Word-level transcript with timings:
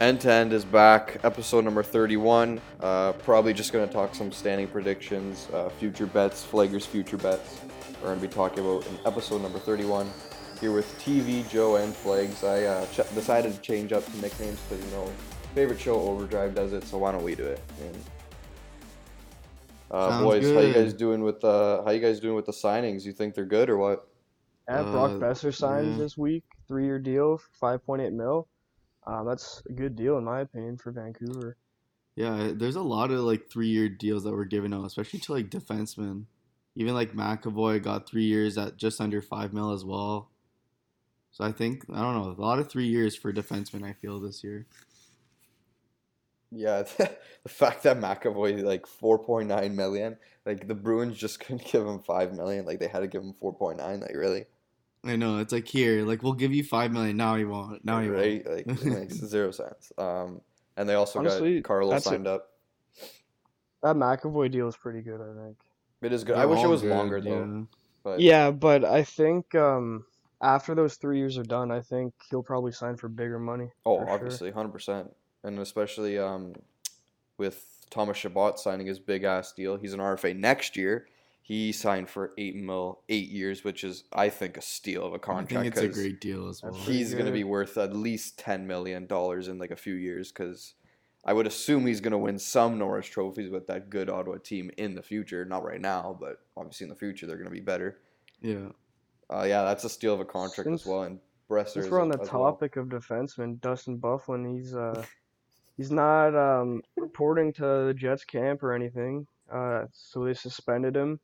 End 0.00 0.18
to 0.22 0.32
End 0.32 0.54
is 0.54 0.64
back, 0.64 1.20
episode 1.24 1.62
number 1.62 1.82
31. 1.82 2.58
Uh, 2.80 3.12
probably 3.12 3.52
just 3.52 3.70
going 3.70 3.86
to 3.86 3.92
talk 3.92 4.14
some 4.14 4.32
standing 4.32 4.66
predictions, 4.66 5.46
uh, 5.52 5.68
future 5.68 6.06
bets, 6.06 6.46
Flaggers 6.50 6.86
future 6.86 7.18
bets. 7.18 7.60
We're 8.00 8.08
going 8.08 8.20
to 8.20 8.26
be 8.26 8.32
talking 8.32 8.60
about 8.60 8.86
in 8.86 8.98
episode 9.04 9.42
number 9.42 9.58
31. 9.58 10.10
Here 10.58 10.72
with 10.72 10.86
TV, 10.98 11.46
Joe, 11.50 11.76
and 11.76 11.94
Flags. 11.94 12.42
I 12.44 12.64
uh, 12.64 12.86
ch- 12.86 13.14
decided 13.14 13.52
to 13.52 13.60
change 13.60 13.92
up 13.92 14.02
the 14.06 14.22
nicknames 14.22 14.58
because, 14.68 14.82
you 14.82 14.90
know, 14.92 15.12
favorite 15.54 15.78
show 15.78 16.00
Overdrive 16.00 16.54
does 16.54 16.72
it, 16.72 16.84
so 16.84 16.96
why 16.96 17.12
don't 17.12 17.22
we 17.22 17.34
do 17.34 17.44
it? 17.44 17.60
And, 17.82 18.04
uh, 19.90 20.08
Sounds 20.08 20.24
boys, 20.24 20.50
how 20.50 20.60
you 20.60 20.72
guys 20.72 20.94
doing 20.94 21.22
with 21.22 21.44
uh, 21.44 21.82
how 21.84 21.90
you 21.90 22.00
guys 22.00 22.20
doing 22.20 22.36
with 22.36 22.46
the 22.46 22.52
signings? 22.52 23.04
You 23.04 23.12
think 23.12 23.34
they're 23.34 23.44
good 23.44 23.68
or 23.68 23.76
what? 23.76 24.08
Yeah, 24.68 24.82
Brock 24.84 25.10
Uh, 25.10 25.14
Boeser 25.14 25.52
signs 25.54 25.96
yeah. 25.96 26.02
this 26.02 26.16
week, 26.16 26.44
three-year 26.68 27.00
deal, 27.00 27.40
five 27.58 27.84
point 27.84 28.00
eight 28.00 28.12
mil. 28.12 28.46
Um, 29.10 29.26
that's 29.26 29.60
a 29.68 29.72
good 29.72 29.96
deal 29.96 30.18
in 30.18 30.24
my 30.24 30.40
opinion 30.40 30.78
for 30.78 30.92
Vancouver. 30.92 31.56
Yeah, 32.14 32.52
there's 32.54 32.76
a 32.76 32.82
lot 32.82 33.10
of 33.10 33.20
like 33.20 33.50
three 33.50 33.68
year 33.68 33.88
deals 33.88 34.22
that 34.24 34.32
were 34.32 34.44
given 34.44 34.72
out, 34.72 34.84
especially 34.84 35.18
to 35.20 35.32
like 35.32 35.50
defensemen. 35.50 36.26
Even 36.76 36.94
like 36.94 37.12
McAvoy 37.12 37.82
got 37.82 38.08
three 38.08 38.24
years 38.24 38.56
at 38.56 38.76
just 38.76 39.00
under 39.00 39.20
five 39.20 39.52
mil 39.52 39.72
as 39.72 39.84
well. 39.84 40.30
So 41.32 41.44
I 41.44 41.50
think 41.50 41.84
I 41.92 42.00
don't 42.00 42.14
know 42.14 42.30
a 42.30 42.40
lot 42.40 42.60
of 42.60 42.70
three 42.70 42.86
years 42.86 43.16
for 43.16 43.32
defensemen. 43.32 43.84
I 43.84 43.94
feel 43.94 44.20
this 44.20 44.44
year. 44.44 44.66
Yeah, 46.52 46.82
the 46.98 47.48
fact 47.48 47.82
that 47.84 47.98
McAvoy 47.98 48.62
like 48.62 48.86
4.9 48.86 49.74
million, 49.74 50.18
like 50.46 50.68
the 50.68 50.74
Bruins 50.74 51.16
just 51.16 51.40
couldn't 51.40 51.64
give 51.64 51.86
him 51.86 52.00
5 52.00 52.34
million, 52.34 52.64
like 52.64 52.78
they 52.78 52.88
had 52.88 53.00
to 53.00 53.08
give 53.08 53.22
him 53.22 53.34
4.9, 53.42 53.78
like 54.00 54.14
really, 54.14 54.46
I 55.04 55.16
know 55.16 55.38
it's 55.38 55.52
like 55.52 55.66
here, 55.66 56.04
like 56.04 56.22
we'll 56.22 56.34
give 56.34 56.52
you 56.52 56.62
five 56.62 56.92
million. 56.92 57.16
Now 57.16 57.36
he 57.36 57.44
won't. 57.44 57.84
Now 57.84 58.00
he 58.00 58.08
right? 58.08 58.44
won't. 58.46 58.68
Like 58.68 58.82
it 58.82 58.84
makes 58.84 59.14
zero 59.26 59.50
sense. 59.50 59.92
Um, 59.96 60.40
and 60.76 60.88
they 60.88 60.94
also 60.94 61.18
Honestly, 61.18 61.60
got 61.60 61.64
Carlos 61.68 61.90
that's 61.92 62.06
a- 62.06 62.08
signed 62.10 62.26
up. 62.26 62.48
That 63.82 63.96
McAvoy 63.96 64.50
deal 64.50 64.68
is 64.68 64.76
pretty 64.76 65.00
good, 65.00 65.20
I 65.22 65.42
think. 65.44 65.56
It 66.02 66.12
is 66.12 66.22
good. 66.24 66.36
They're 66.36 66.42
I 66.42 66.46
wish 66.46 66.62
it 66.62 66.66
was 66.66 66.82
good, 66.82 66.90
longer 66.90 67.20
though, 67.20 67.44
yeah. 67.44 67.62
but 68.02 68.20
Yeah, 68.20 68.50
but 68.50 68.84
I 68.84 69.02
think 69.04 69.54
um, 69.54 70.04
after 70.42 70.74
those 70.74 70.96
three 70.96 71.18
years 71.18 71.38
are 71.38 71.44
done, 71.44 71.70
I 71.70 71.80
think 71.80 72.12
he'll 72.28 72.42
probably 72.42 72.72
sign 72.72 72.96
for 72.96 73.08
bigger 73.08 73.38
money. 73.38 73.70
oh, 73.86 74.04
obviously, 74.06 74.52
100%, 74.52 75.08
and 75.44 75.58
especially 75.60 76.18
um, 76.18 76.52
with 77.38 77.64
Thomas 77.90 78.18
Chabot 78.18 78.58
signing 78.58 78.86
his 78.86 78.98
big 78.98 79.24
ass 79.24 79.52
deal, 79.52 79.76
he's 79.76 79.94
an 79.94 80.00
RFA 80.00 80.36
next 80.38 80.76
year. 80.76 81.06
He 81.50 81.72
signed 81.72 82.08
for 82.08 82.32
eight 82.38 82.54
mil, 82.54 83.00
eight 83.08 83.28
years, 83.28 83.64
which 83.64 83.82
is 83.82 84.04
I 84.12 84.28
think 84.28 84.56
a 84.56 84.62
steal 84.62 85.04
of 85.04 85.14
a 85.14 85.18
contract. 85.18 85.52
I 85.52 85.62
think 85.62 85.74
it's 85.74 85.82
a 85.82 85.86
'cause- 85.88 85.96
great 85.96 86.20
deal 86.20 86.46
as 86.48 86.62
well. 86.62 86.72
He's 86.74 87.12
going 87.12 87.26
to 87.26 87.32
be 87.32 87.42
worth 87.42 87.76
at 87.76 87.92
least 87.92 88.38
ten 88.38 88.68
million 88.68 89.06
dollars 89.06 89.48
in 89.48 89.58
like 89.58 89.72
a 89.72 89.76
few 89.76 89.94
years 89.94 90.30
because 90.30 90.74
I 91.24 91.32
would 91.32 91.48
assume 91.48 91.86
he's 91.86 92.00
going 92.00 92.12
to 92.12 92.18
win 92.18 92.38
some 92.38 92.78
Norris 92.78 93.06
trophies 93.06 93.50
with 93.50 93.66
that 93.66 93.90
good 93.90 94.08
Ottawa 94.08 94.36
team 94.38 94.70
in 94.76 94.94
the 94.94 95.02
future. 95.02 95.44
Not 95.44 95.64
right 95.64 95.80
now, 95.80 96.16
but 96.20 96.38
obviously 96.56 96.84
in 96.84 96.88
the 96.88 96.94
future 96.94 97.26
they're 97.26 97.34
going 97.36 97.48
to 97.48 97.50
be 97.50 97.58
better. 97.58 97.98
Yeah, 98.40 98.68
Uh, 99.28 99.42
yeah, 99.48 99.64
that's 99.64 99.82
a 99.82 99.88
steal 99.88 100.14
of 100.14 100.20
a 100.20 100.24
contract 100.24 100.70
as 100.70 100.86
well. 100.86 101.02
And 101.02 101.18
Boeser 101.50 101.68
Since 101.70 101.88
we're 101.88 102.00
on 102.00 102.10
the 102.10 102.20
as 102.20 102.30
well. 102.32 102.44
topic 102.52 102.76
of 102.76 102.86
defensemen, 102.86 103.60
Dustin 103.60 103.98
Byfuglien, 103.98 104.54
he's 104.54 104.76
uh, 104.76 105.04
he's 105.76 105.90
not 105.90 106.36
um, 106.36 106.80
reporting 106.96 107.52
to 107.54 107.86
the 107.88 107.94
Jets 107.96 108.24
camp 108.24 108.62
or 108.62 108.72
anything, 108.72 109.26
uh, 109.50 109.86
so 109.92 110.22
they 110.24 110.32
suspended 110.34 110.94
him. 110.96 111.18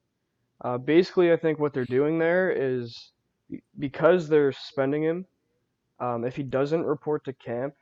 Uh, 0.62 0.78
basically, 0.78 1.32
I 1.32 1.36
think 1.36 1.58
what 1.58 1.72
they're 1.72 1.84
doing 1.84 2.18
there 2.18 2.50
is 2.50 3.12
because 3.78 4.28
they're 4.28 4.52
suspending 4.52 5.02
him. 5.02 5.26
Um, 6.00 6.24
if 6.24 6.36
he 6.36 6.42
doesn't 6.42 6.84
report 6.84 7.24
to 7.24 7.32
camp 7.34 7.74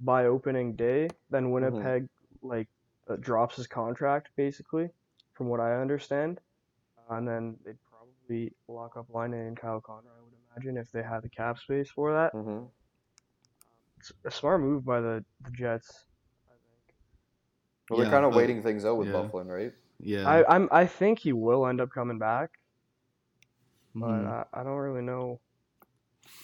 by 0.00 0.26
opening 0.26 0.74
day, 0.76 1.08
then 1.30 1.50
Winnipeg 1.50 2.08
like 2.42 2.68
uh, 3.08 3.16
drops 3.16 3.56
his 3.56 3.66
contract, 3.66 4.28
basically, 4.36 4.88
from 5.34 5.48
what 5.48 5.60
I 5.60 5.80
understand, 5.80 6.40
and 7.10 7.26
then 7.26 7.56
they'd 7.64 7.76
probably 7.90 8.52
lock 8.68 8.96
up 8.96 9.06
Laine 9.14 9.34
and 9.34 9.56
Kyle 9.56 9.80
Connor. 9.80 10.10
I 10.18 10.22
would 10.22 10.32
imagine 10.50 10.80
if 10.80 10.90
they 10.92 11.02
had 11.02 11.22
the 11.22 11.28
cap 11.28 11.58
space 11.58 11.90
for 11.90 12.12
that 12.12 12.32
Mhm. 12.32 12.68
it's 13.98 14.12
a 14.24 14.30
smart 14.30 14.60
move 14.60 14.84
by 14.84 15.00
the, 15.00 15.24
the 15.44 15.50
Jets. 15.50 16.04
I 16.46 16.52
think. 16.52 16.94
Well, 17.90 18.00
they're 18.00 18.10
kind 18.10 18.24
of 18.24 18.34
waiting 18.34 18.62
things 18.62 18.84
out 18.84 18.96
with 18.96 19.08
yeah. 19.08 19.14
Byfuglien, 19.14 19.48
right? 19.48 19.72
Yeah. 20.00 20.28
I 20.28 20.44
I'm 20.54 20.68
I 20.72 20.86
think 20.86 21.18
he 21.18 21.32
will 21.32 21.66
end 21.66 21.80
up 21.80 21.90
coming 21.90 22.18
back, 22.18 22.50
but 23.94 24.06
Mhm. 24.06 24.26
I, 24.26 24.44
I 24.52 24.62
don't 24.62 24.76
really 24.76 25.02
know. 25.02 25.40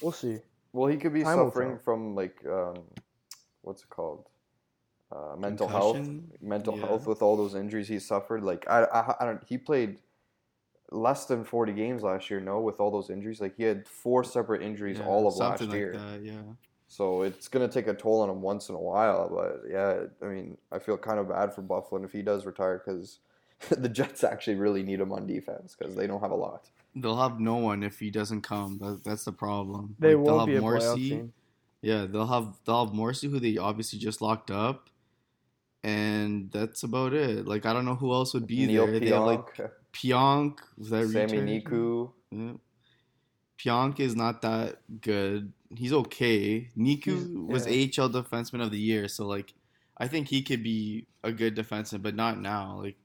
We'll 0.03 0.12
see. 0.12 0.38
Well, 0.72 0.88
he 0.88 0.97
could 0.97 1.12
be 1.12 1.25
Time 1.25 1.37
suffering 1.37 1.78
from 1.78 2.15
like 2.15 2.44
um, 2.47 2.84
what's 3.62 3.83
it 3.83 3.91
called? 3.91 4.27
Uh, 5.10 5.34
mental 5.37 5.66
health, 5.69 5.99
mental 6.41 6.77
Yeah. 6.77 6.87
health 6.87 7.06
with 7.06 7.21
all 7.22 7.37
those 7.37 7.55
injuries 7.55 7.89
he 7.89 7.99
suffered. 7.99 8.43
Like 8.44 8.65
I, 8.71 8.84
I, 8.84 9.15
I 9.21 9.25
don't. 9.27 9.43
He 9.47 9.59
played 9.59 9.99
less 10.93 11.27
than 11.27 11.44
forty 11.44 11.72
games 11.72 12.03
last 12.03 12.31
year. 12.31 12.41
No, 12.41 12.60
with 12.60 12.78
all 12.81 12.91
those 12.91 13.10
injuries, 13.10 13.41
like 13.41 13.56
he 13.56 13.65
had 13.65 13.87
four 13.89 14.22
separate 14.25 14.62
injuries 14.62 14.99
Yeah, 14.99 15.06
all 15.06 15.27
of 15.27 15.34
last 15.37 15.60
something 15.60 15.69
like 15.69 15.78
year. 15.78 15.93
that, 15.93 16.21
yeah. 16.22 16.43
So 16.87 17.22
it's 17.22 17.49
gonna 17.49 17.69
take 17.69 17.89
a 17.89 17.94
toll 17.94 18.21
on 18.21 18.31
him 18.31 18.41
once 18.43 18.69
in 18.69 18.75
a 18.77 18.81
while. 18.81 19.28
But 19.28 19.62
yeah, 19.69 20.05
I 20.22 20.27
mean, 20.27 20.56
I 20.72 20.78
feel 20.78 20.97
kind 20.97 21.19
of 21.19 21.28
bad 21.28 21.53
for 21.53 21.62
Byfuglien 21.62 22.05
if 22.05 22.12
he 22.12 22.22
does 22.22 22.47
retire 22.47 22.83
because 22.84 23.19
the 23.71 23.88
Jets 23.88 24.25
actually 24.25 24.56
really 24.56 24.82
need 24.82 25.00
him 25.00 25.12
on 25.12 25.26
defense 25.26 25.76
because 25.78 25.94
they 25.94 26.06
don't 26.06 26.21
have 26.21 26.31
a 26.31 26.37
lot. 26.37 26.69
They'll 26.97 27.16
have 27.19 27.38
no 27.38 27.56
one 27.56 27.82
if 27.82 27.98
he 28.00 28.10
doesn't 28.10 28.43
come. 28.43 28.78
That, 28.78 29.03
that's 29.04 29.25
the 29.25 29.32
problem. 29.32 29.94
They 29.98 30.15
Like, 30.15 30.25
they'll 30.25 30.37
won't 30.37 30.47
be 30.47 30.53
a 30.53 30.54
have 30.56 30.62
playoff 30.65 30.81
Morrissey. 30.81 31.09
team. 31.10 31.32
Yeah, 31.82 32.06
they'll 32.06 32.26
have 32.26 32.54
they'll 32.65 32.84
have 32.87 32.94
Morrissey, 32.94 33.28
who 33.28 33.38
they 33.38 33.56
obviously 33.59 33.98
just 33.98 34.21
locked 34.21 34.50
up, 34.50 34.91
and 35.82 36.50
that's 36.50 36.82
about 36.82 37.12
it. 37.15 37.47
Like 37.47 37.65
I 37.66 37.72
don't 37.72 37.84
know 37.84 37.94
who 37.94 38.12
else 38.12 38.34
would 38.34 38.47
be 38.47 38.66
Neil 38.66 38.87
there. 38.87 39.00
They 39.00 39.09
have 39.09 39.22
like 39.25 39.54
Pionk, 39.56 39.71
Pionk, 39.92 40.59
was 40.77 40.91
that 40.91 41.09
Sammy 41.09 41.38
retired? 41.41 41.65
Niku. 41.65 42.10
Yeah. 42.31 42.53
Pionk 43.59 44.00
is 44.00 44.16
not 44.16 44.42
that 44.42 44.81
good. 45.00 45.53
He's 45.75 45.92
okay. 45.92 46.69
Niku 46.77 47.04
He's- 47.04 47.27
was 47.31 47.66
yeah. 47.66 48.03
AHL 48.04 48.10
Defenseman 48.10 48.62
of 48.62 48.71
the 48.71 48.78
Year, 48.78 49.09
so 49.09 49.27
like 49.27 49.54
I 49.97 50.09
think 50.09 50.28
he 50.28 50.42
could 50.42 50.62
be 50.62 51.06
a 51.22 51.32
good 51.32 51.56
defenseman, 51.56 52.03
but 52.03 52.15
not 52.15 52.41
now. 52.41 52.81
Like 52.82 52.97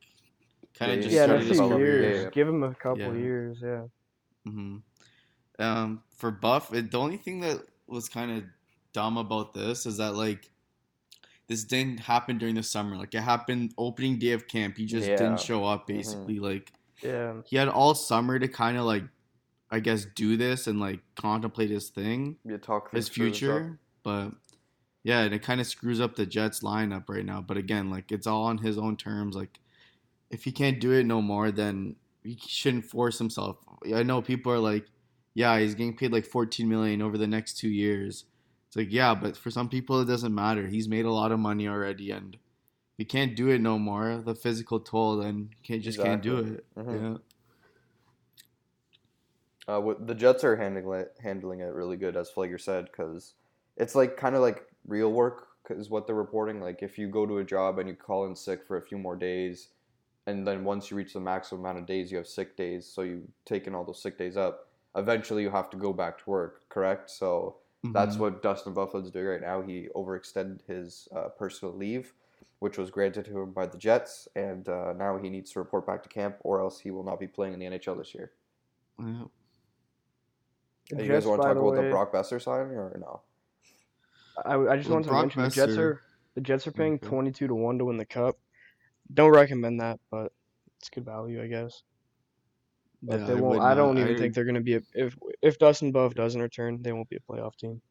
kind 0.77 0.91
of 0.91 0.99
just 1.01 1.11
Yeah, 1.13 1.25
started 1.25 1.45
started 1.45 1.47
his 1.47 1.49
to 1.49 1.53
few 1.53 1.61
develop, 1.63 1.79
career. 1.79 2.01
years. 2.01 2.23
yeah. 2.23 2.29
Give 2.31 2.47
him 2.47 2.63
a 2.63 2.75
couple 2.75 2.99
Yeah. 2.99 3.13
years. 3.13 3.57
Yeah. 3.61 3.83
hmm 4.45 4.77
Um, 5.57 6.03
for 6.17 6.31
Buff, 6.31 6.73
it, 6.73 6.91
the 6.91 6.99
only 6.99 7.17
thing 7.17 7.39
that 7.41 7.61
was 7.87 8.09
kind 8.09 8.31
of 8.31 8.43
dumb 8.93 9.17
about 9.17 9.53
this 9.53 9.85
is 9.85 9.97
that 9.97 10.15
like 10.15 10.51
this 11.47 11.63
didn't 11.63 11.99
happen 11.99 12.37
during 12.37 12.55
the 12.55 12.63
summer. 12.63 12.97
Like 12.97 13.13
it 13.13 13.21
happened 13.21 13.73
opening 13.77 14.17
day 14.19 14.31
of 14.31 14.47
camp. 14.47 14.77
He 14.77 14.85
just 14.85 15.07
Yeah. 15.07 15.15
didn't 15.15 15.39
show 15.39 15.63
up. 15.63 15.83
Mhm. 15.83 15.95
Basically, 15.95 16.39
like 16.39 16.73
Yeah. 17.01 17.41
he 17.45 17.55
had 17.55 17.67
all 17.69 17.93
summer 17.95 18.37
to 18.39 18.47
kind 18.47 18.77
of 18.77 18.85
like, 18.85 19.03
I 19.71 19.79
guess, 19.79 20.05
do 20.15 20.35
this 20.37 20.67
and 20.67 20.79
like 20.79 21.01
contemplate 21.15 21.69
his 21.69 21.89
thing, 21.89 22.37
You 22.43 22.57
talk 22.57 22.91
his 22.91 23.07
through 23.09 23.29
the 23.29 23.35
stuff. 23.35 23.47
future. 23.47 23.79
But 24.03 24.31
yeah, 25.03 25.21
and 25.21 25.33
it 25.33 25.43
kind 25.43 25.61
of 25.61 25.67
screws 25.67 26.01
up 26.01 26.15
the 26.15 26.25
Jets 26.25 26.61
lineup 26.61 27.07
right 27.09 27.25
now. 27.25 27.41
But 27.41 27.57
again, 27.57 27.89
like 27.91 28.11
it's 28.11 28.27
all 28.27 28.45
on 28.45 28.57
his 28.57 28.77
own 28.77 28.97
terms. 28.97 29.35
Like 29.35 29.59
if 30.29 30.43
he 30.43 30.51
can't 30.51 30.79
do 30.79 30.91
it 30.91 31.05
no 31.05 31.21
more, 31.21 31.51
then 31.51 31.95
he 32.23 32.37
shouldn't 32.45 32.85
force 32.85 33.17
himself. 33.19 33.57
I 33.93 34.03
know 34.03 34.21
people 34.21 34.51
are 34.51 34.59
like, 34.59 34.85
yeah, 35.33 35.59
he's 35.59 35.75
getting 35.75 35.95
paid 35.95 36.11
like 36.11 36.25
14 36.25 36.67
million 36.67 37.01
over 37.01 37.17
the 37.17 37.27
next 37.27 37.57
two 37.57 37.69
years. 37.69 38.25
It's 38.67 38.75
like, 38.75 38.91
yeah, 38.91 39.13
but 39.13 39.37
for 39.37 39.51
some 39.51 39.69
people 39.69 40.01
it 40.01 40.05
doesn't 40.05 40.33
matter. 40.33 40.67
He's 40.67 40.89
made 40.89 41.05
a 41.05 41.11
lot 41.11 41.31
of 41.31 41.39
money 41.39 41.67
already, 41.67 42.11
and 42.11 42.35
if 42.35 42.97
he 42.97 43.05
can't 43.05 43.35
do 43.35 43.49
it 43.49 43.61
no 43.61 43.77
more, 43.77 44.21
the 44.25 44.35
physical 44.35 44.79
toll, 44.79 45.17
then 45.17 45.49
can't 45.63 45.81
just 45.81 45.99
can't 45.99 46.21
do 46.21 46.37
Exactly. 46.39 46.57
it. 46.57 46.65
Mhm. 46.77 47.11
Yeah. 47.11 47.17
Uh, 49.67 49.93
the 49.99 50.13
Jets 50.13 50.43
are 50.43 50.55
handling 50.55 50.99
it, 50.99 51.15
handling 51.21 51.59
it 51.61 51.73
really 51.73 51.97
good, 51.97 52.15
as 52.15 52.29
Flager 52.31 52.61
said, 52.61 52.85
because 52.85 53.33
it's 53.77 53.95
like 53.95 54.15
kind 54.15 54.35
of 54.35 54.41
like 54.41 54.63
real 54.87 55.11
work, 55.11 55.47
is 55.69 55.89
what 55.89 56.05
they're 56.05 56.15
reporting. 56.15 56.61
Like 56.61 56.83
if 56.83 56.97
you 56.97 57.07
go 57.07 57.25
to 57.25 57.39
a 57.39 57.43
job 57.43 57.79
and 57.79 57.89
you 57.89 57.95
call 57.95 58.25
in 58.27 58.35
sick 58.35 58.65
for 58.65 58.77
a 58.77 58.81
few 58.81 58.97
more 58.97 59.15
days, 59.15 59.69
and 60.27 60.45
then 60.47 60.63
once 60.63 60.89
you 60.89 60.97
reach 60.97 61.13
the 61.13 61.19
maximum 61.19 61.61
amount 61.61 61.77
of 61.79 61.85
days, 61.85 62.11
you 62.11 62.17
have 62.17 62.27
sick 62.27 62.57
days. 62.57 62.85
So 62.85 63.01
you've 63.03 63.27
taken 63.45 63.75
all 63.75 63.83
those 63.83 64.01
sick 64.01 64.17
days 64.17 64.37
up. 64.37 64.67
Eventually, 64.95 65.43
you 65.43 65.49
have 65.51 65.69
to 65.71 65.77
go 65.77 65.93
back 65.93 66.17
to 66.23 66.29
work. 66.29 66.67
Correct. 66.69 67.09
So 67.09 67.57
that's 67.93 68.15
Mhm. 68.15 68.19
what 68.19 68.41
Dustin 68.41 68.73
Byfuglien's 68.73 69.11
doing 69.11 69.25
right 69.27 69.41
now. 69.41 69.61
He 69.61 69.89
overextended 69.95 70.61
his 70.65 71.07
uh, 71.15 71.29
personal 71.29 71.75
leave, 71.75 72.13
which 72.59 72.77
was 72.77 72.89
granted 72.89 73.25
to 73.25 73.39
him 73.41 73.51
by 73.51 73.67
the 73.67 73.77
Jets, 73.77 74.27
and 74.35 74.67
uh, 74.69 74.93
now 74.93 75.17
he 75.17 75.29
needs 75.29 75.51
to 75.51 75.59
report 75.59 75.85
back 75.85 76.01
to 76.03 76.09
camp, 76.09 76.37
or 76.41 76.61
else 76.61 76.79
he 76.79 76.89
will 76.91 77.03
not 77.03 77.19
be 77.19 77.27
playing 77.27 77.53
in 77.53 77.59
the 77.59 77.65
NHL 77.67 77.95
this 77.95 78.15
year. 78.15 78.31
Yeah. 78.99 79.25
The 80.89 80.95
Hey, 80.97 81.03
you 81.05 81.11
guys 81.11 81.25
want 81.25 81.41
to 81.41 81.47
by 81.47 81.53
talk 81.53 81.61
about 81.61 81.75
the 81.75 81.81
way- 81.81 81.89
Brock 81.91 82.11
Boeser 82.13 82.41
signing 82.41 82.77
or 82.77 82.95
no? 82.99 83.21
I, 84.45 84.55
I 84.55 84.77
just 84.77 84.87
Well, 84.89 84.95
wanted 84.97 85.03
to 85.05 85.09
Brock 85.11 85.21
mention 85.23 85.43
the 85.43 85.49
Jets 85.49 85.77
are 85.77 86.01
the 86.35 86.41
Jets 86.41 86.67
are 86.67 86.71
paying 86.71 86.95
Okay. 86.95 87.07
twenty 87.07 87.31
two 87.31 87.47
to 87.47 87.55
one 87.55 87.77
to 87.79 87.85
win 87.85 87.97
the 87.97 88.05
cup. 88.05 88.37
Don't 89.13 89.31
recommend 89.31 89.79
that, 89.81 89.99
but 90.09 90.31
it's 90.79 90.89
good 90.89 91.05
value, 91.05 91.41
I 91.41 91.47
guess. 91.47 91.83
But 93.03 93.19
Yeah, 93.21 93.25
they 93.27 93.31
I 93.33 93.35
won't. 93.35 93.59
would 93.59 93.61
I, 93.61 93.75
don't 93.75 93.95
not- 93.95 94.01
even 94.01 94.15
I- 94.15 94.17
think 94.19 94.33
they're 94.33 94.45
gonna 94.45 94.61
be 94.61 94.75
a 94.75 94.81
if 94.93 95.15
if 95.41 95.59
Dustin 95.59 95.91
Buff 95.91 96.15
doesn't 96.15 96.41
return, 96.41 96.81
they 96.81 96.91
won't 96.91 97.09
be 97.09 97.17
a 97.17 97.19
playoff 97.31 97.55
team. 97.55 97.81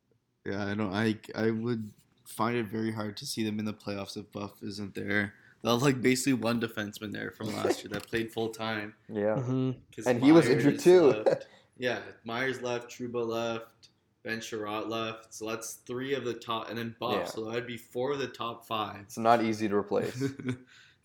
Yeah, 0.44 0.66
I 0.66 0.75
don't. 0.75 0.93
I 0.93 1.16
I 1.34 1.50
would 1.50 1.90
find 2.26 2.56
it 2.56 2.66
very 2.66 2.90
hard 2.93 3.16
to 3.19 3.26
see 3.26 3.44
them 3.44 3.58
in 3.58 3.64
the 3.64 3.75
playoffs 3.75 4.16
if 4.16 4.31
Buff 4.32 4.62
isn't 4.62 4.94
there. 4.94 5.34
They'll 5.62 5.78
like 5.78 6.02
basically 6.02 6.34
one 6.34 6.61
defenseman 6.61 7.12
there 7.12 7.31
from 7.31 7.46
last 7.55 7.82
year 7.84 7.90
that 7.93 8.06
played 8.08 8.32
full 8.32 8.49
time. 8.50 8.94
Yeah. 9.08 9.37
hmm 9.40 9.72
'cause 9.94 10.06
And 10.06 10.22
he 10.22 10.32
was 10.32 10.49
injured 10.49 10.78
too. 10.81 11.25
yeah, 11.78 12.00
Myers 12.25 12.61
left, 12.61 12.90
Trouba 12.90 13.26
left, 13.26 13.88
Ben 14.25 14.40
Chiarot 14.40 14.88
left. 14.88 15.32
So 15.32 15.49
that's 15.49 15.75
three 15.87 16.14
of 16.14 16.25
the 16.25 16.34
top, 16.34 16.69
and 16.69 16.76
then 16.76 16.96
Buff. 16.99 17.14
Yeah. 17.14 17.25
So 17.26 17.44
that'd 17.44 17.66
be 17.66 17.76
four 17.78 18.12
of 18.12 18.19
the 18.19 18.26
top 18.28 18.66
five. 18.66 19.00
It's 19.02 19.16
not 19.19 19.43
easy 19.44 19.69
to 19.69 19.76
replace. 19.76 20.22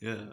yeah. 0.01 0.25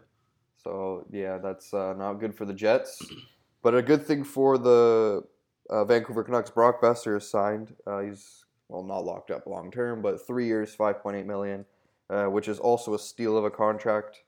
So 0.62 1.06
yeah, 1.10 1.38
that's 1.38 1.72
uh, 1.72 1.94
not 1.96 2.14
good 2.14 2.34
for 2.34 2.44
the 2.44 2.54
Jets, 2.54 3.04
but 3.62 3.74
a 3.74 3.82
good 3.82 4.04
thing 4.04 4.24
for 4.24 4.58
the 4.58 5.22
uh, 5.70 5.84
Vancouver 5.84 6.24
Canucks. 6.24 6.50
Brock 6.50 6.80
Boeser 6.80 7.16
is 7.18 7.28
signed. 7.28 7.74
Uh, 7.86 8.00
he's 8.00 8.44
well 8.68 8.82
not 8.82 9.04
locked 9.04 9.30
up 9.30 9.46
long 9.46 9.70
term, 9.70 10.02
but 10.02 10.26
three 10.26 10.46
years, 10.46 10.74
five 10.74 11.00
point 11.02 11.16
eight 11.16 11.26
million, 11.26 11.64
uh, 12.10 12.24
which 12.26 12.48
is 12.48 12.58
also 12.58 12.94
a 12.94 12.98
steal 12.98 13.36
of 13.36 13.44
a 13.44 13.50
contract 13.50 14.22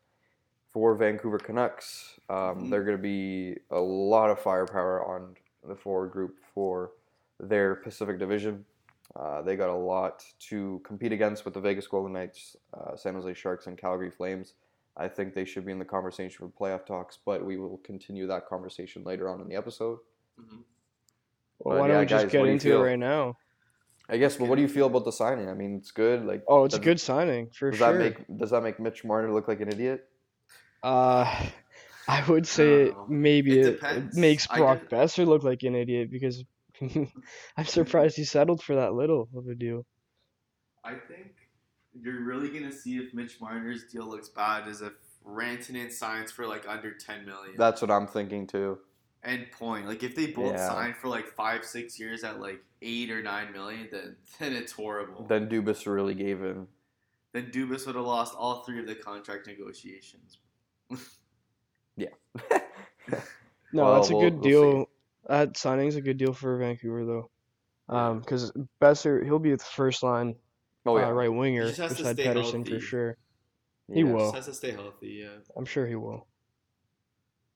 for 0.73 0.95
Vancouver 0.95 1.39
Canucks. 1.39 2.19
Um, 2.29 2.37
Mhm. 2.37 2.71
They're 2.71 2.85
going 2.85 2.97
to 2.97 3.03
be 3.03 3.57
a 3.71 3.81
lot 3.81 4.31
of 4.31 4.39
firepower 4.39 5.05
on 5.05 5.35
the 5.67 5.75
forward 5.75 6.13
group 6.13 6.37
for 6.55 6.93
their 7.41 7.75
Pacific 7.77 8.19
Division. 8.19 8.65
Uh, 9.17 9.41
they 9.43 9.57
got 9.57 9.71
a 9.71 9.75
lot 9.75 10.23
to 10.39 10.81
compete 10.85 11.13
against 11.13 11.45
with 11.45 11.55
the 11.55 11.61
Vegas 11.61 11.87
Golden 11.89 12.13
Knights, 12.13 12.55
uh, 12.75 12.95
San 12.97 13.15
Jose 13.15 13.33
Sharks, 13.35 13.67
and 13.67 13.79
Calgary 13.79 14.11
Flames. 14.11 14.55
I 14.99 15.09
think 15.09 15.35
they 15.35 15.45
should 15.45 15.65
be 15.65 15.73
in 15.73 15.79
the 15.79 15.85
conversation 15.85 16.37
for 16.37 16.49
playoff 16.49 16.85
talks, 16.85 17.19
but 17.25 17.45
we 17.45 17.57
will 17.57 17.79
continue 17.85 18.27
that 18.27 18.47
conversation 18.47 19.05
later 19.05 19.29
on 19.29 19.41
in 19.41 19.49
the 19.49 19.55
episode. 19.57 19.99
Mhm. 20.41 20.65
Well, 21.61 21.77
But 21.77 21.81
why 21.81 21.89
don't 21.89 22.01
we 22.01 22.07
just 22.07 22.25
guys, 22.25 22.33
get 22.33 22.39
what 22.41 22.45
do 22.47 22.51
you 22.51 22.55
into 22.55 22.77
it 22.77 22.83
right 22.85 22.99
now? 22.99 23.37
I 24.09 24.17
guess, 24.17 24.37
but 24.37 24.49
what 24.49 24.57
do 24.57 24.63
you 24.63 24.69
feel 24.69 24.87
about 24.87 25.05
the 25.05 25.13
signing? 25.13 25.49
I 25.49 25.55
mean, 25.55 25.77
it's 25.77 25.91
good. 25.91 26.25
Like, 26.25 26.43
Oh, 26.49 26.65
it's 26.65 26.75
a 26.75 26.81
good 26.81 26.99
signing 27.01 27.51
for 27.51 27.71
Does 27.71 27.79
sure. 27.79 27.93
that 27.93 27.99
make 27.99 28.39
does 28.39 28.51
that 28.51 28.63
make 28.63 28.81
Mitch 28.81 29.05
Marner 29.05 29.33
look 29.33 29.49
like 29.49 29.61
an 29.61 29.69
idiot? 29.69 30.09
Uh, 30.83 31.25
I 32.09 32.25
would 32.29 32.47
say 32.47 32.87
No. 32.91 33.07
maybe 33.09 33.59
It 33.59 33.67
it, 33.67 33.83
it 33.83 34.15
makes 34.15 34.49
I 34.51 34.57
Brock 34.59 34.89
Boeser 34.91 35.27
look 35.27 35.43
like 35.43 35.63
an 35.63 35.75
idiot 35.75 36.11
because 36.11 36.43
I'm 36.81 37.67
surprised 37.67 38.17
he 38.17 38.25
settled 38.25 38.63
for 38.63 38.77
that 38.77 38.95
little 38.95 39.29
of 39.37 39.47
a 39.49 39.55
deal. 39.55 39.85
I 40.85 40.95
think 40.95 41.35
you're 41.95 42.23
really 42.25 42.49
gonna 42.51 42.73
see 42.73 42.97
if 42.99 43.13
Mitch 43.15 43.41
Marner's 43.41 43.85
deal 43.85 44.07
looks 44.07 44.29
bad 44.29 44.69
is 44.69 44.81
if 44.83 44.93
Rantanen 45.27 45.91
signs 45.93 46.31
for 46.33 46.47
like 46.47 46.67
under 46.69 46.93
ten 46.95 47.25
million. 47.27 47.55
That's 47.57 47.81
what 47.83 47.91
I'm 47.91 48.07
thinking 48.07 48.47
too. 48.47 48.79
End 49.25 49.47
point. 49.53 49.87
Like 49.87 50.03
if 50.03 50.15
they 50.15 50.29
both 50.29 50.53
Yeah. 50.53 50.69
sign 50.69 50.95
for 50.95 51.09
like 51.09 51.27
five, 51.27 51.65
six 51.65 51.99
years 51.99 52.23
at 52.25 52.41
like 52.41 52.63
eight 52.83 53.11
or 53.11 53.23
nine 53.23 53.53
million, 53.53 53.89
then 53.91 54.17
then 54.39 54.53
it's 54.55 54.73
horrible. 54.73 55.27
Then 55.27 55.49
Dubas 55.49 55.87
really 55.87 56.15
gave 56.15 56.43
in. 56.43 56.67
then 57.33 57.51
Dubas 57.51 57.87
would 57.87 57.97
have 57.97 58.05
lost 58.07 58.35
all 58.37 58.63
three 58.65 58.79
of 58.81 58.87
the 58.87 58.95
contract 58.95 59.47
negotiations. 59.47 60.39
Yeah. 61.97 62.11
no, 63.73 63.85
Well, 63.85 63.95
that's 63.97 64.11
a 64.11 64.13
we'll- 64.13 64.23
good 64.23 64.35
we'll 64.35 64.43
deal. 64.73 64.91
That 65.27 65.57
signing's 65.57 65.97
a 65.97 66.01
good 66.01 66.17
deal 66.17 66.33
for 66.33 66.57
Vancouver 66.59 67.05
though. 67.05 67.31
Um, 67.89 68.21
because 68.21 68.53
Boeser 68.81 69.25
he'll 69.25 69.41
be 69.41 69.51
the 69.51 69.59
first 69.59 70.03
line 70.05 70.37
Oh 70.87 70.99
yeah, 70.99 71.09
uh, 71.09 71.13
right 71.13 71.33
winger 71.33 71.67
just 71.67 71.79
has 71.79 71.91
to 71.93 71.97
beside 71.99 72.17
stay 72.17 72.25
Pedersen 72.25 72.61
healthy. 72.61 72.71
for 72.73 72.81
sure. 72.81 73.17
he 73.93 74.05
will. 74.05 74.33
Just 74.33 74.35
has 74.35 74.47
to 74.47 74.55
stay 74.55 74.71
healthy. 74.73 75.21
Yeah. 75.23 75.39
I'm 75.57 75.65
sure 75.65 75.87
he 75.87 75.97
will. 75.97 76.27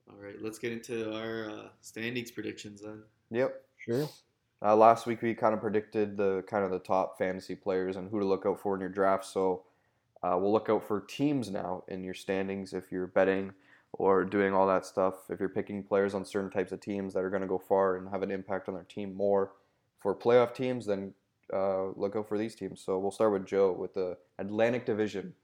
All 0.08 0.18
right. 0.20 0.36
Let's 0.40 0.58
get 0.58 0.72
into 0.72 1.14
our 1.14 1.50
uh, 1.50 1.68
standings 1.80 2.30
predictions 2.30 2.82
then. 2.82 3.02
Yep. 3.30 3.62
Sure. 3.78 4.08
Uh, 4.64 4.76
last 4.76 5.06
week 5.06 5.22
we 5.22 5.34
kind 5.34 5.54
of 5.54 5.60
predicted 5.60 6.16
the 6.16 6.44
kind 6.48 6.64
of 6.64 6.70
the 6.70 6.78
top 6.78 7.18
fantasy 7.18 7.54
players 7.54 7.96
and 7.96 8.10
who 8.10 8.20
to 8.20 8.24
look 8.26 8.44
out 8.46 8.60
for 8.60 8.74
in 8.74 8.80
your 8.80 8.90
draft. 8.90 9.24
So 9.24 9.64
uh, 10.22 10.36
we'll 10.40 10.52
look 10.52 10.68
out 10.68 10.86
for 10.86 11.00
teams 11.00 11.50
now 11.50 11.82
in 11.88 12.04
your 12.04 12.14
standings 12.14 12.72
if 12.72 12.92
you're 12.92 13.08
betting 13.08 13.52
or 13.92 14.24
doing 14.24 14.54
all 14.54 14.66
that 14.68 14.86
stuff. 14.86 15.14
If 15.30 15.40
you're 15.40 15.48
picking 15.48 15.82
players 15.82 16.14
on 16.14 16.24
certain 16.24 16.50
types 16.50 16.72
of 16.72 16.80
teams 16.80 17.14
that 17.14 17.24
are 17.24 17.30
going 17.30 17.42
to 17.42 17.48
go 17.48 17.58
far 17.58 17.96
and 17.96 18.08
have 18.10 18.22
an 18.22 18.30
impact 18.30 18.68
on 18.68 18.74
their 18.74 18.84
team 18.84 19.14
more 19.14 19.52
for 20.00 20.14
playoff 20.14 20.54
teams, 20.54 20.86
then 20.86 21.12
uh, 21.52 21.88
look 21.96 22.16
out 22.16 22.28
for 22.28 22.38
these 22.38 22.54
teams. 22.54 22.82
So 22.84 22.98
we'll 22.98 23.10
start 23.10 23.32
with 23.32 23.46
Joe 23.46 23.72
with 23.72 23.94
the 23.94 24.16
Atlantic 24.38 24.86
Division. 24.86 25.34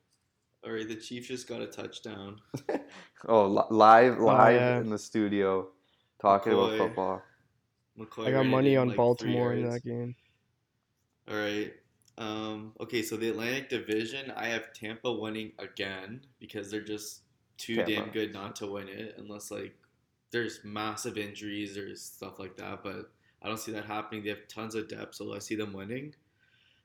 All 0.64 0.72
right. 0.72 0.88
The 0.88 0.96
Chiefs 0.96 1.28
just 1.28 1.48
got 1.48 1.60
a 1.60 1.66
touchdown. 1.66 2.40
Oh, 3.26 3.46
li- 3.46 3.62
live, 3.70 4.20
live 4.20 4.54
yeah. 4.54 4.78
in 4.78 4.90
the 4.90 4.98
studio, 4.98 5.66
talking 6.20 6.52
about 6.52 6.78
football. 6.78 7.20
McCoy 7.98 8.28
I 8.28 8.30
got 8.30 8.46
money 8.46 8.76
on 8.76 8.88
like, 8.88 8.96
Baltimore 8.96 9.54
in 9.54 9.68
that 9.68 9.82
game. 9.82 10.14
All 11.28 11.36
right. 11.36 11.72
Um, 12.16 12.74
okay, 12.80 13.02
so 13.02 13.16
the 13.16 13.28
Atlantic 13.28 13.68
Division, 13.70 14.32
I 14.36 14.46
have 14.46 14.72
Tampa 14.72 15.12
winning 15.12 15.52
again 15.58 16.20
because 16.38 16.70
they're 16.70 16.80
just 16.80 17.22
too 17.56 17.76
Tampa. 17.76 17.90
damn 17.90 18.10
good 18.10 18.32
not 18.32 18.54
to 18.56 18.66
win 18.66 18.88
it, 18.88 19.16
unless 19.18 19.50
like 19.50 19.74
there's 20.30 20.60
massive 20.64 21.18
injuries 21.18 21.76
or 21.76 21.94
stuff 21.96 22.38
like 22.38 22.56
that. 22.56 22.82
But 22.82 23.10
I 23.42 23.48
don't 23.48 23.58
see 23.58 23.72
that 23.72 23.84
happening. 23.84 24.22
They 24.22 24.30
have 24.30 24.48
tons 24.48 24.74
of 24.74 24.88
depth, 24.88 25.14
so 25.14 25.34
I 25.34 25.38
see 25.38 25.54
them 25.54 25.72
winning. 25.72 26.14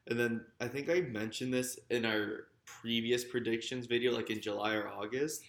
And 0.08 0.20
then 0.20 0.46
I 0.60 0.68
think 0.68 0.90
I 0.90 1.02
mentioned 1.02 1.54
this 1.54 1.80
in 1.90 2.06
our 2.06 2.48
previous 2.66 3.24
predictions 3.24 3.86
video, 3.86 4.12
like 4.12 4.30
in 4.30 4.42
July 4.42 4.76
or 4.76 4.88
August. 4.88 5.44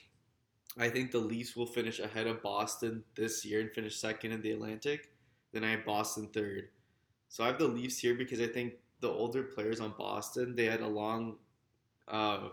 I 0.78 0.88
think 0.88 1.10
the 1.10 1.18
Leafs 1.18 1.54
will 1.54 1.66
finish 1.66 2.00
ahead 2.00 2.26
of 2.26 2.42
Boston 2.42 3.04
this 3.14 3.44
year 3.44 3.60
and 3.60 3.70
finish 3.70 3.96
second 3.96 4.32
in 4.32 4.42
the 4.42 4.52
Atlantic. 4.52 5.10
Then 5.52 5.62
I 5.64 5.70
have 5.72 5.84
Boston 5.84 6.28
third. 6.32 6.68
So 7.28 7.44
I 7.44 7.48
have 7.48 7.58
the 7.58 7.68
Leafs 7.68 7.98
here 7.98 8.14
because 8.14 8.40
I 8.40 8.46
think 8.46 8.74
the 9.00 9.08
older 9.08 9.42
players 9.42 9.80
on 9.80 9.94
Boston 9.98 10.56
they 10.56 10.64
had 10.64 10.80
a 10.80 10.88
long, 10.88 11.36
uh, 12.08 12.48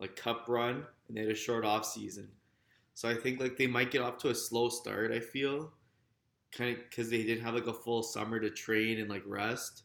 like 0.00 0.16
cup 0.16 0.46
run 0.48 0.84
and 1.06 1.16
they 1.16 1.20
had 1.20 1.30
a 1.30 1.36
short 1.36 1.64
off 1.64 1.84
season. 1.84 2.28
So 2.94 3.08
I 3.08 3.14
think 3.14 3.40
like 3.40 3.56
they 3.56 3.66
might 3.66 3.90
get 3.90 4.02
off 4.02 4.18
to 4.18 4.30
a 4.30 4.34
slow 4.34 4.68
start. 4.68 5.12
I 5.12 5.20
feel, 5.20 5.72
kind 6.52 6.76
of 6.76 6.82
because 6.88 7.10
they 7.10 7.22
didn't 7.22 7.44
have 7.44 7.54
like 7.54 7.66
a 7.66 7.72
full 7.72 8.02
summer 8.02 8.38
to 8.38 8.50
train 8.50 9.00
and 9.00 9.08
like 9.08 9.22
rest. 9.26 9.84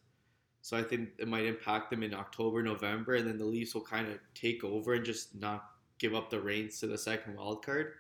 So 0.62 0.76
I 0.76 0.84
think 0.84 1.10
it 1.18 1.28
might 1.28 1.46
impact 1.46 1.90
them 1.90 2.04
in 2.04 2.14
October, 2.14 2.62
November, 2.62 3.16
and 3.16 3.28
then 3.28 3.38
the 3.38 3.46
Leafs 3.46 3.74
will 3.74 3.82
kind 3.82 4.08
of 4.08 4.20
take 4.34 4.64
over 4.64 4.96
and 4.96 5.06
just 5.06 5.34
not 5.36 5.64
give 5.98 6.14
up 6.14 6.30
the 6.30 6.40
reins 6.40 6.80
to 6.80 6.88
the 6.88 6.98
second 6.98 7.38
wild 7.38 7.66
card. 7.66 7.94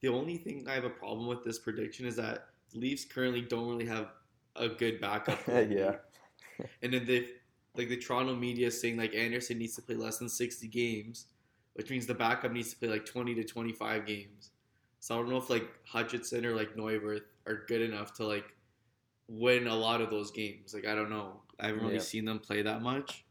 The 0.00 0.08
only 0.08 0.36
thing 0.36 0.66
I 0.68 0.74
have 0.74 0.84
a 0.84 0.90
problem 0.90 1.28
with 1.28 1.44
this 1.44 1.58
prediction 1.58 2.06
is 2.06 2.16
that 2.16 2.46
Leafs 2.74 3.04
currently 3.04 3.42
don't 3.42 3.68
really 3.68 3.86
have 3.86 4.08
a 4.56 4.68
good 4.68 5.00
backup. 5.00 5.38
yeah. 5.48 5.96
And 6.82 6.92
then 6.92 7.06
they 7.06 7.28
like 7.76 7.88
the 7.88 7.96
Toronto 7.96 8.34
media 8.34 8.66
is 8.66 8.80
saying 8.80 8.96
like 8.96 9.14
Anderson 9.14 9.58
needs 9.58 9.76
to 9.76 9.82
play 9.82 9.94
less 9.94 10.18
than 10.18 10.28
60 10.28 10.66
games, 10.66 11.26
which 11.74 11.90
means 11.90 12.06
the 12.06 12.14
backup 12.14 12.52
needs 12.52 12.70
to 12.70 12.76
play 12.76 12.88
like 12.88 13.06
20 13.06 13.34
to 13.36 13.44
25 13.44 14.06
games. 14.06 14.50
So 15.00 15.14
I 15.14 15.18
don't 15.18 15.30
know 15.30 15.36
if 15.38 15.50
like 15.50 15.68
Hutchinson 15.86 16.44
or 16.46 16.54
like 16.54 16.74
Neuvirth 16.74 17.24
are 17.46 17.64
good 17.66 17.82
enough 17.82 18.14
to 18.14 18.26
like 18.26 18.56
win 19.28 19.66
a 19.66 19.74
lot 19.74 20.00
of 20.00 20.10
those 20.10 20.30
games. 20.30 20.74
Like 20.74 20.86
I 20.86 20.94
don't 20.94 21.10
know. 21.10 21.42
I 21.60 21.68
haven't 21.68 21.82
really 21.82 21.96
Yeah. 21.96 22.02
seen 22.02 22.24
them 22.24 22.38
play 22.40 22.62
that 22.62 22.82
much. 22.82 23.24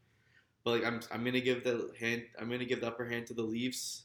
But 0.64 0.70
like 0.72 0.84
I'm 0.84 1.00
I'm 1.12 1.24
gonna 1.24 1.40
give 1.40 1.64
the 1.64 1.92
hand 1.98 2.24
I'm 2.40 2.50
gonna 2.50 2.64
give 2.66 2.80
the 2.80 2.88
upper 2.88 3.06
hand 3.06 3.26
to 3.28 3.34
the 3.34 3.42
Leafs 3.42 4.04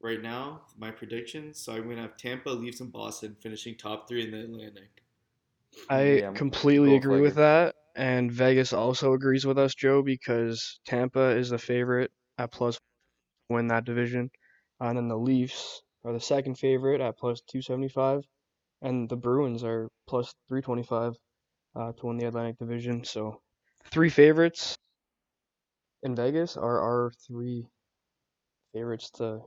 right 0.00 0.22
now, 0.22 0.62
my 0.78 0.90
predictions. 0.90 1.58
So 1.60 1.74
I'm 1.74 1.88
gonna 1.88 2.02
have 2.02 2.16
Tampa, 2.16 2.50
Leafs, 2.50 2.80
and 2.80 2.92
Boston 2.92 3.36
finishing 3.40 3.76
top 3.76 4.08
three 4.08 4.24
in 4.24 4.30
the 4.32 4.40
Atlantic. 4.44 5.02
I 5.90 6.22
Yeah, 6.22 6.32
completely 6.34 6.94
go 6.96 6.96
agree 6.96 7.20
with 7.20 7.34
that, 7.36 7.74
and 7.94 8.32
Vegas 8.32 8.72
also 8.72 9.12
agrees 9.12 9.44
with 9.46 9.58
us, 9.58 9.74
Joe, 9.74 10.02
because 10.02 10.80
Tampa 10.86 11.36
is 11.36 11.50
the 11.50 11.58
favorite 11.58 12.10
at 12.38 12.52
plus 12.52 12.78
win 13.50 13.68
that 13.68 13.84
division, 13.84 14.30
and 14.80 14.98
then 14.98 15.08
the 15.08 15.18
Leafs 15.18 15.82
are 16.04 16.12
the 16.12 16.20
second 16.20 16.56
favorite 16.58 17.00
at 17.00 17.18
plus 17.18 17.40
275, 17.50 18.24
and 18.82 19.08
the 19.08 19.16
Bruins 19.16 19.64
are 19.64 19.88
plus 20.06 20.32
325 20.48 21.14
uh, 21.76 21.92
to 21.92 22.06
win 22.06 22.16
the 22.18 22.26
Atlantic 22.26 22.58
Division. 22.58 23.04
So, 23.04 23.40
three 23.90 24.10
favorites 24.10 24.76
in 26.02 26.14
Vegas 26.14 26.56
are 26.56 26.80
our 26.80 27.12
three 27.26 27.66
favorites 28.72 29.10
to 29.12 29.40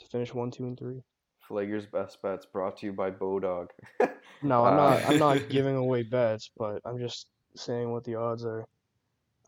to 0.00 0.06
finish 0.08 0.34
one, 0.34 0.50
two, 0.50 0.64
and 0.64 0.78
three. 0.78 1.00
Flager's 1.46 1.86
best 1.86 2.20
bets 2.22 2.46
brought 2.46 2.78
to 2.78 2.86
you 2.86 2.92
by 2.92 3.10
Bodog. 3.10 3.68
No, 4.42 4.64
I'm 4.64 4.76
not. 4.76 5.08
I'm 5.08 5.18
not 5.18 5.48
giving 5.48 5.76
away 5.76 6.02
bets, 6.02 6.50
but 6.58 6.80
I'm 6.84 6.98
just 6.98 7.28
saying 7.56 7.90
what 7.90 8.04
the 8.04 8.16
odds 8.16 8.44
are. 8.44 8.66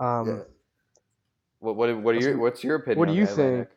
Um, 0.01 0.27
Yeah. 0.29 0.43
What 1.59 1.77
what 1.77 1.89
what 2.03 2.15
are 2.15 2.15
What's 2.15 2.25
your 2.27 2.39
what's 2.39 2.65
your 2.65 2.77
opinion? 2.77 2.99
what 2.99 3.09
do 3.09 3.15
you 3.15 3.27
think? 3.27 3.39
Atlantic? 3.39 3.71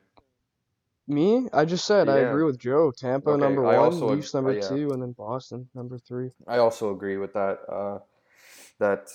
Me, 1.10 1.48
I 1.54 1.66
just 1.66 1.86
said 1.86 2.08
I 2.10 2.20
agree 2.20 2.44
with 2.44 2.60
Joe. 2.60 2.92
Tampa 2.92 3.32
Okay, 3.32 3.42
number 3.42 3.66
I 3.66 3.78
one, 3.78 4.00
Leafs 4.00 4.34
number 4.34 4.52
uh, 4.52 4.56
yeah. 4.56 4.68
two, 4.70 4.92
and 4.92 5.02
then 5.02 5.14
Boston 5.14 5.68
number 5.74 5.98
three. 5.98 6.32
I 6.48 6.58
also 6.58 6.92
agree 6.92 7.18
with 7.18 7.34
that. 7.34 7.60
Uh, 7.68 8.00
that 8.80 9.10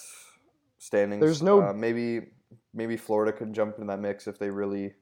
standings. 0.78 1.20
There's 1.20 1.42
no- 1.42 1.62
uh, 1.62 1.72
maybe 1.72 2.26
maybe 2.72 2.96
Florida 2.96 3.32
could 3.32 3.52
jump 3.52 3.78
in 3.78 3.86
that 3.86 4.00
mix 4.00 4.26
if 4.26 4.38
they 4.38 4.50
really 4.50 4.94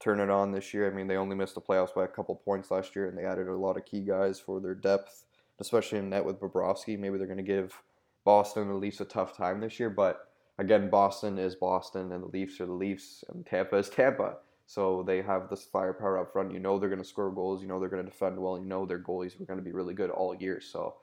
turn 0.00 0.20
it 0.20 0.30
on 0.30 0.52
this 0.52 0.72
year. 0.72 0.90
I 0.90 0.94
mean, 0.94 1.06
they 1.06 1.16
only 1.16 1.36
missed 1.36 1.54
the 1.54 1.60
playoffs 1.60 1.94
by 1.94 2.04
a 2.04 2.08
couple 2.08 2.34
points 2.36 2.70
last 2.70 2.96
year, 2.96 3.08
and 3.08 3.18
they 3.18 3.24
added 3.24 3.48
a 3.48 3.54
lot 3.54 3.76
of 3.76 3.84
key 3.84 4.00
guys 4.00 4.40
for 4.40 4.60
their 4.60 4.74
depth, 4.74 5.24
especially 5.58 5.98
in 5.98 6.08
net 6.08 6.24
with 6.24 6.40
Bobrovsky. 6.40 6.98
Maybe 6.98 7.18
they're 7.18 7.26
going 7.26 7.36
to 7.36 7.42
give 7.42 7.80
Boston 8.24 8.62
and 8.62 8.70
the 8.70 8.76
Leafs 8.76 9.00
a 9.00 9.04
tough 9.04 9.36
time 9.36 9.60
this 9.60 9.78
year, 9.78 9.90
but 9.90 10.28
again, 10.58 10.88
Boston 10.90 11.38
is 11.38 11.54
Boston, 11.54 12.12
and 12.12 12.22
the 12.22 12.28
Leafs 12.28 12.60
are 12.60 12.66
the 12.66 12.72
Leafs, 12.72 13.24
and 13.28 13.44
Tampa 13.44 13.76
is 13.76 13.88
Tampa. 13.88 14.36
So 14.70 15.02
they 15.02 15.20
have 15.22 15.50
this 15.50 15.64
firepower 15.64 16.16
up 16.16 16.32
front. 16.32 16.52
You 16.52 16.60
know 16.60 16.78
they're 16.78 16.88
going 16.88 17.02
to 17.02 17.08
score 17.08 17.32
goals. 17.32 17.60
You 17.60 17.66
know 17.66 17.80
they're 17.80 17.88
going 17.88 18.04
to 18.04 18.08
defend 18.08 18.38
well. 18.38 18.56
You 18.56 18.66
know 18.66 18.86
their 18.86 19.00
goalies 19.00 19.36
were 19.36 19.44
going 19.44 19.58
to 19.58 19.64
be 19.64 19.72
really 19.72 19.94
good 19.94 20.10
all 20.10 20.32
year. 20.32 20.60
So, 20.60 20.94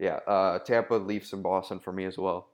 yeah, 0.00 0.16
uh, 0.26 0.58
Tampa, 0.58 0.94
Leafs, 0.94 1.32
and 1.32 1.40
Boston 1.40 1.78
for 1.78 1.92
me 1.92 2.04
as 2.04 2.18
well. 2.18 2.48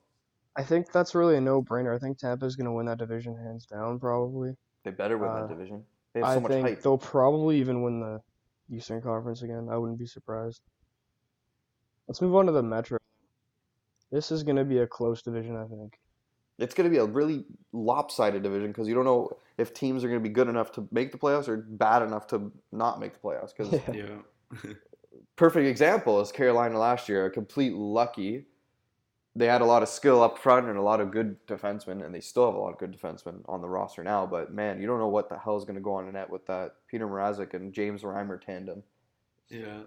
I 0.56 0.62
think 0.64 0.92
that's 0.92 1.14
really 1.14 1.36
a 1.36 1.40
no-brainer. 1.40 1.96
I 1.96 1.98
think 1.98 2.18
Tampa's 2.18 2.54
going 2.54 2.66
to 2.66 2.72
win 2.72 2.84
that 2.84 2.98
division 2.98 3.34
hands 3.34 3.64
down, 3.64 3.98
probably. 3.98 4.56
They 4.84 4.90
better 4.90 5.16
win 5.16 5.30
Uh, 5.30 5.40
that 5.46 5.48
division. 5.48 5.84
They 6.12 6.20
have 6.20 6.28
so 6.28 6.36
I 6.36 6.38
much 6.40 6.52
think 6.52 6.68
hype. 6.68 6.82
they'll 6.82 6.98
probably 6.98 7.60
even 7.60 7.80
win 7.80 8.00
the 8.00 8.20
Eastern 8.70 9.00
Conference 9.00 9.40
again. 9.40 9.68
I 9.70 9.78
wouldn't 9.78 9.98
be 9.98 10.04
surprised. 10.04 10.60
Let's 12.06 12.20
move 12.20 12.34
on 12.34 12.44
to 12.44 12.52
the 12.52 12.62
Metro. 12.62 12.98
This 14.10 14.30
is 14.30 14.42
going 14.42 14.56
to 14.56 14.66
be 14.66 14.80
a 14.80 14.86
close 14.86 15.22
division, 15.22 15.56
I 15.56 15.64
think. 15.64 15.98
It's 16.58 16.74
going 16.74 16.90
to 16.90 16.94
be 16.94 16.98
a 16.98 17.04
really 17.04 17.44
lopsided 17.72 18.42
division 18.42 18.68
because 18.68 18.88
you 18.88 18.94
don't 18.94 19.04
know 19.04 19.30
if 19.58 19.72
teams 19.72 20.02
are 20.04 20.08
going 20.08 20.20
to 20.20 20.28
be 20.28 20.32
good 20.32 20.48
enough 20.48 20.72
to 20.72 20.88
make 20.90 21.12
the 21.12 21.18
playoffs 21.18 21.48
or 21.48 21.56
bad 21.56 22.02
enough 22.02 22.26
to 22.28 22.52
not 22.72 23.00
make 23.00 23.14
the 23.14 23.20
playoffs. 23.20 23.52
Because 23.56 23.80
Yeah. 23.94 24.18
Yeah. 24.64 24.72
perfect 25.36 25.66
example 25.66 26.20
is 26.20 26.32
Carolina 26.32 26.78
last 26.78 27.08
year, 27.08 27.26
a 27.26 27.30
complete 27.30 27.72
lucky. 27.74 28.46
They 29.36 29.46
had 29.46 29.60
a 29.60 29.64
lot 29.64 29.84
of 29.84 29.88
skill 29.88 30.20
up 30.20 30.36
front 30.36 30.66
and 30.66 30.76
a 30.76 30.82
lot 30.82 31.00
of 31.00 31.12
good 31.12 31.36
defensemen, 31.46 32.04
and 32.04 32.12
they 32.12 32.20
still 32.20 32.46
have 32.46 32.56
a 32.56 32.58
lot 32.58 32.72
of 32.72 32.78
good 32.78 32.92
defensemen 32.92 33.42
on 33.46 33.60
the 33.60 33.68
roster 33.68 34.02
now. 34.02 34.26
But 34.26 34.52
man, 34.52 34.80
you 34.80 34.88
don't 34.88 34.98
know 34.98 35.08
what 35.08 35.28
the 35.28 35.38
hell 35.38 35.56
is 35.56 35.64
going 35.64 35.76
to 35.76 35.80
go 35.80 35.94
on 35.94 36.06
the 36.06 36.12
net 36.12 36.28
with 36.28 36.44
that 36.46 36.74
Peter 36.88 37.06
Mrazek 37.06 37.54
and 37.54 37.72
James 37.72 38.02
Reimer 38.02 38.40
tandem. 38.40 38.82
yeah. 39.48 39.80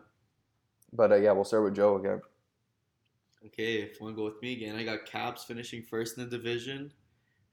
But 0.94 1.12
uh, 1.12 1.16
yeah, 1.16 1.32
we'll 1.34 1.44
start 1.44 1.64
with 1.64 1.76
Joe 1.76 1.98
again. 1.98 2.22
Okay, 3.46 3.82
if 3.82 4.00
you 4.00 4.06
want 4.06 4.16
to 4.16 4.20
go 4.20 4.26
with 4.26 4.42
me 4.42 4.54
again, 4.54 4.76
I 4.76 4.84
got 4.84 5.06
Caps 5.06 5.44
finishing 5.44 5.82
first 5.82 6.18
in 6.18 6.24
the 6.24 6.30
division, 6.30 6.92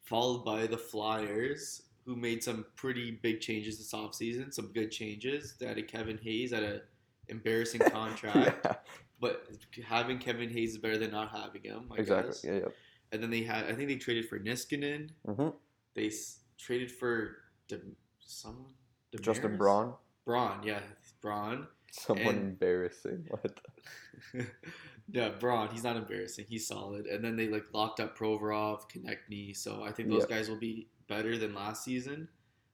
followed 0.02 0.44
by 0.44 0.66
the 0.66 0.76
Flyers, 0.76 1.82
who 2.04 2.14
made 2.14 2.42
some 2.44 2.66
pretty 2.76 3.12
big 3.22 3.40
changes 3.40 3.78
this 3.78 3.92
offseason, 3.92 4.52
some 4.52 4.66
good 4.74 4.90
changes. 4.90 5.54
They 5.58 5.66
added 5.66 5.88
Kevin 5.88 6.18
Hayes 6.22 6.52
at 6.52 6.62
an 6.62 6.80
embarrassing 7.28 7.80
contract, 7.90 8.60
yeah, 8.66 8.74
but 9.20 9.46
having 9.86 10.18
Kevin 10.18 10.50
Hayes 10.50 10.72
is 10.72 10.78
better 10.78 10.98
than 10.98 11.10
not 11.10 11.30
having 11.30 11.62
him, 11.62 11.90
I 11.90 12.00
exactly. 12.00 12.30
guess. 12.32 12.44
Yeah, 12.44 12.52
yeah. 12.52 12.68
And 13.12 13.22
then 13.22 13.30
they 13.30 13.42
had, 13.42 13.64
I 13.64 13.72
think 13.72 13.88
they 13.88 13.96
traded 13.96 14.28
for 14.28 14.38
Niskanen. 14.38 15.08
hmm 15.24 15.48
They 15.94 16.08
s- 16.08 16.40
traded 16.58 16.92
for 16.92 17.36
De, 17.68 17.78
someone. 18.20 18.74
Justin? 19.22 19.56
Braun, 19.56 19.94
Braun, 20.26 20.62
yeah, 20.62 20.80
Braun. 21.22 21.66
someone 21.90 22.26
And- 22.34 22.38
embarrassing. 22.50 23.26
What? 23.30 23.58
yeah, 25.10 25.30
Braun, 25.30 25.68
he's 25.72 25.84
not 25.84 25.96
embarrassing. 25.96 26.46
He's 26.48 26.66
solid. 26.66 27.06
And 27.06 27.24
then 27.24 27.36
they 27.36 27.48
like 27.48 27.64
locked 27.72 28.00
up 28.00 28.16
Provorov, 28.16 28.90
Konecny. 28.90 29.56
So 29.56 29.82
I 29.82 29.92
think 29.92 30.08
those 30.10 30.20
Yep. 30.22 30.28
guys 30.28 30.48
will 30.48 30.56
be 30.58 30.88
better 31.08 31.38
than 31.38 31.54
last 31.54 31.84
season, 31.84 32.28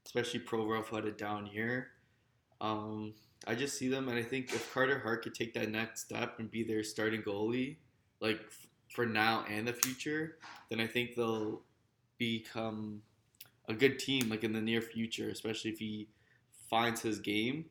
especially 0.07 0.41
Provorov 0.41 0.87
who 0.87 0.97
had 0.97 1.05
a 1.07 1.13
down 1.13 1.47
year. 1.47 1.93
Um, 2.61 3.15
I 3.47 3.55
just 3.55 3.79
see 3.79 3.89
them, 3.89 4.09
and 4.09 4.19
I 4.19 4.23
think 4.23 4.53
if 4.55 4.73
Carter 4.73 4.99
Hart 4.99 5.23
could 5.23 5.35
take 5.35 5.55
that 5.55 5.71
next 5.71 6.01
step 6.01 6.39
and 6.39 6.51
be 6.51 6.63
their 6.65 6.83
starting 6.83 7.23
goalie, 7.23 7.77
like 8.21 8.41
f- 8.49 8.67
for 8.95 9.05
now 9.07 9.45
and 9.49 9.69
the 9.69 9.73
future, 9.73 10.39
then 10.71 10.81
I 10.81 10.87
think 10.87 11.15
they'll 11.15 11.61
become 12.17 13.03
a 13.69 13.75
good 13.75 13.99
team, 13.99 14.29
like 14.31 14.45
in 14.45 14.53
the 14.53 14.61
near 14.61 14.81
future, 14.81 15.29
especially 15.29 15.73
if 15.73 15.79
he 15.79 16.09
finds 16.71 17.03
his 17.03 17.19
game. 17.19 17.67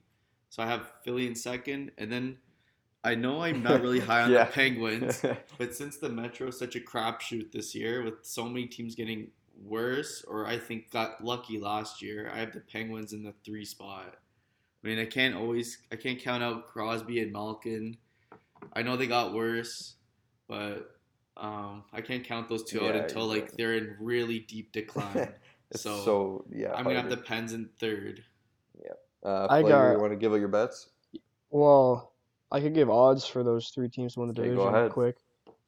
So 0.50 0.62
I 0.62 0.68
have 0.68 0.92
Philly 1.04 1.26
in 1.28 1.34
second, 1.36 1.92
and 1.98 2.12
then 2.12 2.38
I 3.04 3.16
know 3.16 3.42
I'm 3.42 3.62
not 3.64 3.82
really 3.82 4.00
high 4.12 4.22
on 4.24 4.32
Yeah. 4.32 4.46
the 4.46 4.52
Penguins, 4.52 5.24
but 5.58 5.76
since 5.76 5.98
the 5.98 6.10
Metro 6.10 6.48
is 6.48 6.58
such 6.58 6.76
a 6.76 6.80
crapshoot 6.80 7.52
this 7.52 7.76
year, 7.76 8.04
with 8.04 8.16
so 8.24 8.46
many 8.46 8.66
teams 8.68 8.96
getting 8.96 9.30
worse, 9.66 10.24
or 10.28 10.46
I 10.48 10.58
think 10.58 10.90
got 10.92 11.24
lucky 11.24 11.60
last 11.60 12.02
year, 12.02 12.32
I 12.34 12.40
have 12.40 12.54
the 12.54 12.62
Penguins 12.62 13.14
in 13.14 13.24
the 13.24 13.34
three 13.46 13.66
spot. 13.66 14.16
I 14.84 14.88
mean, 14.88 15.00
I 15.00 15.06
can't 15.06 15.36
always, 15.36 15.78
I 15.92 15.96
can't 15.96 16.20
count 16.20 16.44
out 16.44 16.68
Crosby 16.68 17.22
and 17.22 17.32
Malkin. 17.32 17.98
I 18.74 18.82
know 18.84 18.96
they 18.98 19.08
got 19.08 19.34
worse, 19.34 19.96
but 20.48 20.96
um, 21.38 21.84
I 21.94 22.02
can't 22.02 22.24
count 22.24 22.48
those 22.50 22.64
two 22.64 22.80
out 22.86 22.96
Yeah, 22.96 23.04
until 23.04 23.26
like 23.26 23.52
they're 23.54 23.76
in 23.76 23.96
really 24.00 24.40
deep 24.40 24.72
decline. 24.72 25.34
So, 25.76 26.06
so, 26.06 26.46
yeah. 26.52 26.72
I'm 26.76 26.84
gonna 26.84 27.02
have 27.02 27.10
the 27.10 27.18
Pens 27.18 27.52
in 27.52 27.68
third. 27.80 28.24
Uh, 29.26 29.48
I 29.50 29.64
got- 29.64 29.94
you 29.94 30.00
want 30.00 30.12
to 30.12 30.18
give 30.18 30.32
out 30.32 30.36
your 30.36 30.48
bets? 30.50 30.90
Well, 31.50 32.13
I 32.54 32.62
could 32.62 32.76
give 32.76 32.90
odds 32.90 33.26
for 33.26 33.44
those 33.44 33.70
three 33.70 33.90
teams 33.90 34.14
to 34.14 34.20
win 34.20 34.32
the 34.32 34.40
Okay, 34.40 34.50
division 34.50 34.90
quick. 34.92 35.18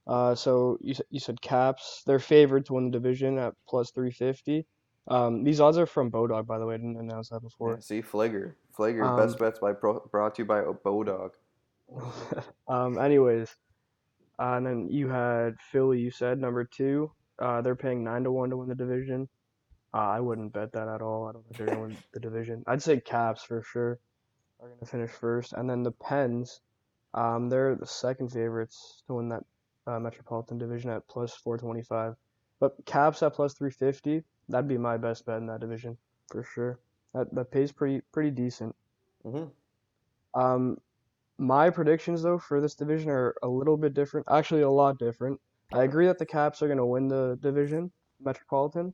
Uh, 0.07 0.35
so 0.35 0.77
you, 0.81 0.93
you 1.09 1.19
said 1.19 1.41
Caps, 1.41 2.03
they're 2.05 2.19
favored 2.19 2.67
to 2.67 2.73
win 2.73 2.85
the 2.85 2.91
division 2.91 3.39
at 3.39 3.55
plus 3.67 3.89
350. 3.89 4.65
Um, 5.07 5.43
these 5.43 5.59
odds 5.59 5.79
are 5.79 5.87
from 5.87 6.11
Bodog, 6.11 6.45
by 6.45 6.59
the 6.59 6.65
way. 6.65 6.75
I 6.75 6.77
didn't 6.77 6.97
announce 6.97 7.29
that 7.29 7.41
before. 7.41 7.73
Yeah, 7.73 7.79
see, 7.79 8.01
Flager. 8.03 8.53
Flager, 8.77 9.03
Um, 9.03 9.17
best 9.17 9.39
bets 9.39 9.59
by 9.59 9.73
pro, 9.73 9.99
brought 10.11 10.35
to 10.35 10.43
you 10.43 10.45
by 10.45 10.61
Bodog. 10.61 11.31
um, 12.67 12.99
anyways, 12.99 13.55
uh, 14.39 14.53
and 14.53 14.65
then 14.65 14.87
you 14.89 15.07
had 15.07 15.55
Philly. 15.71 15.99
You 15.99 16.11
said 16.11 16.39
number 16.39 16.65
two. 16.65 17.11
Uh, 17.39 17.61
they're 17.61 17.75
paying 17.75 18.03
nine 18.03 18.23
to 18.23 18.31
one 18.31 18.49
to 18.51 18.57
win 18.57 18.69
the 18.69 18.75
division. 18.75 19.27
Uh, 19.93 19.97
I 19.97 20.19
wouldn't 20.19 20.53
bet 20.53 20.71
that 20.73 20.87
at 20.87 21.01
all. 21.01 21.27
I 21.27 21.31
don't 21.31 21.43
think 21.45 21.57
they're 21.57 21.67
gonna 21.67 21.87
win 21.87 21.97
the 22.13 22.19
division. 22.19 22.63
I'd 22.67 22.81
say 22.81 22.99
Caps 22.99 23.43
for 23.43 23.61
sure 23.63 23.99
are 24.59 24.69
gonna 24.69 24.85
finish 24.85 25.11
first, 25.11 25.53
and 25.53 25.69
then 25.69 25.83
the 25.83 25.91
Pens. 25.91 26.61
Um, 27.15 27.49
they're 27.49 27.75
the 27.75 27.87
second 27.87 28.29
favorites 28.31 29.01
to 29.07 29.15
win 29.15 29.29
that 29.29 29.43
uh, 29.87 29.99
Metropolitan 29.99 30.57
Division 30.57 30.89
at 30.91 31.07
plus 31.07 31.33
425. 31.35 32.15
But 32.59 32.85
Caps 32.85 33.23
at 33.23 33.33
plus 33.33 33.53
350. 33.53 34.23
That'd 34.49 34.67
be 34.67 34.77
my 34.77 34.97
best 34.97 35.25
bet 35.25 35.37
in 35.37 35.47
that 35.47 35.61
division 35.61 35.97
for 36.31 36.43
sure. 36.43 36.79
That 37.13 37.33
that 37.33 37.51
pays 37.51 37.71
pretty 37.71 38.01
pretty 38.11 38.31
decent. 38.31 38.75
hmm 39.23 39.45
Um, 40.33 40.77
my 41.37 41.69
predictions 41.69 42.21
though 42.21 42.37
for 42.37 42.61
this 42.61 42.75
division 42.75 43.09
are 43.09 43.35
a 43.41 43.47
little 43.47 43.77
bit 43.77 43.93
different. 43.93 44.27
Actually, 44.29 44.61
a 44.61 44.69
lot 44.69 44.99
different. 44.99 45.39
I 45.73 45.83
agree 45.83 46.05
that 46.07 46.19
the 46.19 46.25
Caps 46.25 46.61
are 46.61 46.67
going 46.67 46.77
to 46.77 46.85
win 46.85 47.07
the 47.07 47.37
division, 47.41 47.91
Metropolitan. 48.19 48.93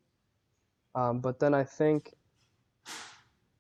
Um, 0.96 1.20
but 1.20 1.40
then 1.40 1.54
I 1.54 1.63
think 1.63 2.13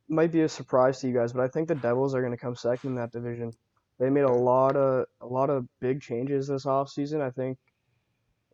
might 0.07 0.31
be 0.31 0.41
a 0.41 0.49
surprise 0.49 0.99
to 0.99 1.07
you 1.07 1.13
guys, 1.13 1.33
but 1.33 1.41
I 1.41 1.47
think 1.47 1.67
the 1.67 1.75
Devils 1.75 2.13
are 2.15 2.21
going 2.21 2.33
to 2.33 2.37
come 2.37 2.55
second 2.55 2.91
in 2.91 2.95
that 2.95 3.11
division. 3.11 3.53
They 4.01 4.09
made 4.09 4.21
a 4.23 4.31
lot 4.31 4.75
of 4.75 5.05
a 5.21 5.27
lot 5.27 5.51
of 5.51 5.67
big 5.79 6.01
changes 6.01 6.47
this 6.47 6.65
offseason. 6.65 7.21
I 7.21 7.29
think 7.29 7.59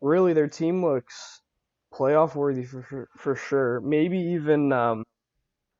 really 0.02 0.34
their 0.34 0.46
team 0.46 0.84
looks 0.84 1.40
playoff 1.90 2.34
worthy 2.34 2.64
for 2.64 3.08
for, 3.16 3.34
sure. 3.34 3.80
Maybe 3.80 4.18
even 4.18 4.74
um, 4.74 5.04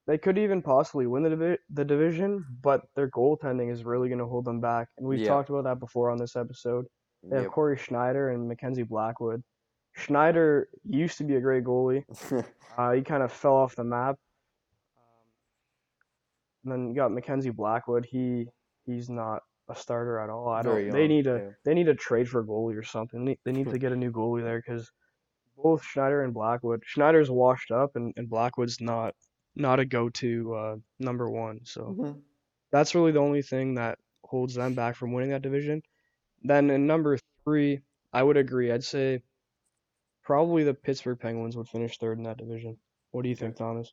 they 0.07 0.17
could 0.17 0.39
even 0.39 0.63
possibly 0.63 1.07
win 1.07 1.23
the 1.23 1.29
divi- 1.29 1.59
the 1.69 1.85
division, 1.85 2.47
but 2.63 2.81
their 2.97 3.11
goaltending 3.11 3.71
is 3.71 3.85
really 3.85 4.09
going 4.09 4.21
to 4.21 4.27
hold 4.27 4.47
them 4.47 4.59
back. 4.59 4.89
And 4.97 5.07
we've 5.07 5.21
Yeah. 5.21 5.29
talked 5.29 5.51
about 5.51 5.65
that 5.65 5.79
before 5.81 6.09
on 6.09 6.17
this 6.17 6.35
episode. 6.35 6.87
They 7.23 7.37
have 7.37 7.45
Yep. 7.45 7.53
Cory 7.53 7.77
Schneider 7.77 8.31
and 8.31 8.49
Mackenzie 8.49 8.85
Blackwood. 8.85 9.45
Schneider 9.93 10.71
used 10.85 11.19
to 11.19 11.25
be 11.25 11.37
a 11.37 11.41
great 11.43 11.65
goalie. 11.65 12.05
Uh, 12.79 12.93
he 12.93 13.03
kind 13.03 13.25
of 13.25 13.33
fell 13.33 13.57
off 13.57 13.75
the 13.75 13.83
map. 13.83 14.17
Um, 14.97 15.03
and 16.63 16.73
then 16.73 16.89
you 16.89 16.95
got 16.95 17.11
Mackenzie 17.11 17.51
Blackwood. 17.51 18.07
He 18.07 18.47
he's 18.87 19.11
not 19.11 19.43
a 19.69 19.77
starter 19.77 20.19
at 20.19 20.31
all. 20.31 20.49
I 20.49 20.63
don't. 20.63 20.91
They 20.91 21.07
need 21.09 21.25
to 21.25 21.37
yeah. 21.45 21.51
they 21.65 21.75
need 21.75 21.87
to 21.87 21.95
trade 21.95 22.29
for 22.29 22.41
a 22.41 22.45
goalie 22.45 22.77
or 22.77 22.83
something. 22.83 23.25
They- 23.25 23.39
They 23.45 23.53
need 23.53 23.69
to 23.71 23.79
get 23.85 23.93
a 23.93 23.97
new 23.97 24.11
goalie 24.13 24.43
there 24.43 24.59
because 24.65 24.91
both 25.57 25.83
Schneider 25.83 26.23
and 26.23 26.33
Blackwood. 26.33 26.83
Schneider's 26.87 27.31
washed 27.31 27.71
up, 27.71 27.97
and, 27.97 28.13
and 28.17 28.29
Blackwood's 28.29 28.81
not 28.81 29.15
not 29.57 29.81
a 29.81 29.85
go 29.85 30.09
to 30.09 30.55
uh, 30.55 30.77
number 31.01 31.29
one. 31.29 31.61
So 31.65 31.97
Mhm. 31.99 32.21
that's 32.71 32.95
really 32.95 33.13
the 33.13 33.19
only 33.21 33.43
thing 33.43 33.75
that 33.75 33.99
holds 34.23 34.55
them 34.55 34.75
back 34.75 34.95
from 34.97 35.13
winning 35.13 35.31
that 35.31 35.43
division. 35.43 35.83
Then 36.43 36.71
in 36.71 36.87
number 36.87 37.19
three, 37.45 37.81
I 38.13 38.23
would 38.23 38.37
agree. 38.37 38.71
I'd 38.71 38.85
say 38.85 39.23
probably 40.23 40.65
the 40.65 40.75
Pittsburgh 40.75 41.19
Penguins 41.19 41.57
would 41.57 41.69
finish 41.69 41.99
third 41.99 42.19
in 42.19 42.25
that 42.25 42.37
division. 42.37 42.77
What 43.11 43.23
do 43.23 43.29
you 43.29 43.35
think, 43.37 43.57
Thomas? 43.57 43.93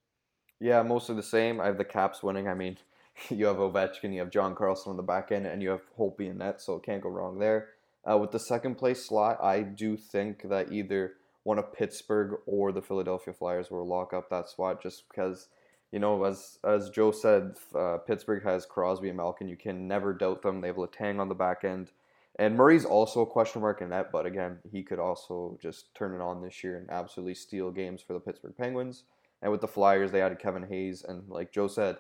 Yeah, 0.60 0.82
mostly 0.84 1.16
the 1.16 1.24
same. 1.24 1.60
I 1.60 1.66
have 1.66 1.78
the 1.78 1.86
Caps 1.86 2.22
winning. 2.22 2.48
I 2.48 2.54
mean, 2.54 2.78
you 3.30 3.46
have 3.46 3.58
Ovechkin, 3.58 4.14
you 4.14 4.20
have 4.20 4.30
John 4.30 4.56
Carlson 4.56 4.92
on 4.92 4.98
the 4.98 5.04
back 5.04 5.32
end, 5.32 5.46
and 5.46 5.62
you 5.62 5.70
have 5.70 5.82
Holtby 5.98 6.30
in 6.30 6.40
net, 6.40 6.62
so 6.62 6.76
it 6.76 6.84
can't 6.84 7.02
go 7.02 7.10
wrong 7.10 7.40
there. 7.40 7.70
Uh, 8.10 8.18
with 8.18 8.32
the 8.32 8.40
second 8.40 8.76
place 8.76 9.06
slot, 9.06 9.42
I 9.42 9.62
do 9.62 9.98
think 9.98 10.48
that 10.50 10.72
either 10.72 11.14
one 11.44 11.60
of 11.60 11.74
Pittsburgh 11.74 12.40
or 12.46 12.72
the 12.72 12.82
Philadelphia 12.82 13.34
Flyers 13.34 13.72
will 13.72 13.88
lock 13.88 14.14
up 14.14 14.30
that 14.30 14.50
spot, 14.50 14.82
just 14.82 15.08
because, 15.10 15.48
you 15.92 16.00
know, 16.00 16.24
as 16.24 16.60
as 16.64 16.90
Joe 16.90 17.12
said, 17.12 17.56
uh, 17.74 17.98
Pittsburgh 17.98 18.44
has 18.44 18.66
Crosby 18.66 19.10
and 19.10 19.18
Malkin. 19.18 19.48
You 19.48 19.58
can 19.58 19.88
never 19.88 20.14
doubt 20.14 20.42
them. 20.42 20.62
They 20.62 20.68
have 20.68 20.76
Letang 20.76 21.20
on 21.20 21.30
the 21.30 21.36
back 21.36 21.64
end. 21.64 21.92
And 22.38 22.58
Murray's 22.58 22.84
also 22.84 23.22
a 23.22 23.26
question 23.26 23.62
mark 23.62 23.82
in 23.82 23.90
net, 23.90 24.12
but 24.12 24.26
again, 24.26 24.60
he 24.70 24.84
could 24.84 25.00
also 25.00 25.58
just 25.62 25.96
turn 25.96 26.14
it 26.14 26.22
on 26.22 26.42
this 26.42 26.64
year 26.64 26.78
and 26.78 26.90
absolutely 26.90 27.36
steal 27.36 27.72
games 27.72 28.02
for 28.02 28.14
the 28.14 28.20
Pittsburgh 28.20 28.56
Penguins. 28.58 29.04
And 29.42 29.52
with 29.52 29.62
the 29.62 29.68
Flyers, 29.68 30.12
they 30.12 30.22
added 30.22 30.40
Kevin 30.40 30.68
Hayes, 30.68 31.04
and 31.08 31.30
like 31.30 31.54
Joe 31.54 31.68
said, 31.68 31.98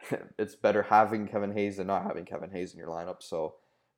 it's 0.38 0.54
better 0.54 0.82
having 0.82 1.26
Kevin 1.26 1.52
Hayes 1.52 1.76
than 1.76 1.86
not 1.86 2.04
having 2.04 2.24
Kevin 2.24 2.50
Hayes 2.50 2.72
in 2.72 2.78
your 2.78 2.88
lineup. 2.88 3.22
So 3.22 3.54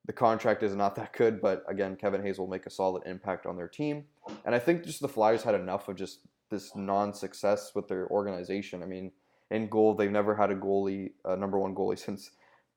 the 0.07 0.13
contract 0.13 0.63
is 0.63 0.75
not 0.75 0.95
that 0.97 1.13
good, 1.13 1.41
but 1.41 1.65
again, 1.69 1.97
Kevin 1.97 2.23
Hayes 2.23 2.39
will 2.39 2.47
make 2.47 2.67
a 2.67 2.71
solid 2.71 3.03
impact 3.07 3.47
on 3.47 3.57
their 3.57 3.69
team. 3.69 4.05
And 4.45 4.55
I 4.55 4.59
think 4.59 4.85
just 4.85 5.01
the 5.01 5.09
Flyers 5.09 5.43
had 5.43 5.55
enough 5.55 5.89
of 5.89 5.97
just 5.97 6.21
this 6.51 6.75
non-success 6.75 7.73
with 7.75 7.89
their 7.89 8.09
organization. 8.09 8.83
I 8.83 8.87
mean, 8.87 9.13
in 9.51 9.69
goal, 9.69 9.95
they've 9.95 10.11
never 10.11 10.35
had 10.35 10.51
a 10.51 10.57
goalie, 10.57 11.13
a 11.25 11.37
number 11.37 11.59
one 11.59 11.75
goalie 11.75 11.99
since 12.05 12.31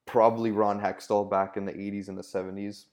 probably 0.06 0.50
Ron 0.50 0.80
Hextall 0.80 1.30
back 1.30 1.56
in 1.56 1.64
the 1.64 1.72
80s 1.72 2.08
and 2.08 2.18
the 2.18 2.22
70s. 2.22 2.84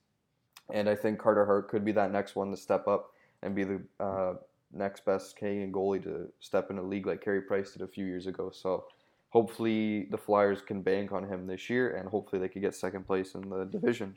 And 0.74 0.88
I 0.88 0.96
think 0.96 1.20
Carter 1.20 1.46
Hart 1.46 1.68
could 1.68 1.84
be 1.84 1.92
that 1.94 2.12
next 2.12 2.36
one 2.36 2.52
to 2.52 2.58
step 2.58 2.88
up 2.88 3.12
and 3.44 3.54
be 3.54 3.64
the 3.64 3.82
uh, 4.00 4.34
next 4.72 5.06
best 5.06 5.36
Canadian 5.36 5.72
goalie 5.72 6.02
to 6.04 6.30
step 6.40 6.72
in 6.72 6.78
a 6.78 6.82
league 6.82 7.06
like 7.06 7.22
Carey 7.22 7.42
Price 7.42 7.74
did 7.74 7.82
a 7.82 7.88
few 7.88 8.06
years 8.06 8.28
ago. 8.28 8.52
So 8.54 8.86
hopefully 9.32 10.08
the 10.12 10.18
Flyers 10.18 10.62
can 10.62 10.82
bank 10.82 11.12
on 11.12 11.28
him 11.28 11.48
this 11.48 11.70
year, 11.70 11.96
and 11.96 12.08
hopefully 12.08 12.40
they 12.40 12.48
could 12.48 12.62
get 12.62 12.76
second 12.76 13.08
place 13.08 13.34
in 13.34 13.50
the 13.50 13.66
division. 13.66 14.16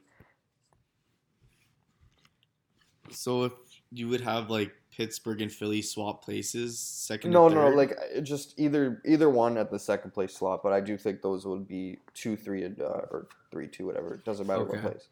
So 3.10 3.44
if 3.44 3.52
you 3.92 4.08
would 4.08 4.20
have 4.20 4.50
like 4.50 4.72
Pittsburgh 4.94 5.40
and 5.40 5.52
Philly 5.52 5.82
swap 5.82 6.24
places, 6.24 6.78
second. 6.78 7.30
No, 7.30 7.48
no, 7.48 7.68
like 7.68 7.92
uh, 7.92 8.20
just 8.20 8.58
either 8.58 9.00
either 9.04 9.30
one 9.30 9.56
at 9.56 9.70
the 9.70 9.78
second 9.78 10.12
place 10.12 10.34
slot, 10.34 10.62
but 10.62 10.72
I 10.72 10.80
do 10.80 10.96
think 10.98 11.22
those 11.22 11.46
would 11.46 11.68
be 11.68 11.98
two, 12.14 12.36
three, 12.36 12.64
uh, 12.64 12.84
or 12.84 13.28
three, 13.50 13.68
two, 13.68 13.86
whatever. 13.86 14.14
It 14.14 14.24
doesn't 14.24 14.46
matter 14.46 14.62
Okay. 14.62 14.78
what 14.80 14.92
place. 14.92 15.08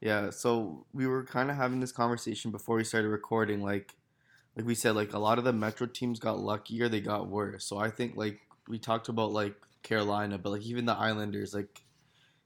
Yeah, 0.00 0.30
so 0.30 0.84
we 0.92 1.06
were 1.06 1.24
kind 1.24 1.50
of 1.50 1.56
having 1.56 1.80
this 1.80 1.92
conversation 1.92 2.50
before 2.50 2.76
we 2.76 2.84
started 2.84 3.08
recording. 3.08 3.62
Like, 3.62 3.94
like 4.54 4.66
we 4.66 4.74
said, 4.74 4.94
like 4.94 5.14
a 5.14 5.18
lot 5.18 5.38
of 5.38 5.44
the 5.44 5.52
Metro 5.52 5.86
teams 5.86 6.18
got 6.18 6.40
luckier, 6.40 6.88
they 6.88 7.00
got 7.00 7.28
worse. 7.28 7.64
So 7.64 7.78
I 7.78 7.90
think 7.90 8.16
like 8.16 8.40
we 8.68 8.78
talked 8.78 9.08
about 9.08 9.32
like 9.32 9.54
Carolina, 9.82 10.38
but 10.38 10.50
like 10.50 10.62
even 10.62 10.84
the 10.86 10.94
Islanders, 10.94 11.54
like 11.54 11.82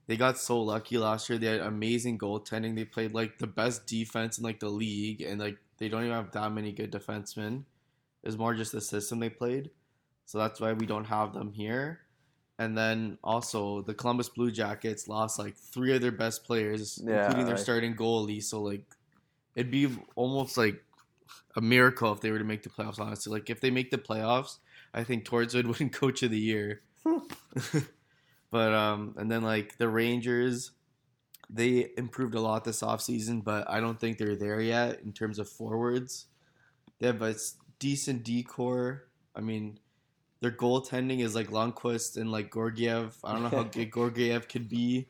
they 0.06 0.16
got 0.16 0.38
so 0.38 0.60
lucky 0.60 0.98
last 0.98 1.28
year. 1.28 1.38
They 1.38 1.46
had 1.46 1.60
amazing 1.60 2.18
goaltending. 2.18 2.74
They 2.74 2.84
played 2.84 3.12
like 3.12 3.38
the 3.38 3.46
best 3.46 3.86
defense 3.86 4.38
in 4.38 4.44
like 4.44 4.60
the 4.60 4.68
league, 4.68 5.22
and 5.22 5.40
like 5.40 5.58
they 5.78 5.88
don't 5.88 6.02
even 6.02 6.14
have 6.14 6.32
that 6.32 6.52
many 6.52 6.72
good 6.72 6.92
defensemen. 6.92 7.64
It's 8.22 8.36
more 8.36 8.54
just 8.54 8.72
the 8.72 8.80
system 8.80 9.20
they 9.20 9.30
played. 9.30 9.70
So 10.26 10.38
that's 10.38 10.60
why 10.60 10.72
we 10.72 10.86
don't 10.86 11.06
have 11.06 11.32
them 11.32 11.52
here. 11.52 12.00
And 12.58 12.76
then 12.76 13.18
also 13.22 13.82
the 13.82 13.94
Columbus 13.94 14.28
Blue 14.28 14.50
Jackets 14.50 15.06
lost 15.08 15.38
like 15.38 15.56
three 15.56 15.94
of 15.94 16.02
their 16.02 16.12
best 16.12 16.44
players, 16.44 17.00
Yeah, 17.02 17.20
including 17.20 17.46
their 17.46 17.56
starting 17.56 17.94
goalie. 17.94 18.42
So 18.42 18.60
like 18.60 18.84
it'd 19.54 19.70
be 19.70 19.88
almost 20.16 20.56
like 20.56 20.82
a 21.56 21.60
miracle 21.60 22.12
if 22.12 22.20
they 22.20 22.30
were 22.30 22.38
to 22.38 22.44
make 22.44 22.62
the 22.62 22.68
playoffs. 22.68 22.98
Honestly, 22.98 23.32
like 23.32 23.48
if 23.48 23.60
they 23.60 23.70
make 23.70 23.90
the 23.90 23.98
playoffs, 23.98 24.58
I 24.98 25.04
think 25.04 25.24
Torts 25.24 25.54
would 25.54 25.78
win 25.78 25.90
Coach 25.90 26.24
of 26.24 26.32
the 26.32 26.38
Year. 26.40 26.82
but 28.50 28.74
um, 28.74 29.14
and 29.16 29.30
then 29.30 29.42
like 29.42 29.78
the 29.78 29.88
Rangers, 29.88 30.72
they 31.48 31.90
improved 31.96 32.34
a 32.34 32.40
lot 32.40 32.64
this 32.64 32.82
offseason, 32.82 33.44
but 33.44 33.70
I 33.70 33.78
don't 33.78 33.98
think 33.98 34.18
they're 34.18 34.34
there 34.34 34.60
yet 34.60 35.00
in 35.04 35.12
terms 35.12 35.38
of 35.38 35.48
forwards. 35.48 36.26
They 36.98 37.06
have 37.06 37.22
a 37.22 37.36
decent 37.78 38.24
decor. 38.24 39.06
I 39.36 39.40
mean, 39.40 39.78
their 40.40 40.50
goaltending 40.50 41.20
is 41.20 41.36
like 41.36 41.48
Lundqvist 41.50 42.16
and 42.16 42.32
like 42.32 42.52
Georgiev. 42.52 43.16
I 43.22 43.32
don't 43.34 43.44
know 43.44 43.50
how 43.50 43.62
good 43.62 43.92
Georgiev 43.94 44.48
could 44.48 44.68
be. 44.68 45.06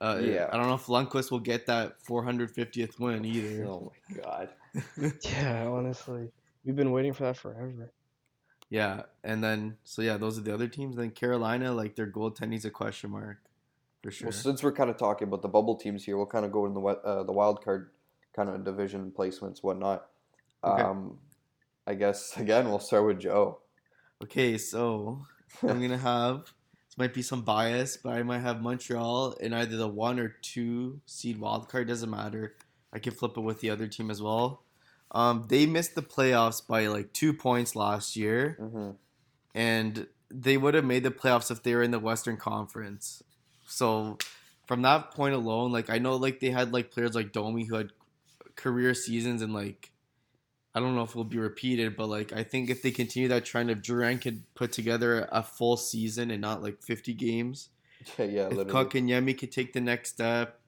Uh, 0.00 0.20
Yeah. 0.22 0.48
I 0.50 0.56
don't 0.56 0.68
know 0.68 0.74
if 0.74 0.86
Lundqvist 0.86 1.30
will 1.30 1.40
get 1.40 1.66
that 1.66 2.02
450th 2.02 2.98
win 2.98 3.26
either. 3.26 3.66
Oh 3.66 3.92
my 4.08 4.22
god. 4.22 4.48
Yeah, 5.22 5.66
honestly, 5.66 6.30
we've 6.64 6.76
been 6.76 6.92
waiting 6.92 7.12
for 7.12 7.24
that 7.24 7.36
forever. 7.36 7.92
Yeah, 8.70 9.02
and 9.24 9.42
then 9.42 9.78
so 9.84 10.02
yeah, 10.02 10.18
those 10.18 10.38
are 10.38 10.42
the 10.42 10.52
other 10.52 10.68
teams. 10.68 10.96
Then 10.96 11.10
Carolina, 11.10 11.72
like 11.72 11.96
their 11.96 12.10
goaltending's 12.10 12.64
a 12.64 12.70
question 12.70 13.10
mark 13.10 13.38
for 14.02 14.10
sure. 14.10 14.26
Well, 14.26 14.32
since 14.32 14.62
we're 14.62 14.72
kind 14.72 14.90
of 14.90 14.96
talking 14.96 15.26
about 15.28 15.42
the 15.42 15.48
bubble 15.48 15.76
teams 15.76 16.04
here, 16.04 16.16
we'll 16.16 16.26
kind 16.26 16.44
of 16.44 16.52
go 16.52 16.66
in 16.66 16.74
the 16.74 16.80
uh, 16.80 17.22
the 17.22 17.32
wild 17.32 17.64
card 17.64 17.90
kind 18.34 18.48
of 18.48 18.64
division 18.64 19.12
placements, 19.16 19.62
whatnot. 19.62 20.06
Okay. 20.62 20.82
Um, 20.82 21.18
I 21.86 21.94
guess 21.94 22.36
again 22.36 22.68
we'll 22.68 22.78
start 22.78 23.06
with 23.06 23.20
Joe. 23.20 23.60
Okay, 24.22 24.58
so 24.58 25.22
I'm 25.62 25.80
gonna 25.80 25.96
have 25.96 26.40
this 26.86 26.98
might 26.98 27.14
be 27.14 27.22
some 27.22 27.42
bias, 27.42 27.96
but 27.96 28.12
I 28.12 28.22
might 28.22 28.40
have 28.40 28.60
Montreal 28.60 29.32
in 29.40 29.54
either 29.54 29.76
the 29.76 29.88
one 29.88 30.18
or 30.18 30.36
two 30.42 31.00
seed 31.06 31.38
wild 31.38 31.68
card. 31.68 31.88
Doesn't 31.88 32.10
matter. 32.10 32.56
I 32.92 32.98
can 32.98 33.12
flip 33.12 33.36
it 33.36 33.40
with 33.40 33.60
the 33.60 33.70
other 33.70 33.86
team 33.86 34.10
as 34.10 34.22
well. 34.22 34.62
Um, 35.10 35.46
they 35.48 35.66
missed 35.66 35.94
the 35.94 36.02
playoffs 36.02 36.66
by 36.66 36.86
like 36.88 37.12
two 37.12 37.32
points 37.32 37.74
last 37.74 38.16
year, 38.16 38.56
hmm 38.58 38.90
and 39.54 40.06
they 40.30 40.56
would 40.56 40.74
have 40.74 40.84
made 40.84 41.02
the 41.02 41.10
playoffs 41.10 41.50
if 41.50 41.62
they 41.62 41.74
were 41.74 41.82
in 41.82 41.90
the 41.90 41.98
Western 41.98 42.36
Conference. 42.36 43.22
So 43.66 44.18
from 44.66 44.82
that 44.82 45.10
point 45.12 45.34
alone, 45.34 45.72
like 45.72 45.88
I 45.90 45.98
know 45.98 46.16
like 46.16 46.40
they 46.40 46.50
had 46.50 46.72
like 46.72 46.90
players 46.90 47.14
like 47.14 47.32
Domi 47.32 47.64
who 47.64 47.76
had 47.76 47.90
career 48.56 48.94
seasons 48.94 49.40
and 49.42 49.54
like 49.54 49.90
I 50.74 50.80
don't 50.80 50.94
know 50.94 51.02
if 51.02 51.10
it 51.10 51.16
will 51.16 51.24
be 51.24 51.38
repeated, 51.38 51.96
but 51.96 52.08
like 52.08 52.32
I 52.32 52.44
think 52.44 52.70
if 52.70 52.82
they 52.82 52.90
continue 52.90 53.28
that 53.28 53.44
trend, 53.44 53.70
if 53.70 53.78
Drouin 53.78 54.20
could 54.20 54.42
put 54.54 54.70
together 54.70 55.28
a 55.32 55.42
full 55.42 55.76
season 55.76 56.30
and 56.30 56.40
not 56.40 56.62
like 56.62 56.82
50 56.82 57.14
games, 57.14 57.70
Yeah, 58.18 58.24
yeah, 58.26 58.46
if 58.48 58.58
literally. 58.58 58.84
Kotkaniemi 58.86 59.36
could 59.38 59.50
take 59.50 59.72
the 59.72 59.80
next 59.80 60.10
step, 60.10 60.60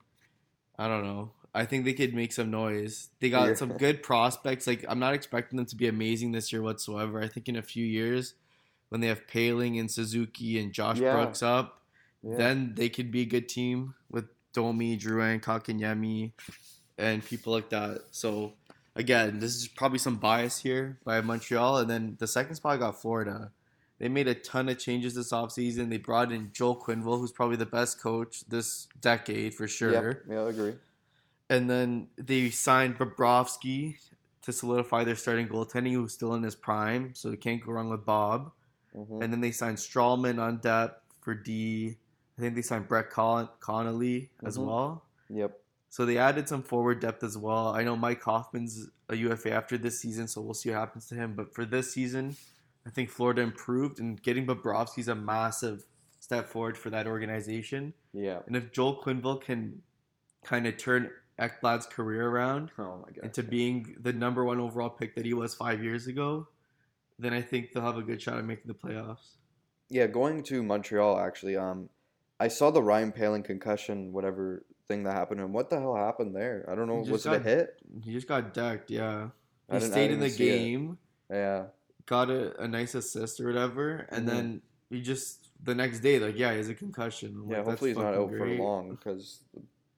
I 0.78 0.88
don't 0.88 1.04
know. 1.04 1.32
I 1.54 1.64
think 1.64 1.84
they 1.84 1.94
could 1.94 2.14
make 2.14 2.32
some 2.32 2.50
noise. 2.50 3.10
They 3.20 3.28
got 3.30 3.48
Yeah. 3.48 3.54
some 3.54 3.76
good 3.76 4.02
prospects. 4.02 4.66
Like 4.66 4.84
I'm 4.88 4.98
not 5.00 5.14
expecting 5.14 5.56
them 5.56 5.66
to 5.66 5.76
be 5.76 5.88
amazing 5.88 6.32
this 6.32 6.52
year 6.52 6.62
whatsoever. 6.62 7.20
I 7.20 7.28
think 7.28 7.48
in 7.48 7.56
a 7.56 7.62
few 7.62 7.84
years, 7.84 8.34
when 8.88 9.00
they 9.00 9.08
have 9.08 9.26
Poehling 9.26 9.78
and 9.78 9.90
Suzuki 9.90 10.58
and 10.58 10.72
Josh 10.72 10.98
Yeah. 10.98 11.12
Brooks 11.14 11.42
up, 11.42 11.82
Yeah. 12.22 12.36
then 12.36 12.74
they 12.76 12.88
could 12.88 13.10
be 13.10 13.22
a 13.22 13.26
good 13.26 13.48
team 13.48 13.94
with 14.10 14.26
Domi, 14.52 14.96
Drouin, 14.96 15.40
Kotkaniemi, 15.40 16.32
and 16.98 17.24
people 17.24 17.52
like 17.52 17.70
that. 17.70 18.02
So 18.10 18.54
again, 18.94 19.38
this 19.40 19.56
is 19.56 19.68
probably 19.68 19.98
some 19.98 20.16
bias 20.16 20.58
here 20.58 20.98
by 21.04 21.20
Montreal. 21.20 21.78
And 21.78 21.90
then 21.90 22.16
the 22.18 22.26
second 22.26 22.56
spot 22.56 22.78
got 22.78 23.00
Florida. 23.00 23.52
They 23.98 24.08
made 24.08 24.28
a 24.28 24.34
ton 24.34 24.68
of 24.68 24.78
changes 24.78 25.14
this 25.14 25.30
offseason. 25.30 25.90
They 25.90 25.98
brought 25.98 26.32
in 26.32 26.52
Joel 26.52 26.76
Quenneville, 26.76 27.18
who's 27.18 27.32
probably 27.32 27.56
the 27.56 27.66
best 27.66 28.00
coach 28.00 28.44
this 28.48 28.88
decade 29.00 29.54
for 29.54 29.68
sure. 29.68 29.92
Yeah, 29.92 30.34
yeah, 30.34 30.40
I 30.42 30.48
agree. 30.48 30.74
And 31.50 31.68
then 31.68 32.08
they 32.16 32.48
signed 32.50 32.96
Bobrovsky 32.96 33.96
to 34.42 34.52
solidify 34.52 35.04
their 35.04 35.16
starting 35.16 35.48
goaltending, 35.48 35.92
who's 35.92 36.14
still 36.14 36.32
in 36.34 36.42
his 36.42 36.54
prime, 36.54 37.12
so 37.14 37.28
they 37.28 37.36
can't 37.36 37.62
go 37.64 37.72
wrong 37.72 37.90
with 37.90 38.06
Bob. 38.06 38.52
hmm 38.94 39.20
And 39.22 39.32
then 39.32 39.40
they 39.40 39.50
signed 39.52 39.76
Stralman 39.76 40.40
on 40.40 40.58
depth 40.58 41.02
for 41.20 41.34
D. 41.34 41.96
I 42.38 42.40
think 42.40 42.54
they 42.54 42.62
signed 42.62 42.88
Brett 42.88 43.10
Con- 43.10 43.48
Connolly 43.60 44.30
as 44.44 44.56
Mhm. 44.56 44.66
well. 44.66 45.04
Yep. 45.28 45.60
So 45.90 46.06
they 46.06 46.16
added 46.18 46.48
some 46.48 46.62
forward 46.62 47.00
depth 47.00 47.22
as 47.22 47.36
well. 47.36 47.68
I 47.68 47.82
know 47.84 47.96
Mike 47.96 48.22
Hoffman's 48.22 48.88
a 49.08 49.16
UFA 49.16 49.50
after 49.52 49.76
this 49.76 50.00
season, 50.00 50.26
so 50.28 50.40
we'll 50.40 50.54
see 50.54 50.70
what 50.70 50.78
happens 50.78 51.06
to 51.08 51.14
him. 51.16 51.34
But 51.34 51.52
for 51.54 51.64
this 51.66 51.92
season, 51.92 52.36
I 52.86 52.90
think 52.90 53.10
Florida 53.10 53.42
improved, 53.42 54.00
and 54.00 54.20
getting 54.22 54.46
Bobrovsky's 54.46 55.08
a 55.08 55.14
massive 55.16 55.84
step 56.20 56.48
forward 56.48 56.78
for 56.78 56.90
that 56.90 57.06
organization. 57.06 57.92
Yeah. 58.12 58.40
And 58.46 58.56
if 58.56 58.72
Joel 58.72 59.02
Quenneville 59.02 59.42
can 59.42 59.82
kind 60.44 60.66
of 60.66 60.76
turn 60.78 61.10
Ekblad's 61.40 61.86
career 61.86 62.28
around 62.28 62.70
Oh 62.78 62.98
my 63.04 63.12
god. 63.12 63.24
into 63.24 63.42
being 63.42 63.96
the 64.00 64.12
number 64.12 64.44
one 64.44 64.60
overall 64.60 64.90
pick 64.90 65.14
that 65.16 65.24
he 65.24 65.32
was 65.34 65.54
five 65.54 65.82
years 65.82 66.06
ago, 66.06 66.46
then 67.18 67.32
I 67.32 67.40
think 67.42 67.72
they'll 67.72 67.82
have 67.82 67.96
a 67.96 68.02
good 68.02 68.20
shot 68.20 68.38
at 68.38 68.44
making 68.44 68.66
the 68.66 68.74
playoffs. 68.74 69.36
Yeah, 69.88 70.06
going 70.06 70.42
to 70.44 70.62
Montreal 70.62 71.18
actually. 71.18 71.56
Um, 71.56 71.88
I 72.38 72.48
saw 72.48 72.70
the 72.70 72.82
Ryan 72.82 73.12
Poehling 73.12 73.44
concussion, 73.44 74.12
whatever 74.12 74.64
thing 74.88 75.02
that 75.04 75.12
happened, 75.14 75.40
and 75.40 75.52
what 75.52 75.70
the 75.70 75.78
hell 75.78 75.96
happened 75.96 76.34
there? 76.34 76.66
I 76.70 76.74
don't 76.74 76.86
know. 76.88 76.96
Was 76.96 77.08
just 77.08 77.26
it 77.26 77.32
a 77.32 77.38
hit? 77.40 77.76
He 78.02 78.12
just 78.12 78.26
got 78.28 78.54
decked, 78.54 78.90
yeah. 78.90 79.28
He 79.70 79.80
stayed 79.80 80.10
in 80.10 80.20
the 80.20 80.28
see 80.30 80.48
it. 80.48 80.58
game. 80.58 80.98
Yeah. 81.30 81.66
got 82.06 82.28
a, 82.28 82.60
a 82.60 82.66
nice 82.66 82.94
assist 82.96 83.40
or 83.40 83.46
whatever, 83.46 84.06
and 84.10 84.24
Mhm. 84.24 84.30
then 84.30 84.62
he 84.88 85.00
just 85.00 85.48
the 85.62 85.74
next 85.76 86.00
day, 86.00 86.18
like, 86.18 86.36
yeah, 86.36 86.50
he 86.50 86.56
has 86.56 86.68
a 86.68 86.74
concussion. 86.74 87.36
I'm 87.44 87.50
Yeah. 87.50 87.58
like, 87.58 87.66
hopefully 87.66 87.90
he's 87.90 87.98
not 87.98 88.14
out 88.14 88.28
great. 88.30 88.56
for 88.58 88.62
long 88.64 88.90
because 88.90 89.44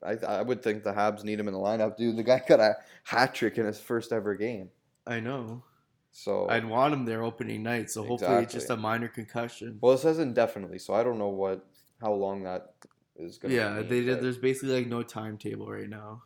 I 0.05 0.13
I 0.27 0.43
would 0.43 0.63
think 0.63 0.83
the 0.83 0.93
Habs 0.93 1.25
need 1.25 1.39
him 1.41 1.49
in 1.49 1.55
the 1.55 1.61
lineup, 1.61 1.97
dude. 1.97 2.17
The 2.17 2.23
guy 2.23 2.43
got 2.47 2.61
a 2.61 2.77
hat 3.05 3.35
trick 3.35 3.59
in 3.59 3.67
his 3.67 3.79
first 3.81 4.13
ever 4.13 4.35
game. 4.35 4.71
I 5.07 5.21
know. 5.21 5.63
So 6.11 6.49
I'd 6.49 6.65
want 6.65 6.93
him 6.93 7.05
there 7.05 7.23
opening 7.23 7.63
night, 7.63 7.91
so 7.91 8.05
hopefully 8.05 8.43
it's 8.43 8.53
just 8.53 8.71
a 8.71 8.77
minor 8.77 9.09
concussion. 9.09 9.79
well, 9.81 9.95
it 9.95 9.99
says 9.99 10.19
indefinitely, 10.19 10.79
so 10.79 10.93
I 10.95 11.03
don't 11.03 11.19
know 11.19 11.29
what 11.31 11.65
how 12.01 12.13
long 12.13 12.43
that 12.45 12.75
is 13.17 13.39
gonna. 13.39 13.53
Be. 13.55 13.57
Yeah, 13.57 13.71
mean, 13.77 13.89
they 13.89 14.03
did. 14.03 14.21
There's 14.23 14.39
basically 14.39 14.75
like 14.77 14.87
no 14.89 15.03
timetable 15.03 15.71
right 15.71 15.89
now. 15.89 16.23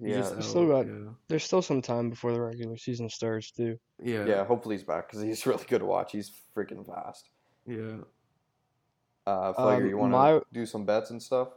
Yeah. 0.00 0.16
just 0.18 0.36
They 0.36 0.42
still 0.42 0.66
got- 0.68 0.86
yeah. 0.86 1.10
There's 1.28 1.44
still 1.44 1.62
some 1.62 1.80
time 1.80 2.10
before 2.10 2.32
the 2.32 2.40
regular 2.40 2.76
season 2.76 3.08
starts, 3.08 3.50
too. 3.50 3.78
yeah, 4.02 4.26
Yeah, 4.26 4.44
hopefully 4.44 4.76
he's 4.76 4.84
back 4.84 5.08
because 5.08 5.22
he's 5.22 5.46
really 5.46 5.64
good 5.66 5.78
to 5.78 5.86
watch. 5.86 6.12
He's 6.12 6.30
freaking 6.54 6.86
fast. 6.86 7.30
yeah. 7.66 7.96
Uh, 9.26 9.52
Flagger, 9.54 9.84
Um, 9.84 9.88
you 9.88 9.96
want 9.98 10.12
to 10.12 10.16
my- 10.18 10.40
do 10.52 10.66
some 10.66 10.84
bets 10.84 11.10
and 11.10 11.22
stuff? 11.22 11.48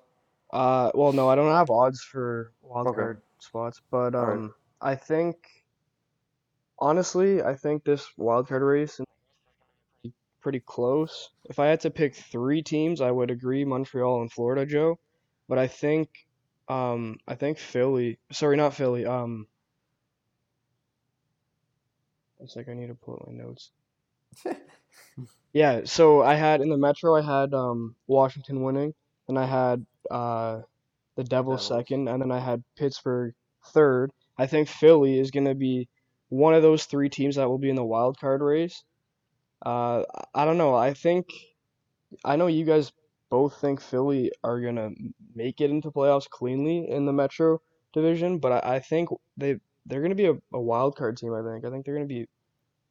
Uh, 0.52 0.92
well, 0.96 1.14
no, 1.14 1.28
I 1.30 1.36
don't 1.36 1.52
have 1.52 1.70
odds 1.70 2.02
for 2.02 2.54
wild 2.62 2.88
Okay. 2.88 2.94
card 2.94 3.22
spots, 3.40 3.82
but 3.92 4.16
All 4.20 4.28
right. 4.28 4.40
um, 4.40 4.54
I 4.82 4.96
think 4.96 5.38
honestly, 6.80 7.42
I 7.44 7.56
think 7.56 7.84
this 7.84 8.12
wild 8.18 8.48
card 8.48 8.64
race 8.64 9.00
is 9.00 9.06
pretty 10.42 10.60
close. 10.60 11.30
If 11.46 11.60
I 11.60 11.68
had 11.68 11.82
to 11.82 11.90
pick 11.92 12.16
three 12.16 12.62
teams, 12.62 13.02
I 13.02 13.12
would 13.12 13.32
agree 13.32 13.64
Montreal 13.66 14.22
and 14.22 14.32
Florida, 14.32 14.66
Joe. 14.66 15.00
But 15.48 15.58
I 15.60 15.68
think 15.68 16.10
Um, 16.70 17.18
I 17.28 17.36
think 17.36 17.58
Philly. 17.60 18.20
Sorry, 18.32 18.56
not 18.58 18.76
Philly. 18.76 19.06
Um, 19.06 19.48
it's 22.40 22.56
like 22.56 22.68
I 22.70 22.74
need 22.74 22.88
to 22.88 22.96
pull 22.96 23.16
up 23.16 23.28
my 23.28 23.34
notes. 23.34 23.72
Yeah, 25.54 25.82
so 25.86 26.22
I 26.24 26.36
had 26.36 26.62
in 26.62 26.70
the 26.70 26.78
Metro, 26.78 27.16
I 27.16 27.22
had 27.22 27.54
um 27.54 27.96
Washington 28.08 28.64
winning, 28.64 28.94
and 29.28 29.38
I 29.38 29.46
had 29.46 29.86
uh 30.10 30.62
the 31.16 31.24
Devils 31.24 31.68
second, 31.68 32.08
and 32.08 32.22
then 32.22 32.32
I 32.32 32.40
had 32.40 32.64
Pittsburgh 32.78 33.34
third. 33.68 34.12
I 34.38 34.48
think 34.48 34.70
Philly 34.70 35.20
is 35.20 35.32
gonna 35.32 35.56
be 35.56 35.90
one 36.30 36.54
of 36.54 36.62
those 36.62 36.86
three 36.86 37.10
teams 37.10 37.36
that 37.36 37.50
will 37.50 37.58
be 37.58 37.70
in 37.70 37.76
the 37.76 37.84
wild 37.84 38.20
card 38.20 38.42
race. 38.42 38.84
Uh, 39.66 40.04
I 40.36 40.44
I 40.44 40.46
don't 40.46 40.58
know. 40.58 40.76
I 40.76 40.94
think 40.94 41.28
I 42.24 42.36
know 42.36 42.48
you 42.48 42.66
guys 42.66 42.92
both 43.30 43.60
think 43.60 43.82
Philly 43.82 44.32
are 44.44 44.62
gonna 44.62 44.92
make 45.36 45.62
it 45.62 45.70
into 45.70 45.92
playoffs 45.92 46.30
cleanly 46.30 46.90
in 46.90 47.06
the 47.06 47.14
Metro 47.14 47.62
division, 47.94 48.40
but 48.40 48.64
I, 48.64 48.76
I 48.76 48.80
think 48.80 49.10
they 49.38 49.58
they're 49.86 50.02
gonna 50.02 50.16
be 50.16 50.28
a, 50.28 50.36
a 50.54 50.60
wild 50.62 50.96
card 50.96 51.18
team. 51.18 51.34
I 51.34 51.42
think. 51.44 51.66
I 51.66 51.70
think 51.70 51.86
they're 51.86 51.96
gonna 51.96 52.06
be 52.06 52.28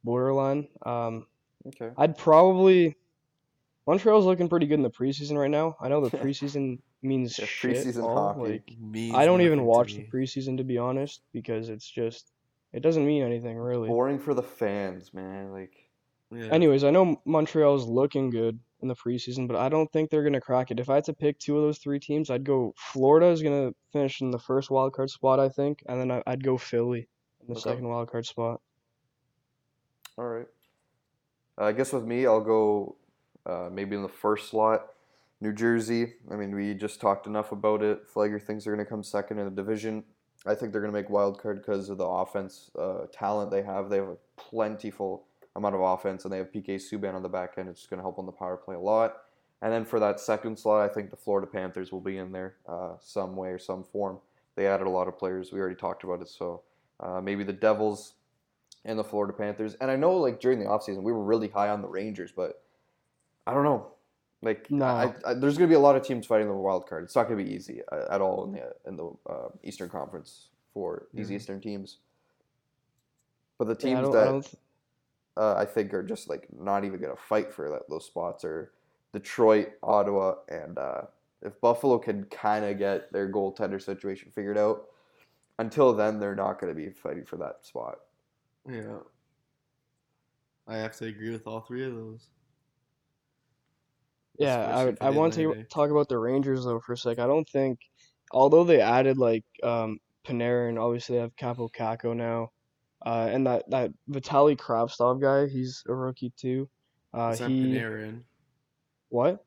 borderline. 0.04 0.68
Um, 0.84 1.26
Okay. 1.66 1.90
I'd 1.96 2.16
probably 2.16 2.96
Montreal's 3.86 4.24
looking 4.24 4.48
pretty 4.48 4.66
good 4.66 4.74
in 4.74 4.82
the 4.82 4.90
preseason 4.90 5.36
right 5.38 5.50
now. 5.50 5.76
I 5.80 5.88
know 5.88 6.06
the 6.06 6.16
preseason 6.18 6.78
means 7.02 7.38
Yeah, 7.38 7.44
shit 7.46 7.76
preseason 7.76 8.02
all. 8.02 8.14
hockey. 8.34 8.40
Like 8.52 8.72
Means 8.80 9.14
I 9.14 9.24
don't 9.24 9.40
even 9.42 9.64
watch 9.64 9.94
the 9.94 10.04
preseason 10.06 10.56
to 10.58 10.64
be 10.64 10.78
honest 10.78 11.22
because 11.32 11.68
it's 11.68 11.88
just 11.88 12.32
it 12.72 12.80
doesn't 12.82 13.06
mean 13.06 13.22
anything 13.22 13.56
really. 13.56 13.88
Boring 13.88 14.18
for 14.18 14.34
the 14.34 14.42
fans, 14.42 15.14
man. 15.14 15.52
Like, 15.52 15.72
Yeah. 16.30 16.48
Anyways, 16.52 16.84
I 16.84 16.90
know 16.90 17.20
Montreal's 17.24 17.86
looking 17.86 18.28
good 18.30 18.58
in 18.82 18.88
the 18.88 18.94
preseason, 18.94 19.48
but 19.48 19.56
I 19.56 19.68
don't 19.70 19.90
think 19.90 20.10
they're 20.10 20.22
gonna 20.22 20.40
crack 20.40 20.70
it. 20.70 20.78
If 20.78 20.90
I 20.90 20.96
had 20.96 21.04
to 21.04 21.14
pick 21.14 21.38
two 21.38 21.56
of 21.56 21.62
those 21.62 21.78
three 21.78 21.98
teams, 21.98 22.30
I'd 22.30 22.44
go 22.44 22.74
Florida 22.76 23.26
is 23.28 23.42
gonna 23.42 23.72
finish 23.92 24.20
in 24.20 24.30
the 24.30 24.38
first 24.38 24.70
wild 24.70 24.92
card 24.92 25.10
spot, 25.10 25.40
I 25.40 25.48
think, 25.48 25.82
and 25.88 25.98
then 26.00 26.10
I- 26.10 26.22
I'd 26.26 26.44
go 26.44 26.58
Philly 26.58 27.08
in 27.40 27.46
the 27.46 27.52
Okay. 27.52 27.60
second 27.70 27.88
wild 27.88 28.10
card 28.10 28.26
spot. 28.26 28.60
all 30.18 30.26
right. 30.26 30.48
Uh, 31.56 31.64
I 31.64 31.72
guess 31.72 31.92
with 31.92 32.04
me, 32.04 32.26
I'll 32.26 32.40
go 32.40 32.96
uh, 33.46 33.70
maybe 33.72 33.96
in 33.96 34.02
the 34.02 34.08
first 34.08 34.50
slot. 34.50 34.92
New 35.40 35.52
Jersey. 35.52 36.14
I 36.30 36.36
mean, 36.36 36.54
we 36.54 36.74
just 36.74 37.00
talked 37.00 37.26
enough 37.26 37.52
about 37.52 37.82
it. 37.82 38.08
Flagger 38.08 38.40
thinks 38.40 38.64
they're 38.64 38.74
going 38.74 38.84
to 38.84 38.90
come 38.90 39.02
second 39.02 39.38
in 39.38 39.44
the 39.44 39.50
division. 39.50 40.04
I 40.46 40.54
think 40.54 40.72
they're 40.72 40.80
going 40.80 40.92
to 40.92 40.98
make 40.98 41.10
wild 41.10 41.40
card 41.40 41.58
because 41.58 41.88
of 41.88 41.98
the 41.98 42.06
offense 42.06 42.70
uh, 42.78 43.06
talent 43.12 43.50
they 43.50 43.62
have. 43.62 43.88
They 43.88 43.96
have 43.96 44.08
a 44.08 44.16
plentiful 44.36 45.24
amount 45.56 45.74
of 45.74 45.80
offense, 45.80 46.24
and 46.24 46.32
they 46.32 46.38
have 46.38 46.52
PK 46.52 46.76
Subban 46.76 47.14
on 47.14 47.22
the 47.22 47.28
back 47.28 47.54
end. 47.56 47.68
It's 47.68 47.86
going 47.86 47.98
to 47.98 48.02
help 48.02 48.18
on 48.18 48.26
the 48.26 48.32
power 48.32 48.56
play 48.56 48.76
a 48.76 48.80
lot. 48.80 49.16
And 49.62 49.72
then 49.72 49.84
for 49.84 49.98
that 50.00 50.20
second 50.20 50.58
slot, 50.58 50.88
I 50.88 50.92
think 50.92 51.10
the 51.10 51.16
Florida 51.16 51.46
Panthers 51.46 51.90
will 51.90 52.00
be 52.00 52.18
in 52.18 52.30
there 52.30 52.56
uh, 52.68 52.92
some 53.00 53.34
way 53.34 53.48
or 53.48 53.58
some 53.58 53.82
form. 53.82 54.18
They 54.54 54.66
added 54.66 54.86
a 54.86 54.90
lot 54.90 55.08
of 55.08 55.18
players. 55.18 55.52
We 55.52 55.60
already 55.60 55.74
talked 55.76 56.04
about 56.04 56.22
it. 56.22 56.28
So 56.28 56.62
uh, 57.00 57.20
maybe 57.20 57.42
the 57.42 57.52
Devils 57.52 58.14
and 58.84 58.98
the 58.98 59.04
Florida 59.04 59.32
Panthers. 59.32 59.74
And 59.80 59.90
I 59.90 59.96
know, 59.96 60.16
like, 60.16 60.40
during 60.40 60.60
the 60.60 60.66
offseason, 60.66 61.02
we 61.02 61.12
were 61.12 61.24
really 61.24 61.48
high 61.48 61.68
on 61.68 61.82
the 61.82 61.88
Rangers, 61.88 62.32
but 62.32 62.62
I 63.46 63.54
don't 63.54 63.64
know. 63.64 63.88
Like, 64.40 64.70
No. 64.70 64.84
I, 64.84 65.14
I, 65.26 65.34
there's 65.34 65.58
going 65.58 65.68
to 65.68 65.72
be 65.72 65.74
a 65.74 65.80
lot 65.80 65.96
of 65.96 66.02
teams 66.02 66.26
fighting 66.26 66.46
the 66.46 66.54
wild 66.54 66.86
card. 66.88 67.04
It's 67.04 67.16
not 67.16 67.28
going 67.28 67.38
to 67.38 67.44
be 67.44 67.52
easy 67.52 67.82
uh, 67.90 68.04
at 68.10 68.20
all 68.20 68.44
in 68.44 68.52
the 68.52 68.72
in 68.86 68.96
the 68.96 69.10
uh, 69.28 69.48
Eastern 69.64 69.88
Conference 69.88 70.48
for 70.72 71.08
these 71.12 71.28
Mhm. 71.28 71.34
Eastern 71.34 71.60
teams. 71.60 71.98
But 73.58 73.64
the 73.66 73.88
Yeah, 73.88 73.98
I 73.98 74.02
teams 74.02 74.12
that 74.12 74.58
I 75.36 75.40
uh, 75.40 75.54
I 75.58 75.64
think 75.64 75.92
are 75.92 76.02
just 76.04 76.28
like 76.28 76.46
not 76.52 76.84
even 76.84 77.00
going 77.00 77.14
to 77.14 77.20
fight 77.22 77.52
for 77.52 77.68
that, 77.70 77.88
those 77.88 78.06
spots 78.06 78.44
are 78.44 78.72
Detroit, 79.12 79.72
Ottawa, 79.82 80.36
and 80.48 80.78
uh, 80.78 81.02
if 81.42 81.60
Buffalo 81.60 81.98
can 81.98 82.24
kind 82.24 82.64
of 82.64 82.78
get 82.78 83.12
their 83.12 83.30
goaltender 83.32 83.82
situation 83.82 84.30
figured 84.34 84.58
out, 84.58 84.88
until 85.58 85.92
then 85.94 86.20
they're 86.20 86.36
not 86.36 86.60
going 86.60 86.72
to 86.72 86.80
be 86.80 86.90
fighting 86.90 87.24
for 87.24 87.36
that 87.38 87.64
spot. 87.64 88.00
Yeah. 88.68 88.98
I 90.68 90.76
have 90.76 90.96
to 90.98 91.06
agree 91.06 91.30
with 91.30 91.46
all 91.46 91.60
three 91.60 91.84
of 91.86 91.94
those. 91.94 92.28
Yeah, 94.38 94.60
I 94.60 94.84
would, 94.84 94.98
I 95.00 95.10
want 95.10 95.34
to 95.34 95.54
talk 95.70 95.90
about 95.90 96.08
the 96.08 96.18
Rangers 96.18 96.64
though 96.64 96.80
for 96.80 96.92
a 96.92 96.96
sec. 96.96 97.18
I 97.18 97.26
don't 97.26 97.48
think, 97.48 97.80
although 98.32 98.64
they 98.64 98.80
added 98.80 99.18
like 99.18 99.44
um, 99.62 99.98
Panarin, 100.26 100.80
obviously 100.80 101.16
they 101.16 101.22
have 101.22 101.34
Kaapo 101.36 101.68
Kakko 101.70 102.14
now, 102.14 102.50
uh, 103.04 103.28
and 103.30 103.46
that 103.46 103.68
that 103.70 103.90
Vitaly 104.08 104.56
Kravtsov 104.56 105.20
guy, 105.20 105.48
he's 105.48 105.82
a 105.88 105.94
rookie 105.94 106.32
too. 106.36 106.68
Uh, 107.12 107.34
he 107.36 107.72
Panarin. 107.72 108.22
what? 109.08 109.44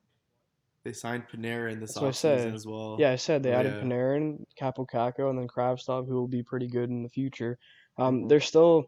They 0.84 0.92
signed 0.92 1.24
Panarin 1.32 1.80
this 1.80 1.94
That's 1.94 2.22
what 2.24 2.32
I 2.32 2.36
offseason 2.36 2.54
as 2.54 2.66
well. 2.66 2.96
Yeah, 2.98 3.12
I 3.12 3.16
said 3.16 3.42
they 3.42 3.52
added 3.52 3.74
Yeah. 3.76 3.84
Panarin, 3.84 4.44
Kaapo 4.60 4.86
Kakko, 4.86 5.30
and 5.30 5.38
then 5.38 5.46
Kravtsov, 5.46 6.06
who 6.08 6.16
will 6.16 6.28
be 6.28 6.42
pretty 6.42 6.66
good 6.66 6.90
in 6.90 7.02
the 7.02 7.08
future. 7.08 7.56
Um, 7.98 8.22
Mhm. 8.24 8.28
they're 8.28 8.40
still, 8.40 8.86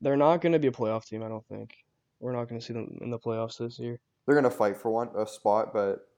they're 0.00 0.16
not 0.16 0.40
going 0.40 0.54
to 0.54 0.58
be 0.58 0.68
a 0.68 0.72
playoff 0.72 1.04
team. 1.04 1.22
I 1.22 1.28
don't 1.28 1.46
think. 1.46 1.76
We're 2.20 2.32
not 2.32 2.48
going 2.48 2.58
to 2.58 2.64
see 2.66 2.72
them 2.72 2.96
in 3.02 3.10
the 3.10 3.18
playoffs 3.18 3.58
this 3.58 3.78
year. 3.78 4.00
They're 4.26 4.34
going 4.34 4.44
to 4.44 4.50
fight 4.50 4.76
for 4.76 4.90
one 4.90 5.10
a 5.16 5.26
spot, 5.26 5.72
but 5.72 6.08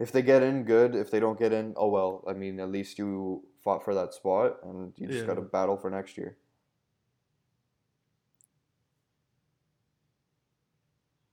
if 0.00 0.10
they 0.10 0.22
get 0.22 0.42
in, 0.42 0.64
good. 0.64 0.94
If 0.96 1.10
they 1.10 1.20
don't 1.20 1.38
get 1.38 1.52
in, 1.52 1.74
oh 1.76 1.88
well. 1.88 2.24
I 2.28 2.32
mean, 2.32 2.58
at 2.58 2.70
least 2.70 2.98
you 2.98 3.44
fought 3.62 3.84
for 3.84 3.94
that 3.94 4.12
spot, 4.14 4.56
and 4.64 4.92
you 4.96 5.06
just 5.06 5.20
Yeah. 5.20 5.26
got 5.26 5.34
to 5.34 5.42
battle 5.42 5.76
for 5.76 5.88
next 5.90 6.18
year. 6.18 6.36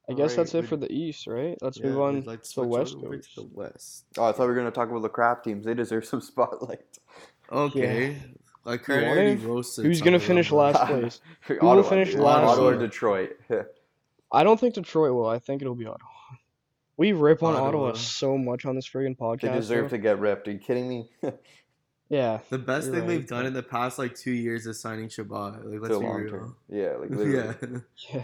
I 0.09 0.13
guess 0.13 0.35
that's 0.35 0.55
it 0.55 0.65
for 0.67 0.75
the 0.75 0.91
East, 0.91 1.27
right? 1.27 1.55
Let's 1.61 1.77
Yeah, 1.77 1.85
move 1.87 1.95
we'd 1.97 2.01
on 2.01 2.13
like 2.23 2.41
to 2.41 2.49
to 2.49 2.61
the 2.61 2.67
switch 2.67 2.67
West 2.79 2.95
over 2.95 3.17
to 3.17 3.35
the 3.35 3.47
West. 3.53 4.05
Oh, 4.17 4.25
I 4.25 4.31
thought 4.31 4.41
we 4.41 4.47
were 4.47 4.53
going 4.55 4.65
to 4.65 4.71
talk 4.71 4.89
about 4.89 5.03
the 5.03 5.09
crap 5.09 5.43
teams. 5.43 5.65
They 5.65 5.75
deserve 5.75 6.05
some 6.05 6.21
spotlight. 6.31 6.97
Okay. 7.51 8.17
I 8.65 8.77
kind 8.77 9.01
of 9.01 9.07
want 9.07 9.19
already 9.19 9.31
it? 9.41 9.47
roasted. 9.47 9.85
Who's 9.85 10.01
gonna 10.01 10.19
finish 10.19 10.51
last 10.51 10.85
place? 10.87 11.21
will 11.49 11.67
Ottawa, 11.69 11.89
finish 11.89 12.11
dude. 12.11 12.19
last? 12.21 12.49
Ottawa 12.49 12.67
or 12.69 12.75
Detroit. 12.77 13.37
I 14.31 14.43
don't 14.43 14.59
think 14.59 14.75
Detroit 14.75 15.13
will. 15.13 15.27
I 15.27 15.39
think 15.39 15.61
it'll 15.61 15.75
be 15.75 15.85
Ottawa. 15.85 16.09
We 16.97 17.13
rip 17.13 17.43
on 17.43 17.55
Ottawa, 17.55 17.89
Ottawa. 17.89 17.93
so 17.93 18.37
much 18.37 18.65
on 18.65 18.75
this 18.75 18.87
friggin' 18.87 19.17
podcast. 19.17 19.41
they 19.41 19.51
deserve 19.53 19.85
though. 19.89 19.97
to 19.97 20.01
get 20.03 20.19
ripped. 20.19 20.47
Are 20.47 20.51
you 20.51 20.59
kidding 20.59 20.87
me? 20.87 21.09
Yeah. 22.09 22.39
The 22.49 22.57
best 22.57 22.87
You're 22.87 22.95
thing 22.95 23.07
they've 23.07 23.27
done 23.27 23.45
in 23.45 23.53
the 23.53 23.61
past 23.61 23.99
like 23.99 24.15
two 24.15 24.31
years 24.31 24.65
is 24.65 24.79
signing 24.81 25.09
Chabot. 25.09 25.63
Like, 25.63 25.79
let's 25.79 25.93
to 25.93 25.99
be 25.99 26.05
long 26.07 26.21
real. 26.21 26.31
term. 26.31 26.55
Yeah, 26.67 26.95
like 26.99 27.09
literally. 27.11 27.81
Yeah. 28.11 28.23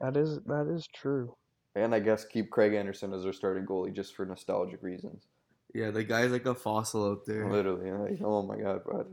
that 0.00 0.16
is 0.16 0.38
that 0.44 0.66
is 0.70 0.86
true. 0.88 1.34
And 1.74 1.94
I 1.94 2.00
guess 2.00 2.26
keep 2.26 2.50
Craig 2.50 2.74
Anderson 2.74 3.14
as 3.14 3.22
their 3.22 3.32
starting 3.32 3.64
goalie 3.64 3.94
just 3.94 4.14
for 4.14 4.26
nostalgic 4.26 4.82
reasons. 4.82 5.26
yeah, 5.74 5.90
the 5.90 6.04
guy's 6.04 6.30
like 6.30 6.44
a 6.44 6.54
fossil 6.54 7.10
out 7.10 7.24
there. 7.26 7.50
Literally, 7.50 7.90
like, 7.92 8.20
oh 8.22 8.42
my 8.42 8.58
god, 8.58 8.84
bro. 8.84 9.06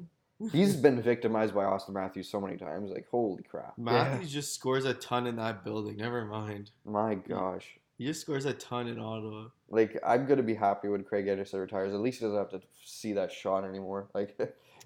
He's 0.52 0.76
been 0.88 1.02
victimized 1.02 1.54
by 1.54 1.64
Auston 1.64 1.94
Matthews 1.94 2.30
so 2.30 2.42
many 2.42 2.58
times. 2.58 2.92
Like, 2.92 3.08
holy 3.10 3.44
crap. 3.44 3.78
Matthews 3.78 4.32
just 4.32 4.54
scores 4.54 4.86
a 4.86 4.94
ton 4.94 5.28
in 5.28 5.38
that 5.38 5.64
building. 5.64 5.98
Never 5.98 6.26
mind. 6.26 6.72
My 6.86 7.16
gosh. 7.16 7.66
He 7.98 8.06
just 8.06 8.22
scores 8.22 8.46
a 8.46 8.54
ton 8.54 8.88
in 8.88 9.00
Ottawa. 9.00 9.48
Like, 9.70 9.98
I'm 10.06 10.26
gonna 10.26 10.44
be 10.44 10.54
happy 10.54 10.90
when 10.90 11.04
Craig 11.04 11.28
Anderson 11.28 11.62
retires. 11.62 11.94
At 11.94 12.02
least 12.02 12.20
he 12.20 12.26
doesn't 12.26 12.38
have 12.38 12.50
to 12.50 12.62
see 12.84 13.14
that 13.14 13.32
shot 13.32 13.64
anymore. 13.64 14.10
Like, 14.14 14.38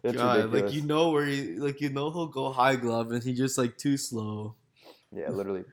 it's 0.03 0.15
God, 0.15 0.37
ridiculous. 0.37 0.61
like 0.63 0.73
you 0.73 0.81
know 0.83 1.09
where 1.09 1.25
he, 1.25 1.55
like 1.55 1.81
you 1.81 1.89
know 1.89 2.09
he'll 2.11 2.27
go 2.27 2.51
high 2.51 2.77
glove 2.77 3.11
and 3.11 3.21
he 3.21 3.33
just 3.33 3.57
like 3.57 3.77
too 3.77 3.97
slow. 3.97 4.55
Yeah, 5.11 5.29
literally. 5.29 5.63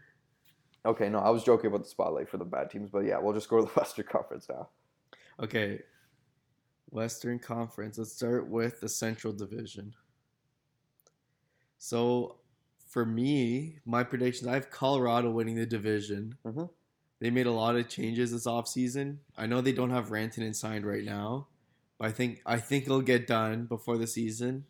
Okay, 0.84 1.08
no, 1.08 1.18
I 1.18 1.30
was 1.30 1.44
joking 1.44 1.66
about 1.68 1.82
the 1.82 1.88
spotlight 1.88 2.28
for 2.28 2.36
the 2.36 2.44
bad 2.44 2.70
teams, 2.70 2.90
but 2.90 3.00
yeah, 3.00 3.18
we'll 3.18 3.34
just 3.34 3.48
go 3.48 3.58
to 3.58 3.66
the 3.66 3.72
Western 3.80 4.06
Conference 4.06 4.46
now. 4.48 4.68
Okay. 5.42 5.80
Western 6.90 7.38
Conference. 7.38 7.98
Let's 7.98 8.12
start 8.12 8.48
with 8.48 8.80
the 8.80 8.88
Central 8.88 9.32
Division. 9.32 9.94
So, 11.78 12.36
for 12.88 13.04
me, 13.04 13.78
my 13.84 14.02
predictions, 14.04 14.48
I 14.48 14.54
have 14.54 14.70
Colorado 14.70 15.30
winning 15.30 15.56
the 15.56 15.66
division. 15.66 16.38
Mhm. 16.44 16.70
They 17.18 17.30
made 17.30 17.46
a 17.46 17.52
lot 17.52 17.76
of 17.76 17.88
changes 17.88 18.30
this 18.30 18.46
offseason. 18.46 19.18
I 19.36 19.46
know 19.46 19.60
they 19.60 19.72
don't 19.72 19.90
have 19.90 20.08
Rantanen 20.08 20.54
signed 20.54 20.86
right 20.86 21.04
now, 21.04 21.48
but 21.98 22.08
I 22.08 22.12
think 22.12 22.42
I 22.46 22.58
think 22.58 22.84
it'll 22.84 23.02
get 23.02 23.26
done 23.26 23.66
before 23.66 23.98
the 23.98 24.06
season. 24.06 24.66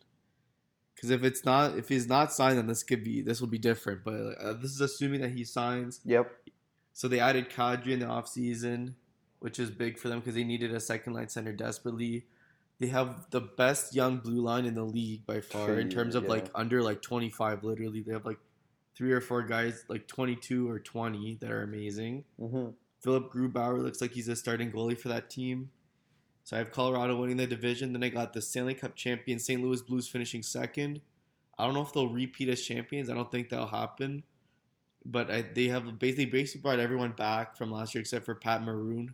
Because 0.95 1.09
if 1.11 1.23
it's 1.23 1.45
not, 1.45 1.77
if 1.77 1.89
he's 1.89 2.07
not 2.07 2.33
signed, 2.33 2.57
then 2.57 2.67
this 2.67 2.83
could 2.83 3.03
be 3.03 3.21
this 3.21 3.39
will 3.39 3.47
be 3.47 3.59
different. 3.59 4.03
But 4.03 4.35
uh, 4.39 4.53
this 4.53 4.71
is 4.71 4.81
assuming 4.81 5.21
that 5.21 5.31
he 5.31 5.43
signs. 5.43 6.01
Yep. 6.05 6.31
So 6.93 7.07
they 7.07 7.19
added 7.19 7.49
Kadri 7.49 7.91
in 7.91 7.99
the 7.99 8.07
offseason, 8.07 8.95
which 9.39 9.59
is 9.59 9.69
big 9.69 9.97
for 9.97 10.09
them 10.09 10.19
because 10.19 10.35
they 10.35 10.43
needed 10.43 10.73
a 10.73 10.79
second 10.79 11.13
line 11.13 11.29
center 11.29 11.51
desperately. 11.53 12.25
They 12.79 12.87
have 12.87 13.29
the 13.31 13.41
best 13.41 13.95
young 13.95 14.17
blue 14.17 14.41
line 14.41 14.65
in 14.65 14.75
the 14.75 14.83
league 14.83 15.25
by 15.25 15.41
far 15.41 15.79
in 15.79 15.89
terms 15.89 16.15
of 16.15 16.23
Yeah. 16.23 16.29
like 16.29 16.51
under 16.53 16.83
like 16.83 17.01
25 17.01 17.63
literally. 17.63 18.01
They 18.01 18.13
have 18.13 18.25
like 18.25 18.39
three 18.95 19.11
or 19.11 19.21
four 19.21 19.43
guys 19.43 19.83
like 19.87 20.07
22 20.07 20.69
or 20.69 20.79
20 20.79 21.35
that 21.41 21.51
are 21.51 21.63
amazing. 21.63 22.23
hmm 22.39 22.69
Philip 23.03 23.31
Grubauer 23.31 23.81
looks 23.83 24.01
like 24.01 24.11
he's 24.11 24.27
a 24.27 24.35
starting 24.35 24.71
goalie 24.71 24.97
for 24.97 25.07
that 25.09 25.29
team. 25.29 25.69
So 26.43 26.55
I 26.55 26.59
have 26.59 26.71
Colorado 26.71 27.15
winning 27.15 27.37
the 27.37 27.45
division. 27.45 27.93
Then 27.93 28.03
I 28.03 28.09
got 28.09 28.33
the 28.33 28.41
Stanley 28.41 28.73
Cup 28.73 28.95
champion 28.95 29.37
St. 29.37 29.61
Louis 29.61 29.81
Blues 29.81 30.07
finishing 30.07 30.41
second. 30.41 31.01
I 31.59 31.65
don't 31.65 31.73
know 31.75 31.81
if 31.83 31.93
they'll 31.93 32.09
repeat 32.09 32.49
as 32.49 32.61
champions. 32.61 33.09
I 33.09 33.13
don't 33.13 33.29
think 33.31 33.49
that'll 33.49 33.67
happen. 33.67 34.23
But 35.05 35.29
I, 35.29 35.41
they 35.41 35.67
have 35.67 35.99
basically 35.99 36.25
basically 36.25 36.61
brought 36.61 36.79
everyone 36.79 37.11
back 37.11 37.55
from 37.55 37.71
last 37.71 37.93
year 37.95 38.01
except 38.01 38.25
for 38.25 38.33
Pat 38.35 38.63
Maroon. 38.63 39.13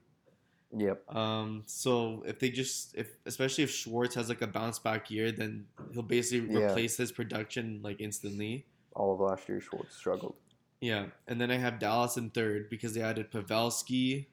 Yep. 0.76 1.16
Um, 1.16 1.64
so 1.68 2.24
if 2.26 2.40
they 2.40 2.50
just 2.50 2.96
if 2.96 3.12
especially 3.26 3.64
if 3.64 3.72
Schwartz 3.72 4.16
has 4.16 4.28
like 4.30 4.42
a 4.42 4.48
bounce 4.48 4.80
back 4.80 5.12
year, 5.12 5.32
then 5.32 5.66
he'll 5.94 6.02
basically 6.02 6.52
Yeah. 6.54 6.70
replace 6.72 6.98
his 6.98 7.12
production 7.12 7.80
like 7.84 8.02
instantly. 8.02 8.66
All 8.96 9.14
of 9.14 9.20
last 9.20 9.48
year, 9.48 9.62
Schwartz 9.62 9.96
struggled. 9.96 10.36
Yeah, 10.82 11.06
and 11.28 11.40
then 11.40 11.50
I 11.52 11.58
have 11.58 11.80
Dallas 11.80 12.18
in 12.18 12.30
third 12.32 12.70
because 12.70 12.94
they 12.94 13.02
added 13.02 13.32
Pavelski, 13.32 14.26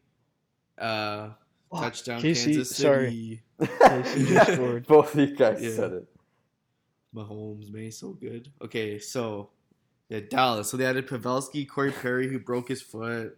uh, 0.79 1.31
Fuck, 1.71 1.81
touchdown 1.83 2.21
Casey, 2.23 2.55
Kansas 2.55 2.77
sorry. 2.77 3.43
City, 3.61 3.69
Casey. 3.83 4.81
Both 4.81 5.15
of 5.15 5.21
you 5.21 5.37
guys 5.37 5.63
Yeah. 5.63 5.71
said 5.71 5.93
it. 5.93 6.09
Mahomes, 7.15 7.71
May 7.71 7.91
so 7.91 8.11
good. 8.13 8.51
Okay, 8.63 8.99
so 8.99 9.51
yeah, 10.09 10.21
Dallas. 10.29 10.71
So 10.71 10.77
they 10.77 10.87
added 10.87 11.07
Pavelski, 11.07 11.69
Corey 11.69 11.93
Perry, 11.93 12.29
who 12.29 12.39
broke 12.39 12.69
his 12.69 12.83
foot. 12.83 13.37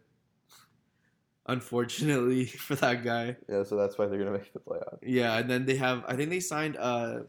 Unfortunately 1.46 2.44
for 2.66 2.74
that 2.76 3.02
guy. 3.04 3.36
Yeah, 3.48 3.64
so 3.64 3.76
that's 3.76 3.98
why 3.98 4.06
they're 4.06 4.18
gonna 4.18 4.32
make 4.32 4.52
the 4.52 4.60
playoffs. 4.60 4.98
Yeah, 5.02 5.38
and 5.38 5.50
then 5.50 5.64
they 5.66 5.76
have 5.76 6.04
I 6.06 6.14
think 6.16 6.30
they 6.30 6.40
signed 6.40 6.76
uh 6.78 7.20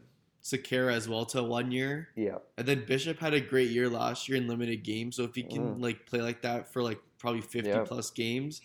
Sekera 0.42 0.92
as 0.92 1.08
well 1.08 1.24
to 1.26 1.42
one 1.42 1.72
year. 1.72 2.08
Yeah. 2.16 2.36
And 2.58 2.66
then 2.68 2.84
Bishop 2.86 3.18
had 3.18 3.32
a 3.32 3.40
great 3.40 3.70
year 3.70 3.88
last 3.88 4.28
year 4.28 4.36
in 4.36 4.46
limited 4.46 4.84
games. 4.84 5.16
So 5.16 5.24
if 5.24 5.34
he 5.34 5.42
can 5.42 5.76
Mm. 5.76 5.82
like 5.82 6.04
play 6.06 6.20
like 6.20 6.42
that 6.42 6.70
for 6.72 6.82
like 6.82 7.00
probably 7.18 7.40
fifty 7.40 7.70
Yeah. 7.70 7.84
plus 7.84 8.10
games, 8.10 8.60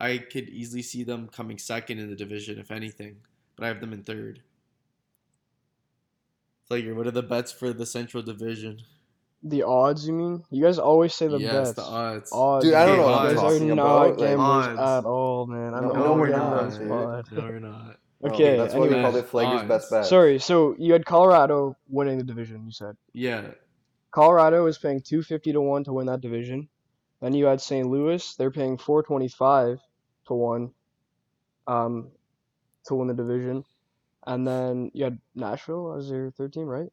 I 0.00 0.18
could 0.18 0.48
easily 0.48 0.82
see 0.82 1.04
them 1.04 1.28
coming 1.28 1.58
second 1.58 1.98
in 1.98 2.08
the 2.08 2.16
division, 2.16 2.58
if 2.58 2.70
anything. 2.70 3.16
But 3.56 3.64
I 3.64 3.68
have 3.68 3.80
them 3.80 3.92
in 3.92 4.02
third. 4.04 4.42
Flager, 6.70 6.94
what 6.94 7.06
are 7.06 7.10
the 7.12 7.22
bets 7.22 7.50
for 7.52 7.72
the 7.72 7.86
Central 7.86 8.22
Division? 8.22 8.82
The 9.44 9.62
odds, 9.62 10.06
you 10.06 10.12
mean? 10.14 10.42
You 10.50 10.62
guys 10.64 10.78
always 10.80 11.14
say 11.14 11.26
the 11.28 11.38
best? 11.38 11.42
yes, 11.42 11.54
bets. 11.68 11.72
the 11.74 11.82
odds. 11.84 12.30
Odds. 12.32 12.64
Dude, 12.64 12.74
I 12.74 12.86
don't 12.86 12.96
know 12.96 13.02
what 13.06 13.10
you 13.10 13.28
I'm 13.28 13.34
guys 13.34 13.44
are 13.44 13.50
talking 13.52 13.68
not 13.68 13.78
about, 13.78 14.08
like- 14.10 14.18
gamblers 14.18 14.78
Odds. 14.78 15.06
at 15.06 15.08
all, 15.08 15.46
man. 15.46 15.74
I 15.74 15.80
No, 15.80 15.88
know 15.88 15.92
no, 15.94 16.12
we're 16.14 16.18
we're 16.20 16.28
down 16.30 16.50
not, 16.50 16.64
this 16.70 16.78
dude. 16.78 16.88
pod. 16.88 17.24
No, 17.32 17.40
we're 17.42 17.58
not. 17.60 17.96
Okay, 18.24 18.56
that's 18.56 18.74
why 18.74 18.80
we 18.80 18.86
anyway. 18.88 19.02
called 19.02 19.16
it 19.16 19.28
Flager's 19.28 19.60
Odds. 19.60 19.68
best 19.68 19.90
bet. 19.92 20.06
Sorry, 20.06 20.40
so 20.40 20.74
you 20.76 20.92
had 20.92 21.06
Colorado 21.06 21.76
winning 21.88 22.18
the 22.18 22.24
division, 22.24 22.64
you 22.66 22.72
said. 22.72 22.96
Yeah. 23.12 23.42
Colorado 24.10 24.66
is 24.66 24.76
paying 24.76 25.00
250 25.02 25.52
to 25.52 25.60
1 25.60 25.84
to 25.84 25.92
win 25.92 26.06
that 26.06 26.20
division. 26.20 26.68
Then 27.20 27.32
you 27.34 27.46
had 27.46 27.60
St. 27.60 27.86
Louis, 27.88 28.34
they're 28.34 28.50
paying 28.50 28.76
425 28.76 29.78
to 30.26 30.34
1 30.34 30.70
um 31.68 32.08
to 32.86 32.94
win 32.96 33.06
the 33.08 33.14
division. 33.14 33.64
And 34.26 34.46
then 34.46 34.90
you 34.94 35.04
had 35.04 35.18
Nashville 35.36 35.94
as 35.96 36.10
your 36.10 36.30
third 36.32 36.52
team, 36.52 36.64
right? 36.66 36.90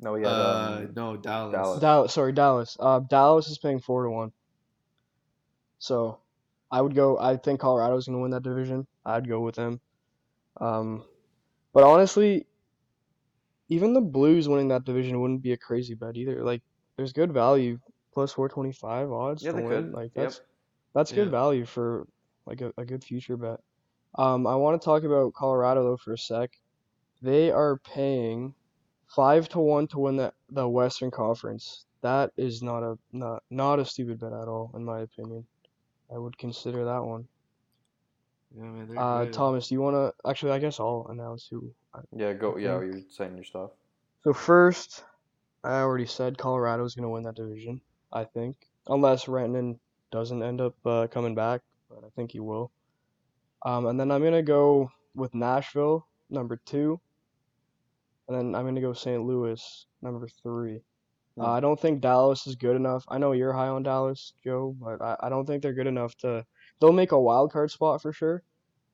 No, 0.00 0.14
yeah. 0.16 0.28
uh, 0.28 0.86
um, 0.86 0.92
no, 0.94 1.16
Dallas. 1.16 1.52
Dallas. 1.52 1.80
Dallas, 1.80 2.12
sorry, 2.14 2.32
Dallas. 2.32 2.76
Uh, 2.78 3.00
Dallas 3.00 3.48
is 3.48 3.58
paying 3.58 3.80
4 3.80 4.04
to 4.04 4.10
1. 4.10 4.32
So, 5.78 6.18
I 6.70 6.80
would 6.82 6.94
go 6.94 7.18
I 7.18 7.36
think 7.36 7.60
Colorado's 7.60 8.06
going 8.06 8.18
to 8.18 8.22
win 8.22 8.30
that 8.32 8.42
division. 8.42 8.86
I'd 9.04 9.28
go 9.28 9.40
with 9.40 9.54
them. 9.54 9.80
Um 10.60 11.04
but 11.72 11.84
honestly, 11.84 12.46
even 13.68 13.92
the 13.92 14.00
Blues 14.00 14.48
winning 14.48 14.68
that 14.68 14.84
division 14.84 15.20
wouldn't 15.20 15.42
be 15.42 15.52
a 15.52 15.56
crazy 15.56 15.94
bet 15.94 16.16
either. 16.16 16.42
Like, 16.42 16.62
there's 16.96 17.12
good 17.12 17.32
value, 17.32 17.78
plus 18.14 18.32
425 18.32 19.12
odds 19.12 19.42
Yeah, 19.42 19.50
to 19.52 19.56
they 19.58 19.62
win. 19.62 19.84
could. 19.84 19.92
Like, 19.92 20.12
Yep. 20.14 20.24
that's 20.24 20.40
that's 20.94 21.12
good 21.12 21.26
Yeah. 21.26 21.30
value 21.32 21.64
for 21.66 22.06
like 22.46 22.60
a, 22.62 22.72
a 22.78 22.84
good 22.84 23.04
future 23.04 23.36
bet. 23.36 23.60
Um, 24.16 24.46
I 24.46 24.54
want 24.54 24.80
to 24.80 24.84
talk 24.84 25.04
about 25.04 25.34
Colorado 25.34 25.84
though 25.84 25.96
for 25.98 26.14
a 26.14 26.18
sec. 26.18 26.50
They 27.22 27.50
are 27.50 27.78
paying 27.78 28.54
five 29.16 29.48
to 29.48 29.58
one 29.58 29.88
to 29.88 29.98
win 29.98 30.16
the 30.16 30.32
the 30.50 30.68
Western 30.68 31.10
Conference. 31.10 31.86
That 32.02 32.30
is 32.36 32.62
not 32.62 32.82
a 32.82 32.98
not 33.12 33.42
not 33.50 33.80
a 33.80 33.84
stupid 33.84 34.20
bet 34.20 34.32
at 34.32 34.46
all, 34.46 34.70
in 34.74 34.84
my 34.84 35.00
opinion. 35.00 35.46
I 36.14 36.18
would 36.18 36.38
consider 36.38 36.84
that 36.84 37.02
one. 37.04 37.26
Yeah, 38.54 38.62
man, 38.64 38.86
they're 38.86 38.98
Uh, 38.98 39.24
good. 39.24 39.32
Thomas, 39.32 39.68
do 39.68 39.74
you 39.74 39.80
want 39.80 39.96
to? 39.96 40.28
Actually, 40.28 40.52
I 40.52 40.58
guess 40.58 40.78
I'll 40.78 41.06
announce 41.08 41.48
who 41.48 41.74
yeah, 42.12 42.32
go. 42.34 42.58
Yeah, 42.58 42.80
you're 42.80 43.00
saying 43.10 43.34
your 43.34 43.44
stuff. 43.44 43.70
So 44.22 44.32
first, 44.32 45.02
I 45.64 45.80
already 45.80 46.06
said 46.06 46.38
Colorado's 46.38 46.94
going 46.94 47.04
to 47.04 47.08
win 47.08 47.24
that 47.24 47.36
division, 47.36 47.80
I 48.12 48.24
think. 48.24 48.56
Unless 48.86 49.28
Renton 49.28 49.80
doesn't 50.12 50.42
end 50.42 50.60
up 50.60 50.74
uh, 50.84 51.06
coming 51.08 51.34
back, 51.34 51.62
but 51.88 52.04
I 52.04 52.08
think 52.14 52.32
he 52.32 52.40
will. 52.40 52.70
Um, 53.64 53.86
and 53.86 53.98
then 53.98 54.12
I'm 54.12 54.20
going 54.20 54.32
to 54.32 54.42
go 54.42 54.92
with 55.14 55.34
Nashville, 55.34 56.06
number 56.30 56.56
two. 56.64 57.00
And 58.28 58.36
then 58.36 58.54
I'm 58.54 58.62
going 58.64 58.74
to 58.74 58.80
go 58.80 58.92
St. 58.92 59.22
Louis, 59.24 59.86
number 60.02 60.28
three. 60.42 60.76
Uh, 61.38 61.44
Hmm. 61.44 61.50
I 61.50 61.60
don't 61.60 61.78
think 61.78 62.00
Dallas 62.00 62.46
is 62.46 62.54
good 62.54 62.76
enough. 62.76 63.04
I 63.08 63.18
know 63.18 63.32
you're 63.32 63.52
high 63.52 63.68
on 63.68 63.82
Dallas, 63.82 64.32
Joe, 64.42 64.74
but 64.80 65.02
I, 65.02 65.16
I 65.20 65.28
don't 65.28 65.44
think 65.46 65.62
they're 65.62 65.74
good 65.74 65.86
enough 65.86 66.16
to. 66.18 66.44
They'll 66.80 66.92
make 66.92 67.12
a 67.12 67.20
wild 67.20 67.52
card 67.52 67.70
spot 67.70 68.00
for 68.00 68.12
sure, 68.12 68.42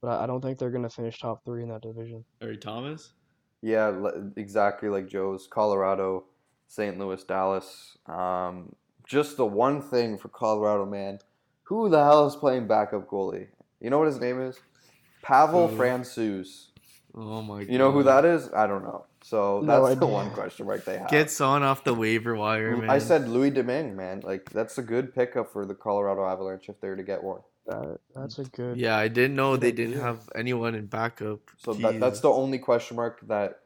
but 0.00 0.08
I, 0.08 0.24
I 0.24 0.26
don't 0.26 0.40
think 0.40 0.58
they're 0.58 0.70
going 0.70 0.82
to 0.82 0.90
finish 0.90 1.20
top 1.20 1.44
three 1.44 1.62
in 1.62 1.68
that 1.68 1.82
division. 1.82 2.24
Sorry, 2.40 2.56
Thomas. 2.56 3.12
Yeah, 3.60 3.86
le- 3.86 4.32
exactly 4.36 4.88
like 4.88 5.08
Joe's. 5.08 5.46
Colorado, 5.46 6.24
St. 6.66 6.98
Louis, 6.98 7.22
Dallas. 7.22 7.96
Um, 8.06 8.74
just 9.06 9.36
the 9.36 9.46
one 9.46 9.80
thing 9.80 10.18
for 10.18 10.28
Colorado, 10.28 10.84
man. 10.84 11.20
Who 11.64 11.88
the 11.88 12.02
hell 12.02 12.26
is 12.26 12.34
playing 12.34 12.66
backup 12.66 13.08
goalie? 13.08 13.46
You 13.80 13.90
know 13.90 13.98
what 13.98 14.08
his 14.08 14.20
name 14.20 14.40
is? 14.40 14.58
Pavel 15.22 15.68
Who? 15.68 15.76
Francouz. 15.76 16.71
Oh 17.14 17.42
my 17.42 17.64
god. 17.64 17.72
You 17.72 17.78
know 17.78 17.90
who 17.92 18.02
that 18.04 18.24
is? 18.24 18.50
I 18.54 18.66
don't 18.66 18.82
know. 18.82 19.04
So 19.22 19.60
No 19.60 19.86
that's 19.86 20.00
the 20.00 20.06
one 20.06 20.30
question 20.30 20.66
mark 20.66 20.84
they 20.84 20.98
have. 20.98 21.08
Get 21.10 21.30
someone 21.30 21.62
off 21.62 21.84
the 21.84 21.94
waiver 21.94 22.34
wire, 22.34 22.76
man. 22.76 22.90
I 22.90 22.98
said 22.98 23.28
Louis 23.28 23.50
Domingue, 23.50 23.94
man. 23.96 24.20
Like 24.24 24.50
that's 24.50 24.78
a 24.78 24.82
good 24.82 25.14
pickup 25.14 25.52
for 25.52 25.66
the 25.66 25.74
Colorado 25.74 26.24
Avalanche 26.26 26.68
if 26.68 26.80
they're 26.80 26.96
to 26.96 27.02
get 27.02 27.22
one. 27.22 27.40
That 27.66 27.98
that's 28.14 28.38
a 28.38 28.44
good. 28.44 28.76
Yeah, 28.78 28.96
I 28.96 29.08
didn't 29.08 29.36
know 29.36 29.56
they 29.56 29.72
didn't 29.72 30.00
have 30.00 30.28
anyone 30.34 30.74
in 30.74 30.86
backup. 30.86 31.40
So 31.58 31.74
that, 31.74 32.00
that's 32.00 32.20
the 32.20 32.30
only 32.30 32.58
question 32.58 32.96
mark 32.96 33.20
that 33.28 33.60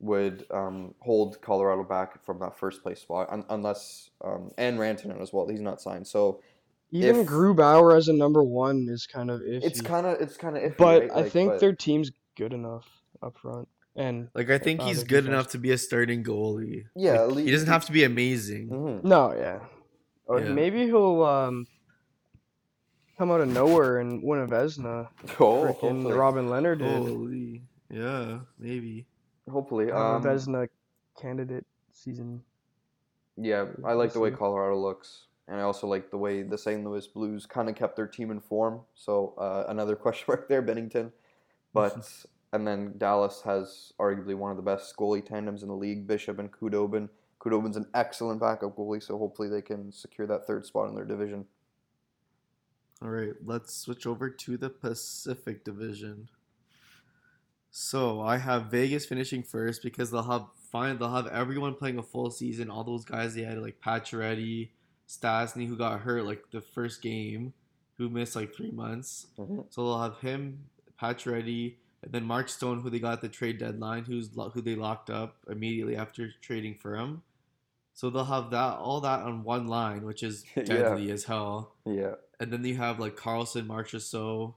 would 0.00 0.44
um, 0.50 0.94
hold 1.00 1.40
Colorado 1.40 1.84
back 1.84 2.24
from 2.24 2.38
that 2.40 2.58
first 2.58 2.82
place 2.82 3.00
spot, 3.00 3.28
un- 3.30 3.44
unless 3.48 4.10
um, 4.24 4.50
and 4.58 4.78
Rantanen 4.78 5.20
as 5.22 5.32
well. 5.32 5.46
He's 5.48 5.60
not 5.60 5.80
signed, 5.80 6.06
so 6.06 6.40
Even 6.90 7.20
if- 7.20 7.26
Grubauer 7.28 7.96
as 7.96 8.08
a 8.08 8.12
number 8.12 8.42
one 8.42 8.88
is 8.90 9.06
kind 9.06 9.30
of 9.30 9.40
iffy. 9.42 9.62
it's 9.62 9.80
kind 9.80 10.06
of 10.06 10.20
it's 10.20 10.36
kind 10.36 10.56
of 10.56 10.62
iffy. 10.64 10.76
but 10.76 11.02
right? 11.02 11.10
I 11.12 11.20
Like, 11.22 11.32
think 11.32 11.52
but- 11.52 11.60
their 11.60 11.72
team's 11.74 12.10
good 12.36 12.52
enough 12.52 12.86
up 13.22 13.36
front. 13.38 13.68
And 13.96 14.28
Like 14.34 14.50
I 14.50 14.58
think 14.58 14.82
he's 14.82 14.98
good 15.04 15.22
defense. 15.24 15.26
enough 15.28 15.48
to 15.52 15.58
be 15.58 15.70
a 15.72 15.78
starting 15.78 16.22
goalie. 16.22 16.84
Yeah, 16.94 17.20
Like, 17.22 17.38
at 17.38 17.44
he 17.46 17.50
doesn't 17.50 17.68
have 17.68 17.86
to 17.86 17.92
be 17.92 18.04
amazing. 18.04 18.68
Mhm. 18.68 19.04
no, 19.04 19.34
yeah. 19.34 19.60
Or 20.26 20.40
Yeah. 20.40 20.52
maybe 20.52 20.84
he'll 20.84 21.22
um 21.22 21.66
come 23.18 23.30
out 23.30 23.40
of 23.40 23.48
nowhere 23.48 23.98
and 23.98 24.22
win 24.22 24.40
a 24.40 24.46
Vezina. 24.46 25.08
Oh, 25.40 25.64
Freaking 25.64 26.14
Robin 26.16 26.46
Lehner 26.48 26.78
did. 26.78 26.86
Holy, 27.08 27.62
yeah, 27.90 28.40
maybe. 28.58 29.06
hopefully. 29.50 29.90
I'm 29.90 29.96
a 29.96 30.16
Um, 30.16 30.22
Vezina 30.22 30.68
candidate 31.18 31.64
season. 31.92 32.42
yeah, 33.36 33.66
I 33.84 33.94
like 33.94 34.12
the 34.12 34.20
way. 34.20 34.30
Colorado 34.30 34.76
looks, 34.76 35.28
and 35.48 35.56
I 35.58 35.62
also 35.62 35.86
like 35.86 36.10
the 36.10 36.18
way 36.18 36.42
the 36.42 36.58
St. 36.58 36.84
Louis 36.84 37.06
Blues 37.06 37.46
kind 37.46 37.70
of 37.70 37.74
kept 37.76 37.96
their 37.96 38.06
team 38.08 38.30
in 38.30 38.40
form. 38.40 38.82
So 38.94 39.32
uh, 39.38 39.64
another 39.68 39.96
question 40.04 40.26
mark 40.28 40.48
there, 40.48 40.62
Binnington. 40.62 41.12
But 41.76 42.24
and 42.52 42.66
then 42.66 42.94
Dallas 42.96 43.42
has 43.44 43.92
arguably 44.00 44.34
one 44.34 44.50
of 44.50 44.56
the 44.56 44.62
best 44.62 44.96
goalie 44.96 45.24
tandems 45.24 45.62
in 45.62 45.68
the 45.68 45.74
league, 45.74 46.06
Bishop 46.06 46.38
and 46.38 46.50
Khudobin. 46.50 47.08
Khudobin's 47.38 47.76
an 47.76 47.86
excellent 47.94 48.40
backup 48.40 48.76
goalie, 48.76 49.02
so 49.02 49.18
hopefully 49.18 49.48
they 49.48 49.62
can 49.62 49.92
secure 49.92 50.26
that 50.26 50.46
third 50.46 50.64
spot 50.64 50.88
in 50.88 50.94
their 50.94 51.04
division. 51.04 51.44
All 53.02 53.10
right, 53.10 53.34
let's 53.44 53.74
switch 53.74 54.06
over 54.06 54.30
to 54.30 54.56
the 54.56 54.70
Pacific 54.70 55.64
Division. 55.64 56.30
So 57.70 58.22
I 58.22 58.38
have 58.38 58.70
Vegas 58.70 59.04
finishing 59.04 59.42
first 59.42 59.82
because 59.82 60.10
they'll 60.10 60.22
have 60.22 60.46
fine. 60.72 60.98
They'll 60.98 61.10
have 61.10 61.26
everyone 61.26 61.74
playing 61.74 61.98
a 61.98 62.02
full 62.02 62.30
season. 62.30 62.70
All 62.70 62.84
those 62.84 63.04
guys 63.04 63.34
they 63.34 63.42
had 63.42 63.58
like 63.58 63.80
Pacioretty, 63.84 64.70
Stastny, 65.06 65.68
who 65.68 65.76
got 65.76 66.00
hurt 66.00 66.24
like 66.24 66.50
the 66.52 66.62
first 66.62 67.02
game, 67.02 67.52
who 67.98 68.08
missed 68.08 68.34
like 68.34 68.54
three 68.54 68.70
months. 68.70 69.26
Mhm. 69.38 69.66
So 69.68 69.84
they'll 69.84 70.00
have 70.00 70.18
him, 70.20 70.64
Pacioretty, 71.00 71.74
and 72.02 72.12
then 72.12 72.24
Mark 72.24 72.48
Stone, 72.48 72.80
who 72.80 72.90
they 72.90 72.98
got 72.98 73.14
at 73.14 73.20
the 73.20 73.28
trade 73.28 73.58
deadline, 73.58 74.04
who's 74.04 74.30
who 74.52 74.60
they 74.60 74.74
locked 74.74 75.10
up 75.10 75.36
immediately 75.48 75.96
after 75.96 76.30
trading 76.42 76.76
for 76.80 76.96
him. 76.96 77.22
So 77.94 78.10
they'll 78.10 78.24
have 78.24 78.50
that 78.50 78.76
all 78.78 79.00
that 79.00 79.20
on 79.20 79.42
one 79.44 79.66
line, 79.66 80.04
which 80.04 80.22
is 80.22 80.44
Yeah. 80.56 80.62
deadly 80.64 81.10
as 81.10 81.24
hell. 81.24 81.72
Yeah, 81.86 82.14
And 82.38 82.52
then 82.52 82.64
you 82.64 82.76
have 82.76 82.98
like 83.00 83.16
Karlsson, 83.16 83.66
Marchessault, 83.66 84.54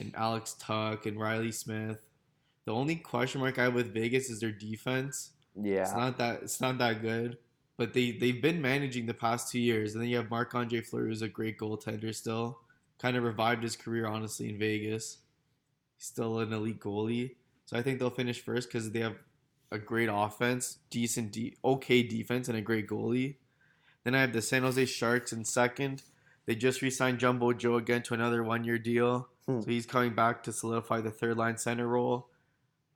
and 0.00 0.14
Alex 0.14 0.54
Tuch 0.58 1.06
and 1.06 1.18
Riley 1.18 1.52
Smith. 1.52 2.02
The 2.64 2.72
only 2.72 2.96
question 2.96 3.40
mark 3.40 3.58
I 3.58 3.64
have 3.64 3.74
with 3.74 3.92
Vegas 3.94 4.28
is 4.30 4.40
their 4.40 4.52
defense. 4.52 5.30
Yeah. 5.60 5.82
It's 5.82 5.92
not 5.94 6.18
that 6.18 6.42
it's 6.42 6.60
not 6.60 6.78
that 6.78 7.00
good, 7.02 7.38
but 7.76 7.92
they 7.94 8.12
they've 8.12 8.40
been 8.42 8.60
managing 8.62 9.06
the 9.06 9.14
past 9.14 9.50
two 9.50 9.60
years. 9.60 9.94
And 9.94 10.02
then 10.02 10.08
you 10.10 10.16
have 10.18 10.30
Marc 10.30 10.54
Andre 10.54 10.80
Fleury, 10.80 11.08
who's 11.08 11.22
a 11.22 11.28
great 11.28 11.58
goaltender 11.58 12.14
still. 12.14 12.58
Kind 12.98 13.16
of 13.16 13.24
revived 13.24 13.62
his 13.62 13.76
career 13.76 14.06
honestly 14.06 14.48
in 14.50 14.58
Vegas. 14.58 15.18
Still 15.98 16.40
an 16.40 16.52
elite 16.52 16.80
goalie, 16.80 17.36
so 17.64 17.76
I 17.76 17.82
think 17.82 17.98
they'll 17.98 18.10
finish 18.10 18.40
first 18.40 18.68
because 18.68 18.90
they 18.90 19.00
have 19.00 19.16
a 19.72 19.78
great 19.78 20.08
offense, 20.12 20.78
decent, 20.90 21.32
de- 21.32 21.56
okay 21.64 22.02
defense, 22.02 22.48
and 22.48 22.56
a 22.56 22.60
great 22.60 22.86
goalie. 22.86 23.36
Then 24.04 24.14
I 24.14 24.20
have 24.20 24.32
the 24.32 24.42
San 24.42 24.62
Jose 24.62 24.84
Sharks 24.86 25.32
in 25.32 25.44
second. 25.44 26.02
They 26.44 26.54
just 26.54 26.80
re-signed 26.80 27.18
Jumbo 27.18 27.52
Joe 27.52 27.76
again 27.76 28.02
to 28.02 28.14
another 28.14 28.44
one-year 28.44 28.78
deal. 28.78 29.28
Hmm. 29.46 29.62
So 29.62 29.70
he's 29.70 29.86
coming 29.86 30.14
back 30.14 30.42
to 30.44 30.52
solidify 30.52 31.00
the 31.00 31.10
third 31.10 31.36
line 31.36 31.58
center 31.58 31.88
role. 31.88 32.28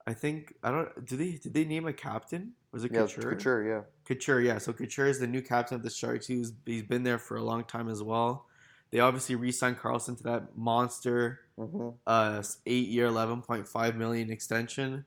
I 0.07 0.13
think 0.13 0.55
I 0.63 0.71
don't. 0.71 1.05
Did 1.05 1.19
they 1.19 1.31
did 1.31 1.53
they 1.53 1.65
name 1.65 1.87
a 1.87 1.93
captain? 1.93 2.53
Was 2.71 2.83
it 2.85 2.91
Yeah, 2.93 3.01
Couture? 3.01 3.31
Couture, 3.31 3.63
yeah. 3.63 3.81
Couture, 4.05 4.41
yeah. 4.41 4.57
So 4.57 4.73
Couture 4.73 5.07
is 5.07 5.19
the 5.19 5.27
new 5.27 5.41
captain 5.41 5.75
of 5.75 5.83
the 5.83 5.89
Sharks. 5.89 6.27
He's 6.27 6.53
he's 6.65 6.83
been 6.83 7.03
there 7.03 7.19
for 7.19 7.37
a 7.37 7.43
long 7.43 7.63
time 7.65 7.89
as 7.89 8.01
well. 8.01 8.45
They 8.91 8.99
obviously 8.99 9.35
re-signed 9.35 9.77
Karlsson 9.79 10.17
to 10.17 10.23
that 10.23 10.57
monster 10.57 11.39
hmm 11.57 11.89
uh 12.07 12.41
eight 12.65 12.87
year 12.87 13.05
eleven 13.05 13.41
point 13.41 13.67
five 13.67 13.95
million 13.95 14.31
extension. 14.31 15.05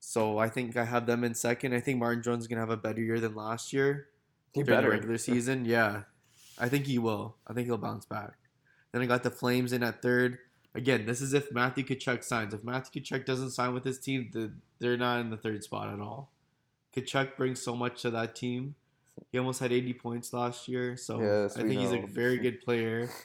So 0.00 0.38
I 0.38 0.48
think 0.48 0.76
I 0.76 0.84
have 0.84 1.06
them 1.06 1.24
in 1.24 1.34
second. 1.34 1.74
I 1.74 1.80
think 1.80 1.98
Martin 1.98 2.22
Jones 2.22 2.42
is 2.44 2.48
gonna 2.48 2.60
have 2.60 2.70
a 2.70 2.76
better 2.76 3.00
year 3.00 3.20
than 3.20 3.34
last 3.34 3.72
year 3.72 4.08
He 4.52 4.62
better. 4.62 4.90
regular 4.90 5.18
season. 5.18 5.64
Yeah, 5.64 6.02
I 6.58 6.68
think 6.68 6.86
he 6.86 6.98
will. 6.98 7.36
I 7.46 7.52
think 7.52 7.66
he'll 7.66 7.78
bounce 7.78 8.04
back. 8.06 8.34
Then 8.92 9.02
I 9.02 9.06
got 9.06 9.22
the 9.22 9.30
Flames 9.30 9.72
in 9.72 9.82
at 9.82 10.02
third. 10.02 10.38
Again, 10.74 11.04
this 11.06 11.20
is 11.20 11.34
if 11.34 11.52
Matthew 11.52 11.84
Tkachuk 11.84 12.24
signs. 12.24 12.54
If 12.54 12.64
Matthew 12.64 13.02
Tkachuk 13.02 13.26
doesn't 13.26 13.50
sign 13.50 13.74
with 13.74 13.84
his 13.84 13.98
team, 13.98 14.30
the, 14.32 14.52
they're 14.78 14.96
not 14.96 15.20
in 15.20 15.30
the 15.30 15.36
third 15.36 15.62
spot 15.62 15.92
at 15.92 16.00
all. 16.00 16.32
Tkachuk 16.96 17.36
brings 17.36 17.60
so 17.62 17.76
much 17.76 18.02
to 18.02 18.10
that 18.10 18.34
team. 18.34 18.74
He 19.30 19.38
almost 19.38 19.60
had 19.60 19.72
80 19.72 19.94
points 19.94 20.32
last 20.32 20.68
year, 20.68 20.96
so 20.96 21.20
Yes, 21.20 21.56
I 21.56 21.62
we 21.62 21.68
think 21.70 21.80
he's 21.80 21.92
a 21.92 22.06
very 22.06 22.38
good 22.38 22.60
player. 22.62 23.08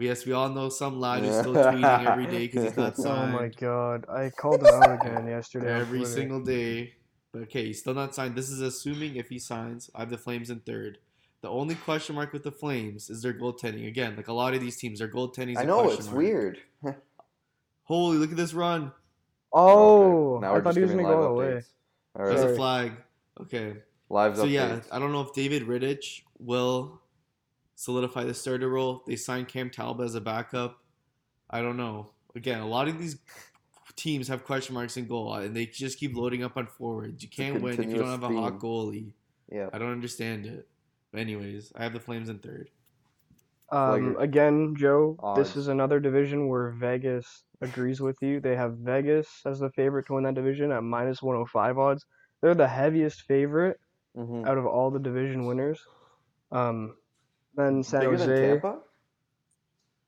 Yes, 0.00 0.24
we 0.24 0.32
all 0.32 0.48
know 0.48 0.68
some 0.68 1.00
lad 1.00 1.24
who's 1.24 1.30
Yeah. 1.34 1.40
still 1.40 1.54
tweeting 1.54 2.06
every 2.06 2.26
day 2.26 2.46
because 2.46 2.62
he's 2.66 2.76
not 2.76 2.96
signed. 2.96 3.34
Oh 3.34 3.40
my 3.40 3.48
god, 3.48 4.04
I 4.08 4.30
called 4.30 4.60
him 4.60 4.66
out 4.72 5.04
again 5.04 5.26
yesterday. 5.26 5.72
every 5.72 6.04
single 6.04 6.40
day. 6.40 6.92
But 7.32 7.42
okay, 7.42 7.64
he's 7.66 7.80
still 7.80 7.94
not 7.94 8.14
signed. 8.14 8.36
This 8.36 8.48
is 8.48 8.60
assuming 8.60 9.16
if 9.16 9.28
he 9.28 9.40
signs. 9.40 9.90
I 9.96 10.00
have 10.00 10.10
the 10.10 10.16
Flames 10.18 10.50
in 10.50 10.60
third. 10.60 10.98
The 11.40 11.48
only 11.48 11.74
question 11.74 12.14
mark 12.14 12.32
with 12.32 12.44
the 12.44 12.52
Flames 12.52 13.10
is 13.10 13.22
their 13.22 13.32
goaltending. 13.34 13.88
Again, 13.88 14.14
like 14.16 14.28
a 14.28 14.32
lot 14.32 14.54
of 14.54 14.60
these 14.60 14.76
teams, 14.76 15.00
their 15.00 15.08
goaltending 15.08 15.52
is 15.52 15.58
I 15.58 15.62
a 15.62 15.66
know 15.66 15.80
question 15.82 15.98
it's 15.98 16.06
mark. 16.06 16.16
weird. 16.18 16.58
Holy, 17.82 18.18
look 18.18 18.30
at 18.30 18.36
this 18.36 18.54
run. 18.54 18.92
Oh, 19.52 20.34
Okay, 20.36 20.42
now 20.42 20.50
I 20.50 20.52
we're 20.52 20.62
thought 20.62 20.64
just 20.74 20.76
he 20.76 20.82
was 20.82 20.90
gonna 20.92 21.02
go 21.02 21.08
live 21.08 21.18
all 21.30 21.36
the 21.38 21.44
updates. 21.44 21.66
There's 22.16 22.40
a 22.52 22.54
flag. 22.54 22.92
Okay. 23.40 23.76
Live 24.10 24.36
So 24.36 24.44
yeah. 24.44 24.80
I 24.90 24.98
don't 24.98 25.12
know 25.12 25.20
if 25.20 25.32
David 25.32 25.66
Rittich 25.66 26.22
will 26.38 27.00
solidify 27.74 28.24
the 28.24 28.34
starter 28.34 28.68
role. 28.68 29.02
They 29.06 29.16
signed 29.16 29.48
Cam 29.48 29.70
Talbot 29.70 30.06
as 30.06 30.14
a 30.14 30.20
backup. 30.20 30.78
I 31.50 31.60
don't 31.60 31.76
know. 31.76 32.10
Again, 32.34 32.60
a 32.60 32.66
lot 32.66 32.88
of 32.88 32.98
these 32.98 33.18
teams 33.96 34.28
have 34.28 34.44
question 34.44 34.74
marks 34.74 34.96
in 34.96 35.06
goal, 35.06 35.34
and 35.34 35.54
they 35.54 35.66
just 35.66 35.98
keep 35.98 36.16
loading 36.16 36.42
up 36.42 36.56
on 36.56 36.66
forwards. 36.66 37.22
You 37.22 37.28
can't 37.28 37.60
win 37.60 37.80
if 37.80 37.88
you 37.88 37.96
don't 37.96 38.08
have 38.08 38.22
a 38.22 38.28
hot 38.28 38.58
goalie. 38.58 39.12
Yeah. 39.50 39.68
I 39.72 39.78
don't 39.78 39.92
understand 39.92 40.46
it. 40.46 40.68
But 41.12 41.20
anyways, 41.20 41.72
I 41.74 41.82
have 41.82 41.92
the 41.92 42.00
Flames 42.00 42.28
in 42.28 42.38
third. 42.38 42.70
Um, 43.70 43.80
Flager. 43.80 44.22
again, 44.22 44.74
Joe, 44.76 45.34
this 45.36 45.56
is 45.56 45.68
another 45.68 46.00
division 46.00 46.48
where 46.48 46.70
Vegas 46.70 47.44
agrees 47.60 48.00
with 48.00 48.16
you. 48.22 48.40
They 48.40 48.56
have 48.56 48.78
Vegas 48.78 49.28
as 49.44 49.58
the 49.58 49.70
favorite 49.70 50.06
to 50.06 50.14
win 50.14 50.24
that 50.24 50.34
division 50.34 50.72
at 50.72 50.82
minus 50.82 51.22
105 51.22 51.78
odds. 51.78 52.06
They're 52.40 52.54
the 52.54 52.68
heaviest 52.68 53.22
favorite 53.22 53.78
hmm 54.18 54.44
out 54.44 54.58
of 54.58 54.66
all 54.66 54.90
the 54.90 54.98
division 54.98 55.46
winners. 55.46 55.80
Um, 56.50 56.96
then 57.54 57.82
San 57.82 58.00
Bigger 58.00 58.16
Jose. 58.16 58.26
than 58.26 58.60
Tampa? 58.60 58.80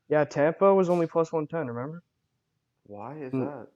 Yeah, 0.09 0.25
Tampa 0.25 0.75
was 0.75 0.89
only 0.91 1.07
plus 1.07 1.31
110, 1.33 1.67
remember? 1.73 2.03
Why 2.85 3.17
is 3.17 3.33
Mm. 3.33 3.39
that? 3.39 3.67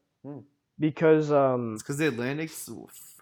Because 0.79 1.31
um, 1.31 1.73
It's 1.75 1.83
because 1.83 1.97
the 1.97 2.07
Atlantic's 2.07 2.69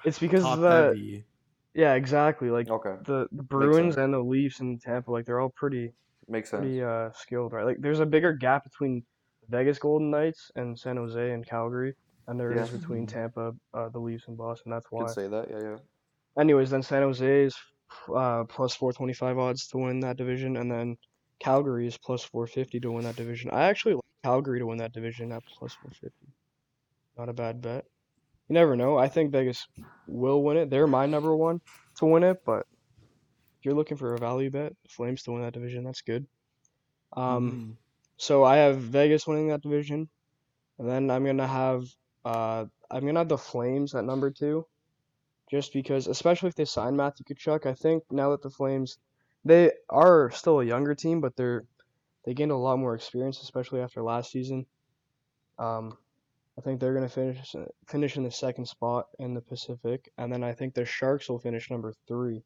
it's 0.05 0.19
because 0.19 0.43
top 0.43 0.59
the 0.59 0.93
heavy. 0.93 1.25
yeah, 1.73 1.93
exactly. 1.95 2.49
Like 2.49 2.67
Okay, 2.69 2.95
the 3.05 3.27
the 3.31 3.43
Bruins 3.43 3.97
and 3.97 4.13
the 4.13 4.19
Leafs 4.19 4.59
and 4.59 4.81
Tampa, 4.81 5.11
like 5.11 5.25
they're 5.25 5.39
all 5.39 5.53
pretty 5.55 5.91
makes 6.27 6.49
sense. 6.49 6.65
pretty 6.65 6.83
uh 6.83 7.11
skilled, 7.13 7.53
right? 7.53 7.65
Like 7.65 7.77
there's 7.79 7.99
a 7.99 8.05
bigger 8.05 8.33
gap 8.33 8.63
between 8.63 9.03
Vegas 9.49 9.79
Golden 9.79 10.11
Knights 10.11 10.51
and 10.55 10.77
San 10.79 10.97
Jose 10.97 11.31
and 11.31 11.47
Calgary, 11.47 11.95
and 12.27 12.39
there 12.39 12.53
is 12.53 12.69
Yeah. 12.69 12.77
between 12.79 13.07
Tampa, 13.07 13.53
uh, 13.73 13.89
the 13.89 13.99
Leafs, 13.99 14.27
and 14.27 14.37
Boston. 14.37 14.71
That's 14.71 14.87
why. 14.91 15.05
Could 15.05 15.15
say 15.15 15.27
that. 15.27 15.49
Yeah, 15.49 15.59
yeah. 15.61 15.77
Anyways, 16.39 16.69
then 16.69 16.83
San 16.83 17.01
Jose 17.03 17.43
is 17.45 17.55
uh, 18.15 18.43
plus 18.45 18.75
425 18.75 19.37
odds 19.37 19.67
to 19.69 19.77
win 19.77 19.99
that 20.01 20.17
division, 20.17 20.57
and 20.57 20.71
then 20.71 20.97
Calgary 21.39 21.87
is 21.87 21.97
plus 21.97 22.23
450 22.23 22.79
to 22.81 22.91
win 22.91 23.03
that 23.05 23.15
division. 23.15 23.51
I 23.51 23.63
actually 23.65 23.95
like 23.95 24.03
Calgary 24.23 24.59
to 24.59 24.65
win 24.67 24.77
that 24.79 24.93
division 24.93 25.31
at 25.31 25.43
plus 25.45 25.73
450. 25.75 26.27
Not 27.17 27.29
a 27.29 27.33
bad 27.33 27.61
bet. 27.61 27.85
You 28.49 28.53
never 28.53 28.75
know. 28.75 28.97
I 28.97 29.07
think 29.09 29.31
Vegas 29.31 29.67
will 30.07 30.43
win 30.43 30.57
it. 30.57 30.69
They're 30.69 30.87
my 30.87 31.05
number 31.05 31.35
one 31.35 31.61
to 31.97 32.05
win 32.05 32.23
it, 32.23 32.37
but 32.45 32.65
if 33.59 33.65
you're 33.65 33.73
looking 33.75 33.97
for 33.97 34.13
a 34.15 34.19
value 34.19 34.49
bet, 34.51 34.73
Flames 34.89 35.23
to 35.23 35.31
win 35.31 35.41
that 35.43 35.53
division, 35.53 35.83
that's 35.83 36.01
good. 36.01 36.27
Um, 37.15 37.61
Mhm. 37.61 37.77
so 38.17 38.43
I 38.43 38.57
have 38.57 38.77
Vegas 38.79 39.27
winning 39.27 39.47
that 39.49 39.61
division, 39.61 40.09
and 40.79 40.89
then 40.89 41.09
I'm 41.11 41.25
gonna 41.25 41.47
have 41.47 41.83
uh 42.25 42.65
I'm 42.91 43.05
gonna 43.05 43.19
have 43.19 43.29
the 43.29 43.37
Flames 43.37 43.95
at 43.95 44.05
number 44.05 44.31
two, 44.31 44.65
just 45.53 45.71
because, 45.71 46.07
especially 46.07 46.49
if 46.49 46.55
they 46.55 46.65
sign 46.65 46.95
Matthew 46.95 47.23
Tkachuk, 47.25 47.67
I 47.67 47.75
think 47.75 48.03
now 48.09 48.31
that 48.31 48.41
the 48.41 48.49
Flames, 48.49 48.97
they 49.45 49.71
are 49.87 50.31
still 50.31 50.61
a 50.61 50.65
younger 50.65 50.95
team, 50.95 51.21
but 51.21 51.35
they're 51.35 51.63
they 52.25 52.33
gained 52.33 52.49
a 52.49 52.57
lot 52.57 52.79
more 52.79 52.95
experience, 52.95 53.39
especially 53.39 53.79
after 53.81 54.01
last 54.01 54.31
season. 54.31 54.65
Um, 55.59 55.95
I 56.57 56.61
think 56.61 56.79
they're 56.79 56.95
gonna 56.95 57.07
finish 57.07 57.55
finish 57.85 58.17
in 58.17 58.23
the 58.23 58.31
second 58.31 58.65
spot 58.65 59.09
in 59.19 59.35
the 59.35 59.41
Pacific, 59.41 60.11
and 60.17 60.33
then 60.33 60.43
I 60.43 60.53
think 60.53 60.73
the 60.73 60.85
Sharks 60.85 61.29
will 61.29 61.37
finish 61.37 61.69
number 61.69 61.93
three. 62.07 62.41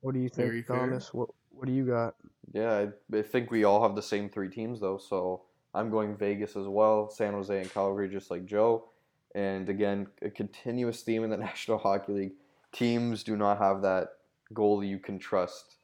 What 0.00 0.14
do 0.14 0.20
you 0.20 0.28
think, 0.28 0.46
Very 0.48 0.62
fair. 0.62 0.76
Thomas? 0.76 1.12
What 1.12 1.30
what 1.50 1.66
do 1.66 1.72
you 1.72 1.86
got? 1.86 2.14
Yeah, 2.52 2.86
I, 3.12 3.16
I 3.18 3.22
think 3.22 3.50
we 3.50 3.64
all 3.64 3.82
have 3.82 3.96
the 3.96 4.02
same 4.02 4.28
three 4.28 4.50
teams 4.50 4.78
though, 4.78 4.98
so 4.98 5.42
I'm 5.74 5.90
going 5.90 6.16
Vegas 6.16 6.54
as 6.54 6.68
well, 6.68 7.10
San 7.10 7.32
Jose 7.32 7.60
and 7.60 7.72
Calgary, 7.74 8.08
just 8.08 8.30
like 8.30 8.46
Joe. 8.46 8.90
And 9.36 9.68
again, 9.68 10.06
a 10.22 10.30
continuous 10.30 11.02
theme 11.02 11.22
in 11.22 11.28
the 11.28 11.36
National 11.50 11.76
Hockey 11.76 12.12
League: 12.12 12.32
teams 12.72 13.22
do 13.22 13.36
not 13.36 13.58
have 13.58 13.82
that 13.82 14.08
goalie 14.54 14.88
you 14.88 14.98
can 14.98 15.18
trust, 15.18 15.76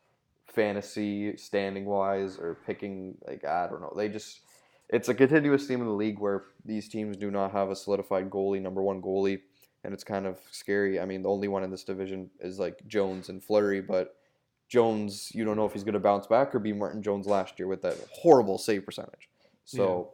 fantasy 0.46 1.36
standing 1.36 1.84
wise 1.84 2.38
or 2.38 2.58
picking. 2.66 3.18
Like 3.26 3.44
I 3.44 3.68
don't 3.68 3.82
know, 3.82 3.92
they 3.94 4.08
just 4.08 4.40
it's 4.88 5.10
a 5.10 5.14
continuous 5.14 5.66
theme 5.66 5.80
in 5.80 5.86
the 5.86 5.92
league 5.92 6.18
where 6.18 6.44
these 6.64 6.88
teams 6.88 7.16
do 7.18 7.30
not 7.30 7.52
have 7.52 7.68
a 7.68 7.76
solidified 7.76 8.30
goalie, 8.30 8.60
number 8.60 8.82
one 8.82 9.02
goalie, 9.02 9.40
and 9.84 9.92
it's 9.92 10.04
kind 10.04 10.26
of 10.26 10.38
scary. 10.50 10.98
I 10.98 11.04
mean, 11.04 11.22
the 11.22 11.28
only 11.28 11.48
one 11.48 11.62
in 11.62 11.70
this 11.70 11.84
division 11.84 12.30
is 12.40 12.58
like 12.58 12.86
Jones 12.88 13.28
and 13.28 13.44
Fleury, 13.44 13.82
but 13.82 14.16
Jones, 14.68 15.30
you 15.34 15.44
don't 15.44 15.56
know 15.56 15.66
if 15.66 15.74
he's 15.74 15.84
going 15.84 15.92
to 15.92 16.00
bounce 16.00 16.26
back 16.26 16.54
or 16.54 16.58
be 16.58 16.72
Martin 16.72 17.02
Jones 17.02 17.26
last 17.26 17.58
year 17.58 17.68
with 17.68 17.82
that 17.82 17.98
horrible 18.12 18.56
save 18.56 18.86
percentage. 18.86 19.28
So 19.66 20.12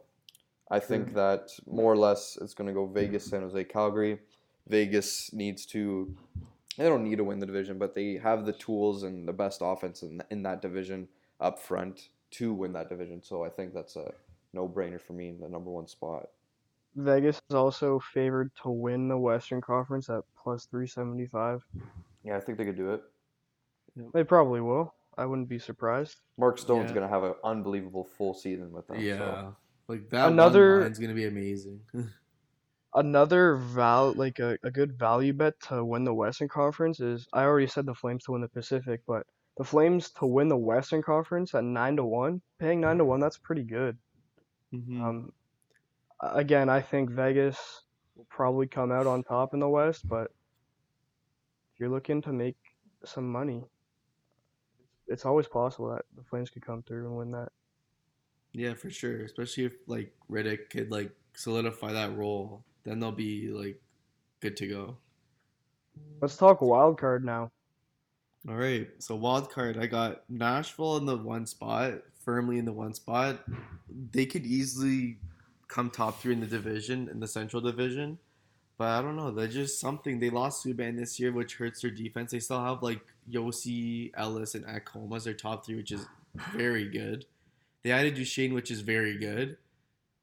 I 0.71 0.79
think 0.79 1.13
that 1.15 1.49
more 1.65 1.91
or 1.91 1.97
less 1.97 2.37
it's 2.41 2.53
going 2.53 2.67
to 2.67 2.73
go 2.73 2.85
Vegas, 2.85 3.25
San 3.25 3.41
Jose, 3.41 3.63
Calgary. 3.65 4.19
Vegas 4.67 5.33
needs 5.33 5.65
to, 5.67 6.15
they 6.77 6.83
don't 6.87 7.03
need 7.03 7.17
to 7.17 7.23
win 7.23 7.39
the 7.39 7.45
division, 7.47 7.79
but 7.79 7.95
they 7.95 8.15
have 8.17 8.45
the 8.45 8.53
tools 8.53 9.03
and 9.03 9.27
the 9.27 9.33
best 9.33 9.61
offense 9.63 10.03
in, 10.03 10.21
in 10.29 10.43
that 10.43 10.61
division 10.61 11.07
up 11.39 11.57
front 11.57 12.09
to 12.31 12.53
win 12.53 12.73
that 12.73 12.87
division. 12.89 13.23
So 13.23 13.43
I 13.43 13.49
think 13.49 13.73
that's 13.73 13.95
a 13.95 14.11
no 14.53 14.67
brainer 14.67 15.01
for 15.01 15.13
me 15.13 15.29
in 15.29 15.39
the 15.39 15.49
number 15.49 15.71
one 15.71 15.87
spot. 15.87 16.29
Vegas 16.95 17.41
is 17.49 17.55
also 17.55 17.99
favored 17.99 18.51
to 18.61 18.69
win 18.69 19.07
the 19.07 19.17
Western 19.17 19.61
Conference 19.61 20.09
at 20.09 20.23
plus 20.37 20.65
375. 20.65 21.63
Yeah, 22.23 22.37
I 22.37 22.39
think 22.39 22.57
they 22.57 22.65
could 22.65 22.77
do 22.77 22.91
it. 22.93 23.01
They 24.13 24.23
probably 24.23 24.61
will. 24.61 24.93
I 25.17 25.25
wouldn't 25.25 25.49
be 25.49 25.59
surprised. 25.59 26.17
Mark 26.37 26.57
Stone's 26.57 26.89
Yeah. 26.89 26.95
going 26.95 27.07
to 27.07 27.13
have 27.13 27.23
an 27.23 27.33
unbelievable 27.43 28.03
full 28.17 28.33
season 28.33 28.71
with 28.71 28.87
them. 28.87 28.99
Yeah. 28.99 29.17
So. 29.17 29.55
Like 29.89 30.09
that 30.11 30.31
Another- 30.31 30.81
line's 30.81 30.99
gonna 30.99 31.15
be 31.15 31.25
amazing. 31.25 31.81
Another 32.93 33.55
val 33.57 34.13
like 34.13 34.39
a, 34.39 34.57
a 34.63 34.71
good 34.71 34.97
value 34.97 35.33
bet 35.33 35.59
to 35.67 35.83
win 35.83 36.03
the 36.03 36.13
Western 36.13 36.47
Conference 36.47 36.99
is 36.99 37.27
I 37.33 37.43
already 37.43 37.67
said 37.67 37.85
the 37.85 37.93
Flames 37.95 38.23
to 38.25 38.31
win 38.31 38.41
the 38.41 38.47
Pacific, 38.47 39.01
but 39.07 39.25
the 39.57 39.63
Flames 39.63 40.11
to 40.11 40.25
win 40.25 40.47
the 40.47 40.57
Western 40.57 41.01
Conference 41.01 41.53
at 41.53 41.63
nine 41.63 41.95
to 41.97 42.05
one, 42.05 42.41
paying 42.59 42.79
nine 42.81 42.97
to 42.99 43.05
one, 43.05 43.19
that's 43.19 43.37
pretty 43.37 43.63
good. 43.63 43.97
Mhm. 44.73 45.01
Um, 45.01 45.33
again, 46.19 46.69
I 46.69 46.81
think 46.81 47.09
Vegas 47.09 47.83
will 48.15 48.25
probably 48.29 48.67
come 48.67 48.91
out 48.91 49.07
on 49.07 49.23
top 49.23 49.53
in 49.53 49.59
the 49.59 49.69
West, 49.69 50.07
but 50.07 50.31
if 51.73 51.79
you're 51.79 51.89
looking 51.89 52.21
to 52.23 52.31
make 52.33 52.57
some 53.05 53.27
money, 53.31 53.63
it's 55.07 55.25
always 55.25 55.47
possible 55.47 55.89
that 55.95 56.05
the 56.15 56.23
Flames 56.23 56.49
could 56.51 56.65
come 56.65 56.83
through 56.83 57.07
and 57.07 57.17
win 57.17 57.31
that. 57.31 57.51
Yeah, 58.53 58.73
for 58.73 58.89
sure. 58.89 59.23
Especially 59.23 59.65
if 59.65 59.73
like 59.87 60.11
Rittich 60.29 60.69
could 60.69 60.91
like 60.91 61.11
solidify 61.33 61.93
that 61.93 62.15
role, 62.15 62.63
then 62.83 62.99
they'll 62.99 63.11
be 63.11 63.49
like 63.49 63.79
good 64.39 64.57
to 64.57 64.67
go. 64.67 64.97
Let's 66.21 66.37
talk 66.37 66.61
wild 66.61 66.97
card 66.99 67.23
now. 67.23 67.51
All 68.47 68.55
right. 68.55 68.87
So 68.99 69.15
wild 69.15 69.51
card, 69.51 69.77
I 69.77 69.85
got 69.85 70.23
Nashville 70.29 70.97
in 70.97 71.05
the 71.05 71.17
one 71.17 71.45
spot, 71.45 71.95
firmly 72.23 72.57
in 72.57 72.65
the 72.65 72.71
one 72.71 72.93
spot. 72.93 73.39
They 74.11 74.25
could 74.25 74.45
easily 74.45 75.17
come 75.67 75.89
top 75.89 76.21
three 76.21 76.33
in 76.33 76.39
the 76.39 76.47
division, 76.47 77.09
in 77.09 77.19
the 77.19 77.27
Central 77.27 77.61
Division. 77.61 78.17
But 78.77 78.87
I 78.87 79.01
don't 79.01 79.17
know. 79.17 79.29
They're 79.29 79.47
just 79.47 79.81
something. 79.81 80.19
They 80.19 80.29
lost 80.29 80.65
Subban 80.65 80.97
this 80.97 81.19
year, 81.19 81.33
which 81.33 81.55
hurts 81.55 81.81
their 81.81 81.91
defense. 81.91 82.31
They 82.31 82.39
still 82.39 82.63
have 82.63 82.81
like 82.81 83.01
Josi, 83.29 84.11
Ellis, 84.15 84.55
and 84.55 84.65
Ekholm 84.65 85.13
as 85.15 85.25
their 85.25 85.33
top 85.33 85.65
three, 85.65 85.75
which 85.75 85.91
is 85.91 86.07
very 86.53 86.87
good. 86.87 87.25
They 87.83 87.91
added 87.91 88.15
Duchene, 88.15 88.53
which 88.53 88.71
is 88.71 88.81
very 88.81 89.17
good, 89.17 89.57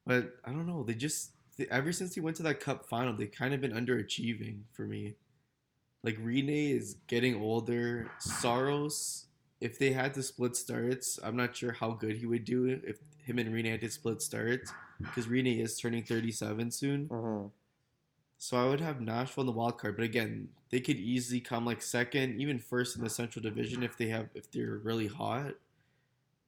but 0.06 0.36
I 0.44 0.50
don't 0.50 0.66
know. 0.66 0.82
They 0.82 0.94
just 0.94 1.30
they, 1.56 1.66
ever 1.70 1.92
since 1.92 2.14
he 2.14 2.20
went 2.20 2.36
to 2.36 2.42
that 2.44 2.60
Cup 2.60 2.86
final, 2.86 3.14
they've 3.14 3.30
kind 3.30 3.54
of 3.54 3.60
been 3.60 3.72
underachieving 3.72 4.60
for 4.72 4.82
me. 4.82 5.14
Like 6.02 6.18
Rinne 6.18 6.76
is 6.76 6.96
getting 7.06 7.40
older. 7.40 8.10
Saros, 8.18 9.26
if 9.60 9.78
they 9.78 9.92
had 9.92 10.14
to 10.14 10.22
split 10.22 10.54
starts, 10.56 11.18
I'm 11.22 11.36
not 11.36 11.56
sure 11.56 11.72
how 11.72 11.92
good 11.92 12.16
he 12.16 12.26
would 12.26 12.44
do 12.44 12.80
if 12.84 12.98
him 13.22 13.38
and 13.38 13.52
Rinne 13.52 13.70
had 13.70 13.80
to 13.80 13.90
split 13.90 14.22
starts 14.22 14.72
because 15.00 15.26
Rinne 15.26 15.60
is 15.60 15.78
turning 15.78 16.04
37 16.04 16.70
soon. 16.70 17.06
hmm 17.06 17.46
So 18.38 18.56
I 18.56 18.68
would 18.68 18.80
have 18.80 19.00
Nashville 19.00 19.42
in 19.42 19.46
the 19.46 19.52
wild 19.52 19.78
card, 19.78 19.96
but 19.96 20.04
again, 20.04 20.48
they 20.70 20.80
could 20.80 20.96
easily 20.96 21.40
come 21.40 21.64
like 21.64 21.82
second, 21.82 22.40
even 22.40 22.58
first 22.58 22.96
in 22.96 23.02
the 23.02 23.10
Central 23.10 23.42
Division 23.42 23.82
if 23.82 23.96
they 23.96 24.08
have 24.08 24.28
if 24.34 24.50
they're 24.50 24.78
really 24.78 25.06
hot. 25.06 25.54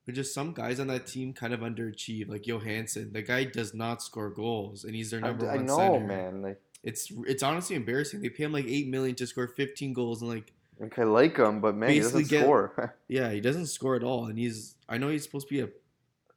But 0.08 0.14
just 0.14 0.32
some 0.32 0.54
guys 0.54 0.80
on 0.80 0.86
that 0.86 1.06
team 1.06 1.34
kind 1.34 1.52
of 1.52 1.60
underachieve, 1.60 2.30
like 2.30 2.44
Johansen. 2.44 3.12
The 3.12 3.20
guy 3.20 3.44
does 3.44 3.74
not 3.74 4.02
score 4.02 4.30
goals, 4.30 4.84
and 4.84 4.94
he's 4.94 5.10
their 5.10 5.22
I, 5.22 5.28
number 5.28 5.50
I 5.50 5.56
one 5.56 5.66
know, 5.66 5.76
center. 5.76 6.06
man. 6.06 6.40
Like, 6.40 6.58
It's 6.82 7.12
it's 7.26 7.42
honestly 7.42 7.76
embarrassing. 7.76 8.22
They 8.22 8.30
pay 8.30 8.44
him 8.44 8.52
like 8.52 8.64
eight 8.66 8.88
million 8.88 9.14
to 9.16 9.26
score 9.26 9.46
15 9.46 9.92
goals, 9.92 10.22
and 10.22 10.30
like 10.30 10.54
like, 10.80 10.98
I 10.98 11.02
like 11.02 11.36
him, 11.36 11.60
but 11.60 11.74
man, 11.76 11.90
he 11.90 12.00
doesn't 12.00 12.26
get- 12.28 12.40
score. 12.40 12.94
yeah, 13.08 13.30
he 13.32 13.42
doesn't 13.42 13.66
score 13.66 13.96
at 13.96 14.02
all. 14.02 14.28
And 14.28 14.38
he's 14.38 14.76
I 14.88 14.96
know 14.96 15.08
he's 15.08 15.24
supposed 15.24 15.46
to 15.48 15.54
be 15.54 15.60
a 15.60 15.68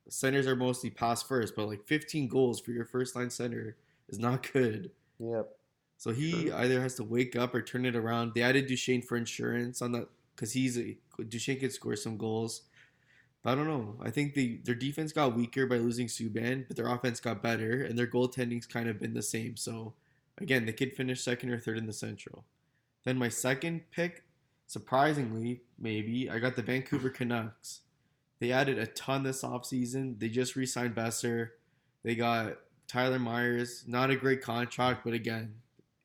centers 0.10 0.48
are 0.48 0.56
mostly 0.58 0.90
pass 0.90 1.24
first, 1.24 1.56
but 1.56 1.70
like 1.70 1.86
15 1.86 2.28
goals 2.28 2.60
for 2.60 2.72
your 2.72 2.84
first 2.84 3.16
line 3.16 3.30
center 3.30 3.78
is 4.10 4.20
not 4.20 4.52
good. 4.52 4.92
yep. 5.18 5.48
So 5.98 6.12
he 6.12 6.32
True. 6.48 6.54
either 6.56 6.82
has 6.82 6.96
to 6.96 7.06
wake 7.06 7.38
up 7.38 7.56
or 7.56 7.62
turn 7.62 7.86
it 7.86 7.96
around. 7.96 8.34
They 8.36 8.42
added 8.42 8.68
Duchene 8.68 9.02
for 9.02 9.16
insurance 9.16 9.82
on 9.82 9.94
that 9.94 10.10
because 10.36 10.52
he's 10.52 10.78
a, 10.78 10.98
Duchene 11.30 11.58
could 11.62 11.72
score 11.72 11.96
some 11.96 12.18
goals. 12.18 12.64
I 13.44 13.56
don't 13.56 13.68
know. 13.68 13.96
I 14.02 14.12
think 14.12 14.34
the 14.34 14.60
their 14.64 14.76
defense 14.76 15.12
got 15.12 15.36
weaker 15.36 15.66
by 15.66 15.78
losing 15.78 16.08
Subban, 16.08 16.68
but 16.68 16.78
their 16.78 16.88
offense 16.88 17.20
got 17.20 17.42
better, 17.42 17.84
and 17.84 17.98
their 17.98 18.08
goaltending's 18.08 18.68
kind 18.68 18.88
of 18.88 19.00
been 19.00 19.14
the 19.14 19.24
same. 19.24 19.58
So 19.58 19.94
again, 20.38 20.66
they 20.66 20.74
could 20.74 20.94
finish 20.94 21.22
second 21.22 21.50
or 21.50 21.60
third 21.60 21.78
in 21.78 21.88
the 21.88 21.94
Central. 21.94 22.46
Then 23.04 23.18
my 23.18 23.30
second 23.30 23.82
pick, 23.92 24.26
surprisingly, 24.68 25.62
maybe 25.80 26.30
I 26.30 26.38
got 26.38 26.56
the 26.56 26.62
Vancouver 26.62 27.10
Canucks. 27.12 27.82
They 28.40 28.52
added 28.52 28.78
a 28.78 28.88
ton 28.88 29.24
this 29.24 29.44
offseason. 29.44 30.20
They 30.20 30.30
just 30.30 30.56
re-signed 30.56 30.96
Boeser. 30.96 31.50
They 32.04 32.16
got 32.16 32.58
Tyler 32.88 33.20
Myers, 33.20 33.84
not 33.88 34.10
a 34.10 34.16
great 34.16 34.42
contract, 34.42 35.04
but 35.04 35.14
again, 35.14 35.56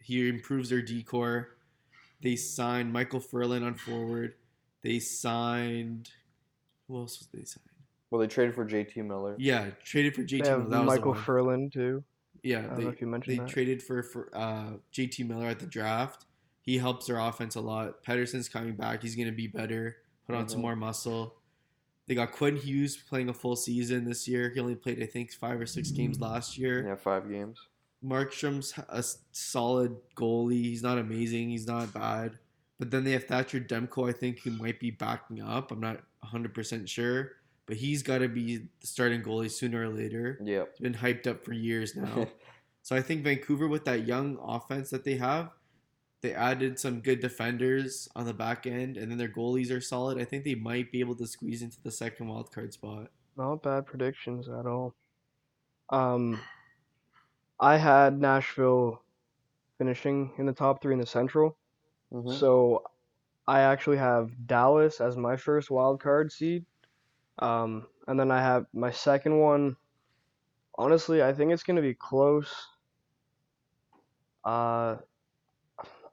he 0.03 0.28
improves 0.28 0.68
their 0.68 0.82
decor. 0.82 1.57
They 2.20 2.37
signed 2.37 2.93
Michael 2.93 3.20
Ferland 3.20 3.64
on 3.64 3.74
forward. 3.74 4.34
They 4.82 4.99
signed 5.01 6.11
who 6.89 6.97
else 6.99 7.18
was 7.18 7.28
they 7.32 7.45
signed? 7.45 7.64
Well, 8.11 8.20
they 8.20 8.26
traded 8.28 8.55
for 8.55 8.64
JT 8.64 8.97
Miller. 9.05 9.34
Yeah, 9.39 9.70
traded 9.84 10.14
for 10.14 10.22
JT 10.22 10.45
They 10.45 10.49
have 10.49 10.59
Miller. 10.61 10.70
That 10.70 10.78
was 10.84 10.95
the 10.95 10.97
Michael 11.01 11.12
one. 11.12 11.22
Ferland 11.22 11.72
too. 11.72 12.05
Yeah, 12.43 12.59
I 12.59 12.62
don't 12.62 12.76
they, 12.76 12.82
know 12.84 12.89
if 12.91 13.01
you 13.01 13.07
they 13.07 13.11
mentioned 13.11 13.39
that. 13.39 13.47
They 13.49 13.53
traded 13.53 13.82
for 13.82 14.03
for 14.03 14.30
uh, 14.32 14.72
JT 14.93 15.26
Miller 15.26 15.47
at 15.47 15.59
the 15.59 15.66
draft. 15.66 16.26
He 16.62 16.78
helps 16.78 17.07
their 17.07 17.18
offense 17.18 17.55
a 17.57 17.61
lot. 17.61 18.03
Pettersson's 18.05 18.49
coming 18.49 18.74
back. 18.74 19.03
He's 19.03 19.14
going 19.16 19.28
to 19.28 19.34
be 19.34 19.47
better. 19.47 19.97
Put 20.26 20.34
on 20.34 20.49
some 20.49 20.59
Mhm. 20.59 20.62
more 20.62 20.76
muscle. 20.76 21.34
They 22.07 22.14
got 22.14 22.32
Quinn 22.32 22.57
Hughes 22.57 22.97
playing 22.97 23.28
a 23.28 23.34
full 23.34 23.57
season 23.57 24.05
this 24.05 24.26
year. 24.28 24.51
He 24.55 24.61
only 24.61 24.74
played, 24.76 25.03
I 25.03 25.07
think, 25.07 25.32
five 25.32 25.61
or 25.61 25.66
six 25.66 25.91
games 25.91 26.20
last 26.20 26.57
year. 26.59 26.87
Yeah, 26.87 26.95
five 26.97 27.28
games. 27.28 27.59
Markstrom's 28.05 28.74
a 28.89 29.03
solid 29.32 29.97
goalie. 30.16 30.62
He's 30.62 30.82
not 30.82 30.99
amazing. 30.99 31.51
He's 31.51 31.66
not 31.66 31.93
bad. 31.93 32.39
But 32.78 32.91
then 32.91 33.05
they 33.05 33.12
have 33.12 33.24
Thatcher 33.24 33.59
Demko, 33.61 34.09
I 34.09 34.12
think, 34.12 34.41
who 34.41 34.51
might 34.51 34.78
be 34.78 34.91
backing 34.91 35.41
up. 35.41 35.72
I'm 35.72 35.80
not 35.80 36.01
100% 36.33 36.89
sure. 36.89 37.33
But 37.66 37.77
he's 37.77 38.03
got 38.03 38.18
to 38.18 38.29
be 38.29 38.59
the 38.81 38.87
starting 38.87 39.22
goalie 39.22 39.51
sooner 39.51 39.83
or 39.83 39.89
later. 39.89 40.39
Yeah. 40.45 40.62
It's 40.70 40.79
been 40.81 40.95
hyped 40.95 41.27
up 41.27 41.45
for 41.45 41.53
years 41.53 41.97
now. 41.97 42.29
so 42.83 42.95
I 42.95 43.03
think 43.03 43.24
Vancouver, 43.24 43.66
with 43.66 43.85
that 43.87 44.07
young 44.07 44.39
offense 44.41 44.91
that 44.91 45.05
they 45.05 45.16
have, 45.16 45.51
they 46.22 46.33
added 46.33 46.79
some 46.79 47.01
good 47.01 47.20
defenders 47.20 48.09
on 48.16 48.24
the 48.24 48.33
back 48.33 48.66
end, 48.66 48.97
and 48.97 49.11
then 49.11 49.18
their 49.18 49.29
goalies 49.29 49.70
are 49.70 49.81
solid. 49.81 50.18
I 50.20 50.24
think 50.24 50.45
they 50.45 50.55
might 50.55 50.91
be 50.93 51.01
able 51.01 51.14
to 51.16 51.27
squeeze 51.27 51.62
into 51.62 51.81
the 51.83 51.91
second 51.91 52.29
wild 52.29 52.53
card 52.53 52.72
spot. 52.72 53.09
Not 53.37 53.62
bad 53.62 53.85
predictions 53.87 54.49
at 54.49 54.64
all. 54.66 54.95
Um, 55.91 56.41
I 57.61 57.77
had 57.77 58.18
Nashville 58.20 59.03
finishing 59.79 60.33
in 60.39 60.47
the 60.47 60.53
top 60.53 60.81
three 60.83 60.95
in 60.95 61.01
the 61.01 61.07
Central. 61.07 61.57
Mhm. 62.12 62.33
So 62.39 62.83
I 63.47 63.61
actually 63.61 63.99
have 63.99 64.30
Dallas 64.47 65.01
as 65.01 65.16
my 65.16 65.36
first 65.36 65.70
wild 65.70 66.01
card 66.01 66.32
seed. 66.32 66.64
Um, 67.38 67.86
and 68.09 68.18
then 68.18 68.30
I 68.30 68.40
have 68.40 68.66
my 68.72 68.90
second 68.90 69.38
one. 69.38 69.76
Honestly, 70.76 71.22
I 71.22 71.32
think 71.32 71.53
it's 71.53 71.62
going 71.62 71.76
to 71.76 71.82
be 71.82 71.94
close. 71.94 72.53
Uh, 74.44 74.97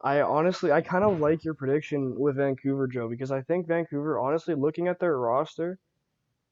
I 0.01 0.21
honestly, 0.21 0.71
I 0.71 0.81
kind 0.81 1.03
of 1.03 1.19
like 1.19 1.43
your 1.43 1.53
prediction 1.53 2.19
with 2.19 2.35
Vancouver, 2.35 2.87
Joe, 2.87 3.07
because 3.07 3.31
I 3.31 3.41
think 3.41 3.67
Vancouver, 3.67 4.19
honestly, 4.19 4.53
looking 4.53 4.87
at 4.87 4.99
their 4.99 5.17
roster, 5.17 5.79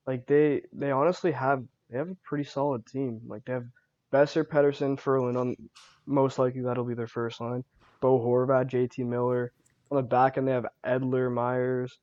like 0.07 0.25
they 0.25 0.61
they 0.71 0.91
honestly 0.91 1.31
have 1.31 1.63
they 1.89 1.97
have 1.97 2.09
a 2.09 2.17
pretty 2.23 2.45
solid 2.45 2.85
team. 2.85 3.21
Like 3.27 3.43
they 3.45 3.53
have 3.53 3.65
Boeser, 4.11 4.45
Pettersson, 4.45 4.97
Ferland 4.99 5.37
on 5.37 5.55
most 6.05 6.39
likely 6.39 6.61
that'll 6.61 6.85
be 6.85 6.93
their 6.93 7.07
first 7.07 7.41
line. 7.41 7.63
Bo 7.99 8.19
Horvat, 8.19 8.69
JT 8.69 9.05
Miller. 9.05 9.51
On 9.91 9.97
the 9.97 10.03
back 10.03 10.37
end, 10.37 10.47
they 10.47 10.53
have 10.53 10.65
Edler, 10.85 11.31
Myers, 11.31 11.99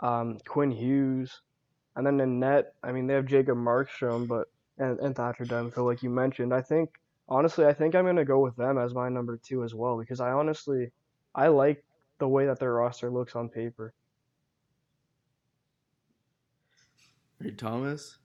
um, 0.00 0.38
Quinn 0.46 0.70
Hughes, 0.70 1.42
and 1.96 2.06
then 2.06 2.20
in 2.20 2.38
net, 2.38 2.74
I 2.82 2.92
mean, 2.92 3.08
they 3.08 3.14
have 3.14 3.26
Jacob 3.26 3.58
Markstrom, 3.58 4.28
but 4.28 4.46
and, 4.78 4.98
and 5.00 5.16
Thatcher 5.16 5.44
Demko, 5.44 5.84
like 5.84 6.02
you 6.02 6.10
mentioned. 6.10 6.54
I 6.54 6.62
think 6.62 6.90
honestly, 7.28 7.66
I 7.66 7.72
think 7.72 7.94
I'm 7.94 8.06
gonna 8.06 8.24
go 8.24 8.38
with 8.38 8.56
them 8.56 8.78
as 8.78 8.94
my 8.94 9.08
number 9.08 9.36
two 9.36 9.64
as 9.64 9.74
well 9.74 9.98
because 9.98 10.20
I 10.20 10.30
honestly, 10.30 10.92
I 11.34 11.48
like 11.48 11.84
the 12.18 12.28
way 12.28 12.46
that 12.46 12.58
their 12.60 12.72
roster 12.72 13.10
looks 13.10 13.34
on 13.36 13.48
paper. 13.48 13.92
Right, 17.40 17.56
Thomas? 17.56 18.18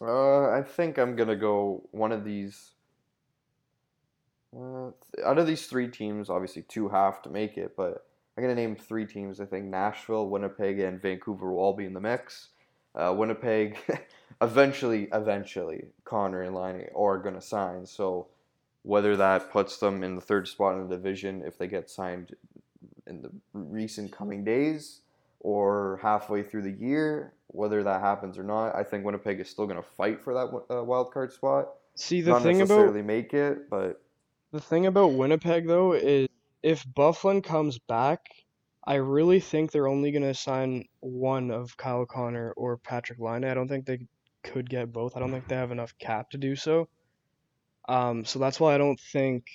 Uh, 0.00 0.50
I 0.50 0.62
think 0.62 0.98
I'm 0.98 1.16
gonna 1.16 1.36
go 1.36 1.88
one 1.92 2.12
of 2.12 2.24
these. 2.24 2.72
Uh, 4.56 4.90
out 5.24 5.38
of 5.38 5.46
these 5.46 5.66
three 5.66 5.88
teams, 5.88 6.30
obviously 6.30 6.62
two 6.62 6.88
have 6.88 7.20
to 7.22 7.30
make 7.30 7.58
it, 7.58 7.76
but 7.76 8.06
I'm 8.36 8.42
gonna 8.42 8.54
name 8.54 8.76
three 8.76 9.06
teams. 9.06 9.40
I 9.40 9.44
think 9.44 9.66
Nashville, 9.66 10.28
Winnipeg, 10.28 10.78
and 10.80 11.00
Vancouver 11.00 11.52
will 11.52 11.58
all 11.58 11.74
be 11.74 11.84
in 11.84 11.92
the 11.92 12.00
mix. 12.00 12.48
Uh, 12.94 13.14
Winnipeg, 13.16 13.76
eventually, 14.40 15.08
eventually, 15.12 15.86
Connor 16.04 16.42
and 16.42 16.54
Laine 16.54 16.88
are 16.96 17.18
gonna 17.18 17.40
sign. 17.40 17.84
So 17.84 18.28
whether 18.82 19.16
that 19.16 19.50
puts 19.50 19.78
them 19.78 20.02
in 20.02 20.14
the 20.14 20.20
third 20.20 20.46
spot 20.46 20.76
in 20.76 20.88
the 20.88 20.96
division 20.96 21.42
if 21.44 21.58
they 21.58 21.66
get 21.66 21.90
signed 21.90 22.34
in 23.06 23.20
the 23.20 23.30
recent 23.52 24.12
coming 24.12 24.44
days 24.44 25.00
or 25.40 25.98
halfway 26.02 26.42
through 26.42 26.62
the 26.62 26.70
year, 26.70 27.32
whether 27.48 27.82
that 27.82 28.00
happens 28.00 28.38
or 28.38 28.44
not, 28.44 28.74
I 28.76 28.84
think 28.84 29.04
Winnipeg 29.04 29.40
is 29.40 29.48
still 29.50 29.66
going 29.66 29.76
to 29.76 29.88
fight 29.96 30.22
for 30.22 30.34
that 30.34 30.74
uh, 30.74 30.84
wild 30.84 31.12
card 31.12 31.32
spot. 31.32 31.70
See, 31.96 32.20
the 32.20 32.30
not 32.30 32.42
thing 32.42 32.60
about 32.60 32.68
necessarily 32.68 33.02
make 33.02 33.34
it, 33.34 33.68
but 33.68 34.02
The 34.52 34.60
thing 34.60 34.86
about 34.86 35.08
Winnipeg 35.12 35.66
though 35.66 35.92
is 35.92 36.28
if 36.62 36.84
Byfuglien 36.86 37.42
comes 37.44 37.78
back, 37.78 38.20
I 38.84 38.94
really 38.96 39.40
think 39.40 39.70
they're 39.72 39.88
only 39.88 40.12
gonna 40.12 40.34
sign 40.34 40.84
one 41.00 41.50
of 41.50 41.76
Kyle 41.76 42.06
Connor 42.06 42.52
or 42.56 42.76
Patrick 42.78 43.18
Laine. 43.18 43.44
I 43.44 43.54
don't 43.54 43.68
think 43.68 43.86
they 43.86 44.00
could 44.42 44.70
get 44.70 44.92
both. 44.92 45.16
I 45.16 45.20
don't 45.20 45.30
think 45.32 45.48
they 45.48 45.56
have 45.56 45.72
enough 45.72 45.96
cap 45.98 46.30
to 46.30 46.38
do 46.38 46.54
so. 46.54 46.88
Um, 47.88 48.24
so 48.24 48.38
that's 48.38 48.58
why 48.60 48.74
I 48.74 48.78
don't 48.78 48.98
think 48.98 49.46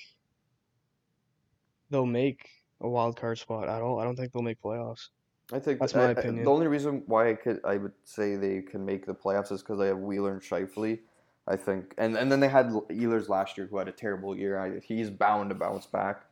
they'll 1.89 2.06
make 2.06 2.48
a 2.82 2.88
wild 2.89 3.16
card 3.18 3.38
spot 3.38 3.70
at 3.70 3.82
all. 3.82 4.00
I 4.00 4.04
don't 4.04 4.16
think 4.16 4.32
they'll 4.32 4.42
make 4.42 4.62
playoffs. 4.62 5.10
I 5.54 5.60
think 5.60 5.80
That's 5.80 5.94
my 5.94 6.08
I- 6.08 6.12
opinion. 6.12 6.46
the 6.46 6.52
only 6.52 6.68
reason 6.68 7.04
why 7.08 7.30
I 7.32 7.34
could 7.36 7.60
I 7.66 7.78
would 7.78 7.92
say 8.06 8.36
they 8.38 8.62
can 8.62 8.86
make 8.86 9.06
the 9.06 9.14
playoffs 9.14 9.52
is 9.52 9.62
because 9.62 9.80
they 9.80 9.88
have 9.88 9.98
Wheeler 9.98 10.32
and 10.34 10.42
Scheifele. 10.42 11.00
I 11.48 11.56
think, 11.56 11.94
and 11.98 12.16
and 12.16 12.32
then 12.32 12.39
they 12.39 12.50
had 12.50 12.70
Ehlers 12.70 13.28
last 13.28 13.58
year 13.58 13.68
who 13.68 13.78
had 13.78 13.88
a 13.88 13.92
terrible 13.92 14.38
year. 14.38 14.60
I, 14.60 14.80
he's 14.80 15.10
bound 15.10 15.50
to 15.50 15.56
bounce 15.56 15.86
back. 15.86 16.26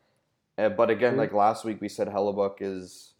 Uh, 0.57 0.69
but 0.69 0.89
again, 0.89 1.17
like 1.17 1.33
last 1.33 1.65
week, 1.65 1.81
we 1.81 1.89
said 1.89 2.07
Hellebuyck 2.07 2.57
is 2.59 3.13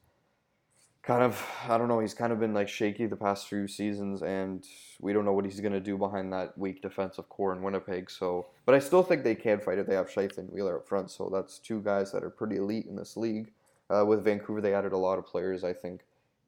kind 1.02 1.24
of 1.24 1.44
I 1.68 1.78
don't 1.78 1.88
know. 1.88 2.00
He's 2.00 2.14
kind 2.14 2.32
of 2.32 2.40
been 2.40 2.54
like 2.54 2.70
shaky 2.70 3.08
the 3.08 3.16
past 3.16 3.48
few 3.48 3.68
seasons, 3.68 4.22
and 4.22 4.66
we 5.02 5.14
don't 5.14 5.26
know 5.26 5.34
what 5.34 5.46
he's 5.46 5.60
gonna 5.60 5.80
do 5.80 5.98
behind 5.98 6.32
that 6.34 6.58
weak 6.58 6.82
defensive 6.82 7.28
core 7.30 7.54
in 7.54 7.64
Winnipeg. 7.64 8.12
So, 8.12 8.48
but 8.66 8.76
I 8.76 8.80
still 8.80 9.02
think 9.02 9.24
they 9.24 9.36
can 9.36 9.60
fight 9.60 9.80
if 9.80 9.88
they 9.88 9.96
have 9.96 10.10
Scheifele 10.10 10.38
and 10.40 10.52
Wheeler 10.52 10.78
up 10.78 10.88
front. 10.88 11.10
So 11.10 11.30
that's 11.34 11.58
two 11.58 11.82
guys 11.82 12.12
that 12.12 12.24
are 12.24 12.30
pretty 12.30 12.58
elite 12.58 12.86
in 12.86 12.96
this 12.96 13.18
league. 13.18 13.52
Uh, 13.90 14.06
with 14.06 14.24
Vancouver, 14.24 14.62
they 14.62 14.76
added 14.76 14.92
a 14.92 14.98
lot 14.98 15.18
of 15.18 15.26
players. 15.26 15.64
I 15.64 15.74
think 15.74 16.02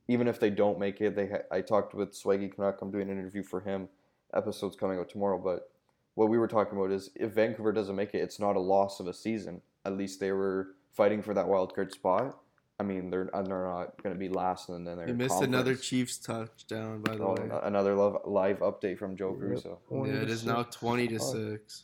even 0.08 0.28
if 0.28 0.39
they 0.39 0.50
don't 0.50 0.78
make 0.78 1.02
it, 1.02 1.16
they 1.16 1.28
ha- 1.28 1.48
I 1.52 1.62
talked 1.62 1.96
with 1.96 2.12
Swaggy 2.12 2.54
Canuck. 2.54 2.82
I'm 2.82 2.92
doing 2.92 3.10
an 3.10 3.18
interview 3.18 3.44
for 3.44 3.62
him. 3.62 3.88
Episode's 4.34 4.76
coming 4.76 5.00
out 5.00 5.10
tomorrow, 5.10 5.38
but 5.38 5.70
what 6.16 6.30
we 6.30 6.38
were 6.38 6.48
talking 6.48 6.78
about 6.78 6.92
is 6.92 7.10
if 7.16 7.32
Vancouver 7.34 7.72
doesn't 7.72 7.96
make 7.96 8.14
it, 8.14 8.20
it's 8.20 8.40
not 8.40 8.56
a 8.56 8.60
loss 8.60 9.00
of 9.00 9.08
a 9.08 9.14
season. 9.14 9.62
At 9.86 9.98
least 9.98 10.20
they 10.20 10.32
were 10.32 10.76
fighting 10.92 11.22
for 11.22 11.34
that 11.34 11.48
wild 11.48 11.74
card 11.74 11.92
spot. 11.94 12.38
I 12.80 12.84
mean, 12.84 13.10
they're 13.12 13.30
they're 13.32 13.44
not 13.66 14.02
going 14.02 14.16
to 14.16 14.20
be 14.20 14.28
last 14.30 14.70
in 14.70 14.84
their. 14.84 15.06
He 15.06 15.14
missed 15.14 15.42
another. 15.42 15.76
Chiefs 15.76 16.18
touchdown, 16.18 17.02
by 17.02 17.16
the 17.16 17.24
Oh, 17.24 17.34
way. 17.34 17.50
another 17.64 17.96
live, 17.96 18.16
live 18.26 18.60
update 18.60 18.98
from 18.98 19.16
Joe 19.16 19.32
Yep. 19.32 19.40
Caruso. 19.40 19.80
Yeah, 19.92 19.98
20 19.98 20.10
it 20.10 20.26
to 20.26 20.32
is 20.32 20.46
now 20.46 20.64
twenty 20.64 21.08
to 21.10 21.20
six. 21.20 21.84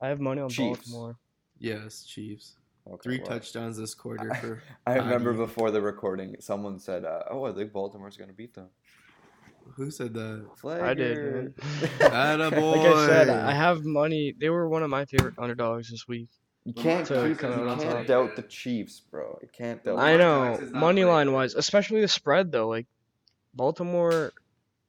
I 0.00 0.08
have 0.08 0.20
money 0.20 0.40
on 0.40 0.48
Chiefs. 0.48 0.90
Baltimore. 0.90 1.16
Yes, 1.58 2.04
Chiefs. 2.04 2.56
Okay, 2.88 2.98
Three 3.04 3.18
well, 3.18 3.26
touchdowns 3.28 3.76
this 3.76 3.94
quarter 3.94 4.34
for. 4.34 4.60
I 4.84 4.96
remember 4.96 5.32
before 5.32 5.70
the 5.70 5.80
recording, 5.80 6.34
someone 6.40 6.80
said, 6.80 7.04
uh, 7.04 7.22
"Oh, 7.30 7.44
I 7.44 7.52
think 7.52 7.72
Baltimore's 7.72 8.16
going 8.16 8.30
to 8.30 8.34
beat 8.34 8.54
them." 8.54 8.68
Who 9.76 9.90
said 9.90 10.14
that? 10.14 10.46
I 10.64 10.94
did, 10.94 11.54
Attaboy. 11.98 12.76
Like 12.76 12.86
I 12.94 13.06
said, 13.06 13.28
I 13.28 13.52
have 13.52 13.84
money. 13.84 14.34
They 14.38 14.50
were 14.50 14.68
one 14.68 14.82
of 14.82 14.90
my 14.90 15.04
favorite 15.04 15.34
underdogs 15.38 15.90
this 15.90 16.06
week. 16.06 16.28
You 16.64 16.72
can't, 16.74 17.06
To 17.08 17.28
you 17.28 17.34
come 17.34 17.52
out 17.52 17.66
on 17.66 17.80
can't 17.80 18.06
doubt 18.06 18.36
the 18.36 18.42
Chiefs, 18.42 19.00
bro. 19.00 19.38
You 19.42 19.48
can't 19.52 19.82
doubt. 19.82 19.98
I 19.98 20.16
know 20.16 20.60
money 20.72 21.04
line 21.04 21.26
good. 21.26 21.32
wise, 21.34 21.54
especially 21.54 22.00
the 22.02 22.08
spread 22.08 22.52
though. 22.52 22.68
Like 22.68 22.86
Baltimore 23.54 24.32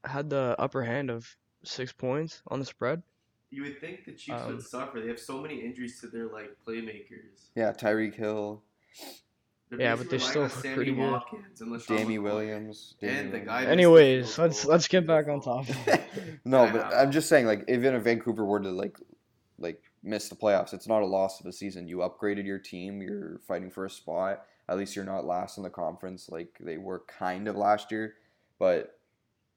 had 0.06 0.30
the 0.30 0.56
upper 0.60 0.84
hand 0.84 1.10
of 1.10 1.28
six 1.64 1.92
points 1.92 2.42
on 2.48 2.60
the 2.60 2.66
spread. 2.66 3.02
You 3.50 3.64
would 3.64 3.80
think 3.80 4.06
the 4.06 4.12
Chiefs 4.12 4.42
Um, 4.44 4.56
would 4.56 4.62
suffer. 4.64 5.00
They 5.02 5.08
have 5.08 5.20
so 5.20 5.40
many 5.42 5.62
injuries 5.62 6.00
to 6.02 6.08
their 6.08 6.28
like 6.28 6.56
playmakers. 6.68 7.50
Yeah, 7.56 7.72
Tyreek 7.72 8.14
Hill, 8.16 8.62
They're 9.78 9.88
Yeah, 9.88 9.96
but 9.96 10.10
they're 10.10 10.20
still 10.20 10.50
Sammy 10.50 10.76
pretty 10.76 10.92
good. 10.94 11.12
Watkins 11.12 11.86
Jamie 11.86 12.18
McCoy. 12.18 12.24
Williams, 12.24 12.96
And 13.02 13.28
the 13.28 13.40
Williams. 13.40 13.46
guy 13.48 13.66
Anyways, 13.66 14.38
let's 14.38 14.66
let's 14.66 14.88
get 14.88 15.08
back 15.08 15.28
on 15.28 15.42
topic. 15.42 15.76
no, 16.46 16.70
but 16.72 16.94
I'm 16.94 17.12
just 17.12 17.28
saying, 17.28 17.46
like, 17.48 17.66
even 17.68 17.96
if 17.96 18.04
Vancouver 18.04 18.46
were 18.46 18.60
to 18.60 18.70
like, 18.70 18.98
like 19.58 19.82
miss 20.04 20.30
the 20.30 20.36
playoffs, 20.36 20.74
it's 20.74 20.88
not 20.88 21.02
a 21.02 21.06
loss 21.06 21.40
of 21.40 21.46
the 21.46 21.54
season. 21.54 21.88
You 21.88 21.98
upgraded 21.98 22.46
your 22.46 22.60
team. 22.60 23.02
You're 23.02 23.40
fighting 23.48 23.72
for 23.72 23.86
a 23.86 23.90
spot. 23.90 24.46
At 24.70 24.78
least 24.78 24.96
you're 24.96 25.06
not 25.06 25.26
last 25.26 25.58
in 25.58 25.64
the 25.64 25.70
conference 25.70 26.30
like 26.30 26.58
they 26.60 26.78
were 26.78 27.04
kind 27.08 27.48
of 27.48 27.56
last 27.58 27.92
year, 27.92 28.16
but 28.60 28.98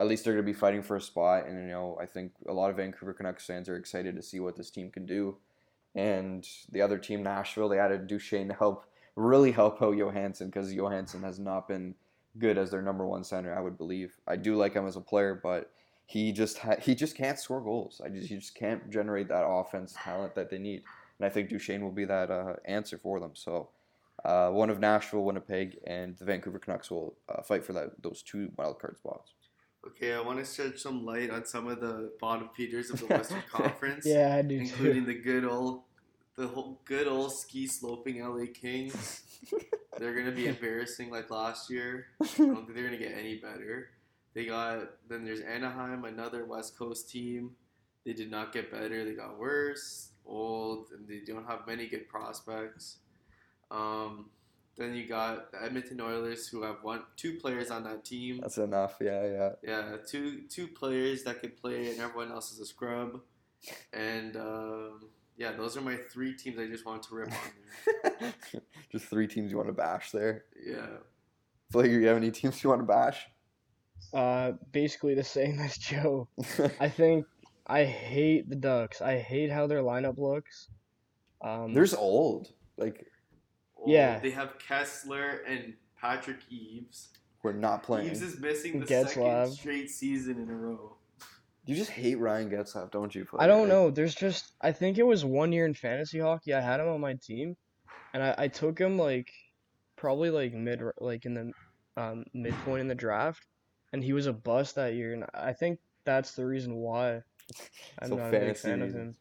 at 0.01 0.07
least 0.07 0.25
they're 0.25 0.35
gonna 0.35 0.43
be 0.43 0.53
fighting 0.53 0.83
for 0.83 0.97
a 0.97 1.01
spot. 1.01 1.47
And 1.47 1.59
you 1.59 1.69
know, 1.69 1.99
I 2.01 2.07
think 2.07 2.33
a 2.49 2.53
lot 2.53 2.71
of 2.71 2.77
Vancouver 2.77 3.13
Canucks 3.13 3.47
fans 3.47 3.69
are 3.69 3.77
excited 3.77 4.17
to 4.17 4.23
see 4.23 4.41
what 4.41 4.57
this 4.57 4.71
team 4.71 4.91
can 4.91 5.07
do. 5.07 5.37
And 5.95 6.47
the 6.71 6.83
other 6.83 6.99
team, 6.99 7.23
Nashville, 7.23 7.69
they 7.71 7.79
added 7.79 8.07
Duchene 8.07 8.49
to 8.49 8.55
help 8.55 8.85
really 9.17 9.51
help 9.51 9.83
out 9.83 9.97
Johansen 9.97 10.47
because 10.49 10.73
Johansen 10.73 11.23
has 11.23 11.39
not 11.39 11.67
been 11.67 11.95
good 12.39 12.59
as 12.59 12.71
their 12.71 12.83
number 12.83 13.07
one 13.07 13.25
center. 13.25 13.57
I 13.57 13.61
would 13.61 13.77
believe. 13.79 14.15
I 14.29 14.37
do 14.37 14.55
like 14.57 14.75
him 14.75 14.87
as 14.87 14.97
a 14.97 15.01
player, 15.01 15.39
but 15.43 15.71
he 16.07 16.31
just 16.33 16.59
ha- 16.59 16.77
he 16.81 16.95
just 16.95 17.17
can't 17.17 17.39
score 17.39 17.61
goals. 17.61 18.01
I 18.05 18.09
just 18.09 18.29
he 18.29 18.37
just 18.37 18.55
can't 18.55 18.89
generate 18.91 19.29
that 19.29 19.45
offense 19.47 19.95
talent 19.97 20.35
that 20.37 20.51
they 20.51 20.59
need. 20.59 20.83
And 21.19 21.27
I 21.27 21.31
think 21.31 21.49
Duchene 21.49 21.83
will 21.83 21.91
be 21.91 22.05
that 22.05 22.31
uh, 22.31 22.55
answer 22.67 22.99
for 22.99 23.19
them. 23.19 23.31
So 23.35 23.71
uh, 24.25 24.51
one 24.51 24.71
of 24.71 24.79
Nashville, 24.79 25.25
Winnipeg, 25.25 25.79
and 25.87 26.17
the 26.19 26.25
Vancouver 26.25 26.59
Canucks 26.59 26.91
will 26.91 27.17
uh, 27.29 27.43
fight 27.43 27.65
for 27.65 27.73
that 27.73 28.03
those 28.03 28.23
two 28.23 28.53
wild 28.57 28.79
card 28.79 28.99
spots. 28.99 29.33
Okay, 29.87 30.15
I 30.15 30.21
want 30.21 30.39
to 30.41 30.45
shed 30.45 30.79
some 30.79 31.05
light 31.07 31.31
on 31.31 31.45
some 31.47 31.69
of 31.69 31.81
the 31.81 32.11
bottom 32.21 32.51
feeders 32.57 32.91
of 32.91 32.99
the 33.01 33.07
Western 33.15 33.43
Conference. 33.51 34.05
yeah, 34.05 34.35
I 34.37 34.43
do 34.43 34.57
including 34.57 35.05
too. 35.07 35.13
the 35.13 35.21
good 35.21 35.45
old, 35.45 35.83
the 36.37 36.47
whole 36.47 36.81
good 36.85 37.09
old 37.09 37.33
ski 37.33 37.67
sloping 37.67 38.23
LA 38.23 38.47
Kings. 38.53 39.23
They're 39.99 40.15
gonna 40.15 40.33
be 40.33 40.47
embarrassing 40.47 41.11
like 41.11 41.31
last 41.31 41.71
year. 41.71 42.09
I 42.21 42.27
don't 42.37 42.67
think 42.67 42.75
they're 42.75 42.85
gonna 42.85 42.99
get 42.99 43.17
any 43.17 43.37
better. 43.37 43.89
They 44.35 44.45
got 44.45 44.91
then 45.09 45.25
there's 45.25 45.41
Anaheim, 45.41 46.05
another 46.05 46.45
West 46.45 46.79
Coast 46.79 47.09
team. 47.09 47.53
They 48.05 48.13
did 48.13 48.31
not 48.31 48.53
get 48.53 48.71
better. 48.71 49.05
They 49.07 49.15
got 49.15 49.39
worse, 49.39 50.11
old, 50.27 50.89
and 50.93 51.09
they 51.09 51.21
don't 51.21 51.47
have 51.47 51.67
many 51.67 51.87
good 51.87 52.09
prospects. 52.09 52.99
Um, 53.71 54.27
then 54.77 54.95
you 54.95 55.07
got 55.07 55.51
the 55.53 55.63
Edmonton 55.63 56.03
Oilers, 56.03 56.47
who 56.49 56.63
have 56.63 56.77
one, 56.83 57.03
two 57.17 57.39
players 57.39 57.71
on 57.71 57.85
that 57.85 58.05
team. 58.05 58.41
That's 58.43 58.59
enough. 58.59 58.97
Yeah, 59.01 59.27
yeah. 59.27 59.51
Yeah, 59.63 59.97
two 60.07 60.43
two 60.51 60.69
players 60.69 61.25
that 61.25 61.41
could 61.41 61.57
play, 61.57 61.91
and 61.91 61.99
everyone 61.99 62.31
else 62.31 62.53
is 62.53 62.61
a 62.61 62.67
scrub. 62.67 63.23
And 63.95 64.37
um, 64.37 65.09
yeah, 65.37 65.53
those 65.53 65.77
are 65.77 65.81
my 65.81 65.97
three 65.97 66.35
teams 66.35 66.59
I 66.59 66.67
just 66.67 66.85
wanted 66.87 67.03
to 67.05 67.15
rip 67.15 67.29
on 67.33 68.13
there. 68.21 68.33
just 68.93 69.07
three 69.07 69.27
teams 69.27 69.51
you 69.51 69.57
want 69.57 69.69
to 69.69 69.73
bash 69.75 70.11
there. 70.11 70.45
Yeah, 70.65 70.87
Flager, 71.73 71.91
you 72.01 72.07
have 72.07 72.17
any 72.17 72.31
teams 72.31 72.63
you 72.63 72.71
want 72.71 72.81
to 72.83 72.87
bash? 72.87 73.27
Uh, 74.15 74.53
basically 74.73 75.15
the 75.15 75.25
same 75.25 75.59
as 75.61 75.77
Joe. 75.77 76.29
I 76.81 76.89
think 76.89 77.27
I 77.67 77.85
hate 77.85 78.49
the 78.49 78.57
Ducks. 78.57 79.01
I 79.03 79.19
hate 79.19 79.51
how 79.51 79.67
their 79.67 79.83
lineup 79.83 80.19
looks. 80.19 80.69
Um, 81.43 81.75
There's 81.75 81.95
old. 81.95 82.53
Like 82.77 83.07
Oh, 83.79 83.85
Yeah. 83.87 84.19
They 84.19 84.31
have 84.31 84.59
Kesler 84.59 85.39
and 85.47 85.75
Patrick 86.01 86.39
Eaves. 86.51 87.09
we're 87.43 87.53
not 87.53 87.83
playing. 87.83 88.09
Eaves 88.09 88.23
is 88.23 88.39
missing 88.41 88.81
the 88.81 88.87
Getzlaf. 88.87 89.15
second 89.47 89.53
straight 89.53 89.91
season 89.91 90.41
in 90.41 90.49
a 90.49 90.55
row. 90.55 90.97
You 91.67 91.75
just 91.75 91.91
hate 91.91 92.17
Ryan 92.17 92.51
Getzlaf, 92.51 92.91
don't 92.91 93.15
you? 93.15 93.27
I 93.39 93.47
don't 93.47 93.69
know. 93.69 93.91
There's 93.91 94.15
just 94.15 94.53
I 94.61 94.73
think 94.73 94.99
it 94.99 95.07
was 95.07 95.25
one 95.25 95.53
year 95.53 95.67
in 95.67 95.75
fantasy 95.75 96.21
hockey. 96.21 96.55
I 96.55 96.61
had 96.61 96.81
him 96.81 96.89
on 96.89 97.01
my 97.01 97.15
team, 97.15 97.57
and 98.15 98.23
I, 98.23 98.35
I 98.39 98.49
took 98.49 98.79
him 98.79 98.99
like 98.99 99.33
probably 99.97 100.31
like 100.31 100.55
mid 100.55 100.81
like 100.99 101.27
in 101.27 101.35
the 101.35 101.53
um, 102.01 102.25
midpoint 102.33 102.83
in 102.83 102.89
the 102.89 102.95
draft, 102.95 103.45
and 103.93 104.03
he 104.03 104.13
was 104.13 104.27
a 104.27 104.33
bust 104.33 104.77
that 104.77 104.95
year. 104.95 105.13
And 105.13 105.25
I 105.35 105.53
think 105.53 105.81
that's 106.05 106.33
the 106.33 106.47
reason 106.47 106.77
why 106.77 107.23
I'm 108.01 108.09
So 108.11 108.17
not 108.17 108.35
a 108.35 108.39
big 108.41 108.57
fan 108.57 108.83
of 108.83 108.93
him. 108.93 109.17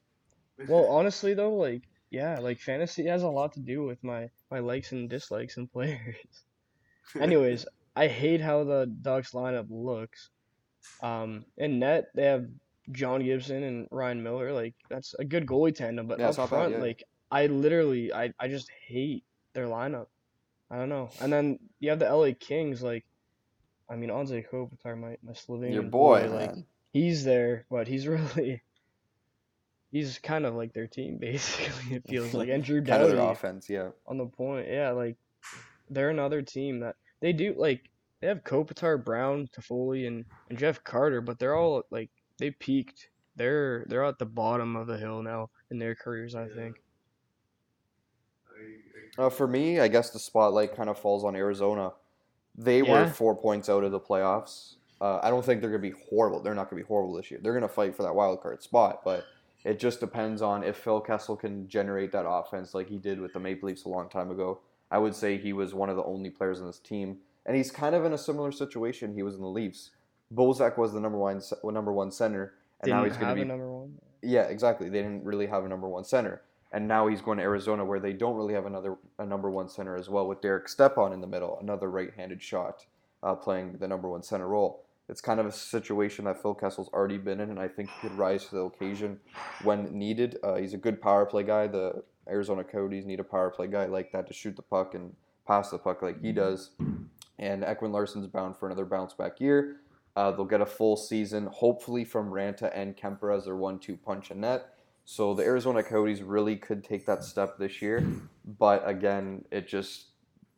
Well, 0.67 0.85
honestly 0.85 1.33
though, 1.33 1.55
like 1.55 1.83
yeah, 2.11 2.39
like 2.39 2.59
fantasy 2.59 3.07
has 3.07 3.23
a 3.23 3.27
lot 3.27 3.53
to 3.53 3.59
do 3.59 3.83
with 3.83 4.03
my 4.03 4.29
my 4.51 4.59
likes 4.59 4.91
and 4.91 5.09
dislikes 5.09 5.57
in 5.57 5.67
players. 5.75 6.15
Anyways, 7.19 7.65
I 7.95 8.07
hate 8.07 8.41
how 8.41 8.63
the 8.63 8.85
Ducks 9.01 9.31
lineup 9.31 9.67
looks. 9.69 10.29
Um, 11.01 11.45
in 11.57 11.79
net 11.79 12.09
they 12.15 12.25
have 12.25 12.47
John 12.91 13.23
Gibson 13.23 13.63
and 13.63 13.87
Ryan 13.91 14.23
Miller. 14.23 14.51
Like 14.53 14.73
that's 14.89 15.13
a 15.15 15.25
good 15.25 15.45
goalie 15.45 15.75
tandem, 15.75 16.07
but 16.07 16.19
Yeah, 16.19 16.29
up 16.29 16.37
not 16.37 16.49
bad, 16.49 16.55
front, 16.55 16.71
yeah. 16.73 16.81
like 16.81 17.03
I 17.31 17.47
literally 17.47 18.13
I 18.13 18.33
I 18.39 18.47
just 18.47 18.69
hate 18.87 19.23
their 19.53 19.65
lineup. 19.65 20.07
I 20.69 20.77
don't 20.77 20.89
know. 20.89 21.09
And 21.21 21.31
then 21.31 21.59
you 21.79 21.89
have 21.89 21.99
the 21.99 22.13
LA 22.13 22.31
Kings. 22.39 22.81
Like, 22.81 23.05
I 23.89 23.95
mean, 23.95 24.09
Anze 24.09 24.47
Kopitar, 24.49 24.99
my 24.99 25.17
my 25.23 25.33
Slovenian 25.33 25.73
your 25.73 25.83
boy, 25.83 26.29
like 26.31 26.53
he's 26.91 27.23
there, 27.23 27.65
but 27.69 27.87
he's 27.87 28.07
really. 28.07 28.61
He's 29.91 30.19
kind 30.19 30.45
of 30.45 30.55
like 30.55 30.73
their 30.73 30.87
team, 30.87 31.17
basically. 31.21 31.95
It 31.95 32.03
feels 32.07 32.33
like, 32.33 32.49
and 32.49 32.63
Drew 32.63 32.81
kind 32.83 33.01
of 33.01 33.11
their 33.11 33.19
offense, 33.19 33.69
yeah. 33.69 33.89
on 34.07 34.17
the 34.17 34.25
point. 34.25 34.67
Yeah, 34.69 34.91
like 34.91 35.15
they're 35.89 36.09
another 36.09 36.41
team 36.41 36.81
that 36.81 36.95
they 37.21 37.31
do 37.31 37.53
like 37.57 37.89
they 38.21 38.27
have 38.27 38.43
Kopitar, 38.43 39.03
Brown, 39.03 39.47
Toffoli, 39.47 40.07
and, 40.07 40.25
and 40.49 40.57
Jeff 40.57 40.83
Carter, 40.83 41.21
but 41.21 41.39
they're 41.39 41.55
all 41.55 41.83
like 41.91 42.09
they 42.39 42.51
peaked. 42.51 43.09
They're 43.35 43.85
they're 43.87 44.03
at 44.03 44.19
the 44.19 44.25
bottom 44.25 44.75
of 44.75 44.87
the 44.87 44.97
hill 44.97 45.21
now 45.21 45.49
in 45.71 45.79
their 45.79 45.95
careers, 45.95 46.35
I 46.35 46.43
Yeah. 46.43 46.55
think. 46.55 46.81
Uh, 49.17 49.29
for 49.29 49.47
me, 49.47 49.79
I 49.79 49.87
guess 49.87 50.09
the 50.09 50.19
spotlight 50.19 50.75
kind 50.75 50.89
of 50.89 50.97
falls 50.99 51.23
on 51.23 51.35
Arizona. 51.35 51.93
They 52.57 52.83
were 52.83 53.05
four 53.05 53.35
points 53.35 53.69
out 53.69 53.83
of 53.83 53.91
the 53.91 53.99
playoffs. 53.99 54.75
Uh, 55.01 55.19
I 55.21 55.29
don't 55.29 55.43
think 55.43 55.61
they're 55.61 55.69
going 55.69 55.81
to 55.81 55.89
be 55.89 56.03
horrible. 56.09 56.41
They're 56.41 56.55
not 56.55 56.69
going 56.69 56.81
to 56.81 56.85
be 56.85 56.87
horrible 56.87 57.13
this 57.13 57.29
year. 57.29 57.39
They're 57.41 57.53
going 57.53 57.61
to 57.63 57.67
fight 57.69 57.95
for 57.95 58.03
that 58.03 58.15
wild 58.15 58.41
card 58.41 58.63
spot, 58.63 59.01
but 59.03 59.27
it 59.65 59.79
just 59.79 59.99
depends 59.99 60.41
on 60.41 60.63
if 60.63 60.77
Phil 60.77 61.01
Kessel 61.01 61.35
can 61.35 61.67
generate 61.67 62.11
that 62.13 62.27
offense 62.27 62.73
like 62.73 62.87
he 62.87 62.97
did 62.97 63.19
with 63.19 63.33
the 63.33 63.39
Maple 63.39 63.67
Leafs 63.67 63.83
a 63.85 63.89
long 63.89 64.09
time 64.09 64.31
ago. 64.31 64.61
I 64.91 64.97
would 64.97 65.15
say 65.15 65.37
he 65.37 65.51
was 65.53 65.73
one 65.73 65.89
of 65.89 65.97
the 65.97 66.03
only 66.03 66.29
players 66.29 66.61
on 66.61 66.67
this 66.67 66.79
team, 66.79 67.17
and 67.45 67.55
he's 67.55 67.71
kind 67.71 67.95
of 67.95 68.05
in 68.05 68.13
a 68.13 68.17
similar 68.17 68.51
situation 68.51 69.13
he 69.13 69.23
was 69.23 69.35
in 69.35 69.41
the 69.41 69.47
Leafs. 69.47 69.91
Bozak 70.33 70.77
was 70.77 70.93
the 70.93 70.99
number 70.99 71.17
one 71.17 71.41
number 71.63 71.93
one 71.93 72.11
center, 72.11 72.53
and 72.81 72.85
Didn't 72.87 72.97
now 72.97 73.03
he's 73.05 73.13
going 73.17 73.27
have 73.27 73.35
to 73.37 73.41
a 73.41 73.45
be 73.45 73.49
number 73.49 73.71
one. 73.71 73.93
yeah, 74.21 74.43
exactly. 74.43 74.89
They 74.89 75.01
didn't 75.01 75.23
really 75.23 75.47
have 75.47 75.65
a 75.65 75.69
number 75.69 75.87
one 75.87 76.03
center, 76.03 76.41
and 76.71 76.87
now 76.87 77.07
he's 77.07 77.21
going 77.21 77.37
to 77.37 77.43
Arizona 77.43 77.85
where 77.85 77.99
they 77.99 78.13
don't 78.13 78.35
really 78.35 78.53
have 78.53 78.65
another 78.65 78.97
a 79.19 79.25
number 79.25 79.49
one 79.51 79.69
center 79.69 79.95
as 79.95 80.09
well 80.09 80.27
with 80.27 80.41
Derek 80.41 80.67
Stepan 80.67 81.13
in 81.13 81.21
the 81.21 81.27
middle, 81.27 81.57
another 81.61 81.89
right-handed 81.91 82.41
shot, 82.41 82.85
uh, 83.21 83.35
playing 83.35 83.77
the 83.77 83.87
number 83.87 84.09
one 84.09 84.23
center 84.23 84.47
role. 84.47 84.81
It's 85.07 85.21
kind 85.21 85.39
of 85.39 85.45
a 85.45 85.51
situation 85.51 86.25
that 86.25 86.41
Phil 86.41 86.55
Kessel's 86.55 86.89
already 86.89 87.19
been 87.19 87.39
in, 87.39 87.51
and 87.51 87.59
I 87.59 87.67
think 87.67 87.89
he 87.91 88.07
could 88.07 88.17
rise 88.17 88.45
to 88.45 88.55
the 88.55 88.61
occasion 88.61 89.19
when 89.63 89.95
needed. 89.97 90.37
Uh, 90.43 90.55
he's 90.55 90.73
a 90.73 90.77
good 90.77 90.99
power 90.99 91.27
play 91.27 91.43
guy. 91.43 91.67
The 91.67 92.03
Arizona 92.27 92.63
Coyotes 92.63 93.05
need 93.05 93.19
a 93.19 93.23
power 93.23 93.51
play 93.51 93.67
guy 93.67 93.85
like 93.85 94.11
that 94.13 94.25
to 94.25 94.33
shoot 94.33 94.55
the 94.55 94.63
puck 94.63 94.95
and 94.95 95.13
pass 95.47 95.69
the 95.69 95.77
puck 95.77 96.01
like 96.01 96.19
he 96.23 96.31
does. 96.31 96.71
And 97.39 97.63
Ekman-Larsson's 97.63 98.27
bound 98.27 98.57
for 98.57 98.67
another 98.67 98.85
bounce 98.85 99.13
back 99.13 99.39
year. 99.39 99.77
Uh, 100.15 100.31
they'll 100.31 100.45
get 100.45 100.61
a 100.61 100.65
full 100.65 100.95
season, 100.95 101.47
hopefully 101.47 102.05
from 102.05 102.29
Raanta 102.29 102.71
and 102.73 102.95
Kuemper 102.95 103.35
as 103.35 103.45
their 103.45 103.57
one-two 103.57 103.97
punch 103.97 104.31
in 104.31 104.41
net. 104.41 104.69
So 105.03 105.33
the 105.33 105.43
Arizona 105.43 105.83
Coyotes 105.83 106.21
really 106.21 106.55
could 106.55 106.83
take 106.83 107.05
that 107.05 107.23
step 107.23 107.57
this 107.59 107.81
year, 107.81 108.03
but 108.57 108.87
again, 108.87 109.45
it 109.51 109.67
just 109.67 110.07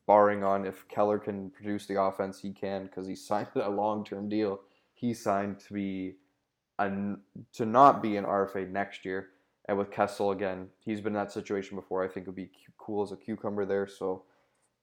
barring 0.06 0.42
on 0.42 0.64
if 0.64 0.88
Keller 0.88 1.18
can 1.18 1.50
produce 1.50 1.86
the 1.86 2.00
offense 2.00 2.40
he 2.40 2.52
can 2.52 2.84
because 2.86 3.06
he 3.06 3.14
signed 3.16 3.48
a 3.56 3.68
long-term 3.68 4.28
deal. 4.28 4.60
He 4.94 5.12
signed 5.12 5.60
to 5.60 5.74
be 5.74 6.14
an, 6.78 7.20
to 7.52 7.66
not 7.66 8.02
be 8.02 8.16
an 8.16 8.24
RFA 8.24 8.70
next 8.70 9.04
year. 9.04 9.28
And 9.66 9.76
with 9.76 9.90
Kessel 9.90 10.30
again, 10.30 10.68
he's 10.78 11.02
been 11.02 11.12
in 11.12 11.18
that 11.18 11.30
situation 11.30 11.76
before. 11.76 12.02
I 12.02 12.08
think 12.08 12.26
would 12.26 12.34
be 12.34 12.50
cool 12.78 13.02
as 13.02 13.12
a 13.12 13.16
cucumber 13.16 13.66
there. 13.66 13.86
So 13.86 14.22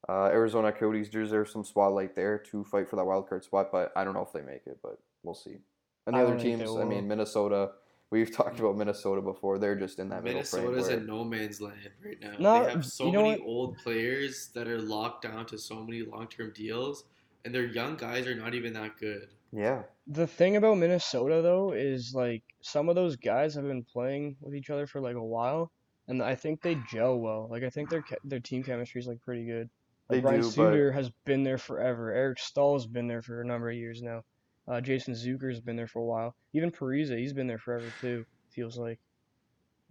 Uh, 0.08 0.26
Arizona 0.26 0.72
Coyotes 0.72 1.10
deserve 1.10 1.50
some 1.50 1.64
spotlight 1.64 2.16
there 2.16 2.38
to 2.52 2.64
fight 2.64 2.88
for 2.88 2.96
that 2.96 3.06
wild 3.06 3.28
card 3.28 3.44
spot, 3.44 3.70
but 3.72 3.92
I 3.96 4.04
don't 4.04 4.14
know 4.14 4.22
if 4.22 4.32
they 4.32 4.42
make 4.42 4.68
it, 4.68 4.78
but 4.84 5.00
we'll 5.24 5.34
see. 5.34 5.58
And 6.06 6.16
the 6.16 6.20
I 6.20 6.22
other 6.22 6.32
don't 6.34 6.42
think 6.42 6.60
they 6.60 6.66
teams, 6.66 6.78
I 6.78 6.84
mean, 6.86 7.08
Minnesota. 7.08 7.72
We've 8.12 8.32
talked 8.32 8.60
about 8.60 8.78
Minnesota 8.78 9.22
before. 9.22 9.58
They're 9.58 9.76
just 9.76 9.98
in 9.98 10.10
that 10.10 10.24
middle 10.24 10.44
frame. 10.44 10.66
Minnesota's 10.66 10.90
where- 10.90 10.98
in 11.00 11.08
no 11.08 11.24
man's 11.24 11.60
land 11.60 11.90
right 12.06 12.20
now. 12.22 12.36
No, 12.38 12.64
they 12.64 12.72
have 12.72 12.86
so 12.86 13.08
you 13.08 13.12
know 13.14 13.24
many 13.24 13.40
what? 13.42 13.48
old 13.48 13.78
players 13.80 14.50
that 14.54 14.68
are 14.68 14.80
locked 14.80 15.24
down 15.24 15.48
to 15.48 15.58
so 15.58 15.84
many 15.84 16.04
long 16.04 16.28
term 16.28 16.54
deals, 16.56 17.06
and 17.44 17.54
their 17.54 17.66
young 17.66 17.96
guys 17.98 18.28
are 18.28 18.36
not 18.36 18.54
even 18.54 18.74
that 18.74 18.98
good. 18.98 19.30
yeah, 19.52 19.84
The 20.08 20.28
thing 20.28 20.56
about 20.56 20.78
Minnesota 20.78 21.42
though 21.42 21.72
is 21.72 22.14
like 22.14 22.44
some 22.62 22.90
of 22.90 22.96
those 22.96 23.16
guys 23.16 23.56
have 23.56 23.66
been 23.66 23.84
playing 23.84 24.38
with 24.40 24.54
each 24.54 24.70
other 24.70 24.86
for 24.86 25.02
like 25.02 25.16
a 25.16 25.24
while, 25.24 25.72
and 26.08 26.22
I 26.22 26.36
think 26.36 26.62
they 26.62 26.78
gel 26.92 27.18
well. 27.18 27.48
Like 27.50 27.64
I 27.64 27.72
think 27.72 27.90
their 27.90 28.04
their 28.24 28.40
team 28.40 28.64
chemistry 28.64 29.02
is 29.02 29.08
like 29.08 29.22
pretty 29.22 29.46
good. 29.46 29.68
They 30.10 30.20
Brian 30.22 30.42
do, 30.42 30.48
but- 30.48 30.54
Suter 30.54 30.92
has 30.92 31.10
been 31.26 31.44
there 31.44 31.58
forever. 31.58 32.12
Eric 32.14 32.40
Staal's 32.40 32.86
been 32.88 33.08
there 33.08 33.22
for 33.22 33.42
a 33.42 33.46
number 33.46 33.70
of 33.70 33.76
years 33.76 34.02
now. 34.02 34.24
Uh, 34.68 34.82
Jason 34.82 35.14
Zucker's 35.14 35.60
been 35.62 35.76
there 35.76 35.88
for 35.88 36.00
a 36.00 36.06
while. 36.06 36.36
Even 36.54 36.72
Parise, 36.72 37.16
he's 37.16 37.34
been 37.34 37.48
there 37.48 37.60
forever 37.60 37.86
too. 38.02 38.26
Feels 38.52 38.78
like. 38.78 39.00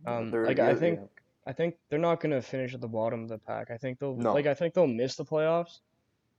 Um, 0.07 0.31
like 0.33 0.59
I 0.59 0.75
think 0.75 0.99
yeah. 1.01 1.07
I 1.47 1.53
think 1.53 1.77
they're 1.89 1.99
not 1.99 2.21
gonna 2.21 2.43
finish 2.43 2.75
at 2.75 2.81
the 2.81 2.89
bottom 2.89 3.23
of 3.23 3.29
the 3.29 3.39
pack. 3.39 3.71
I 3.71 3.77
think 3.77 3.99
they'll 3.99 4.17
No. 4.17 4.33
like 4.35 4.47
I 4.47 4.55
think 4.55 4.75
they'll 4.75 4.87
miss 4.87 5.15
the 5.17 5.25
playoffs, 5.25 5.79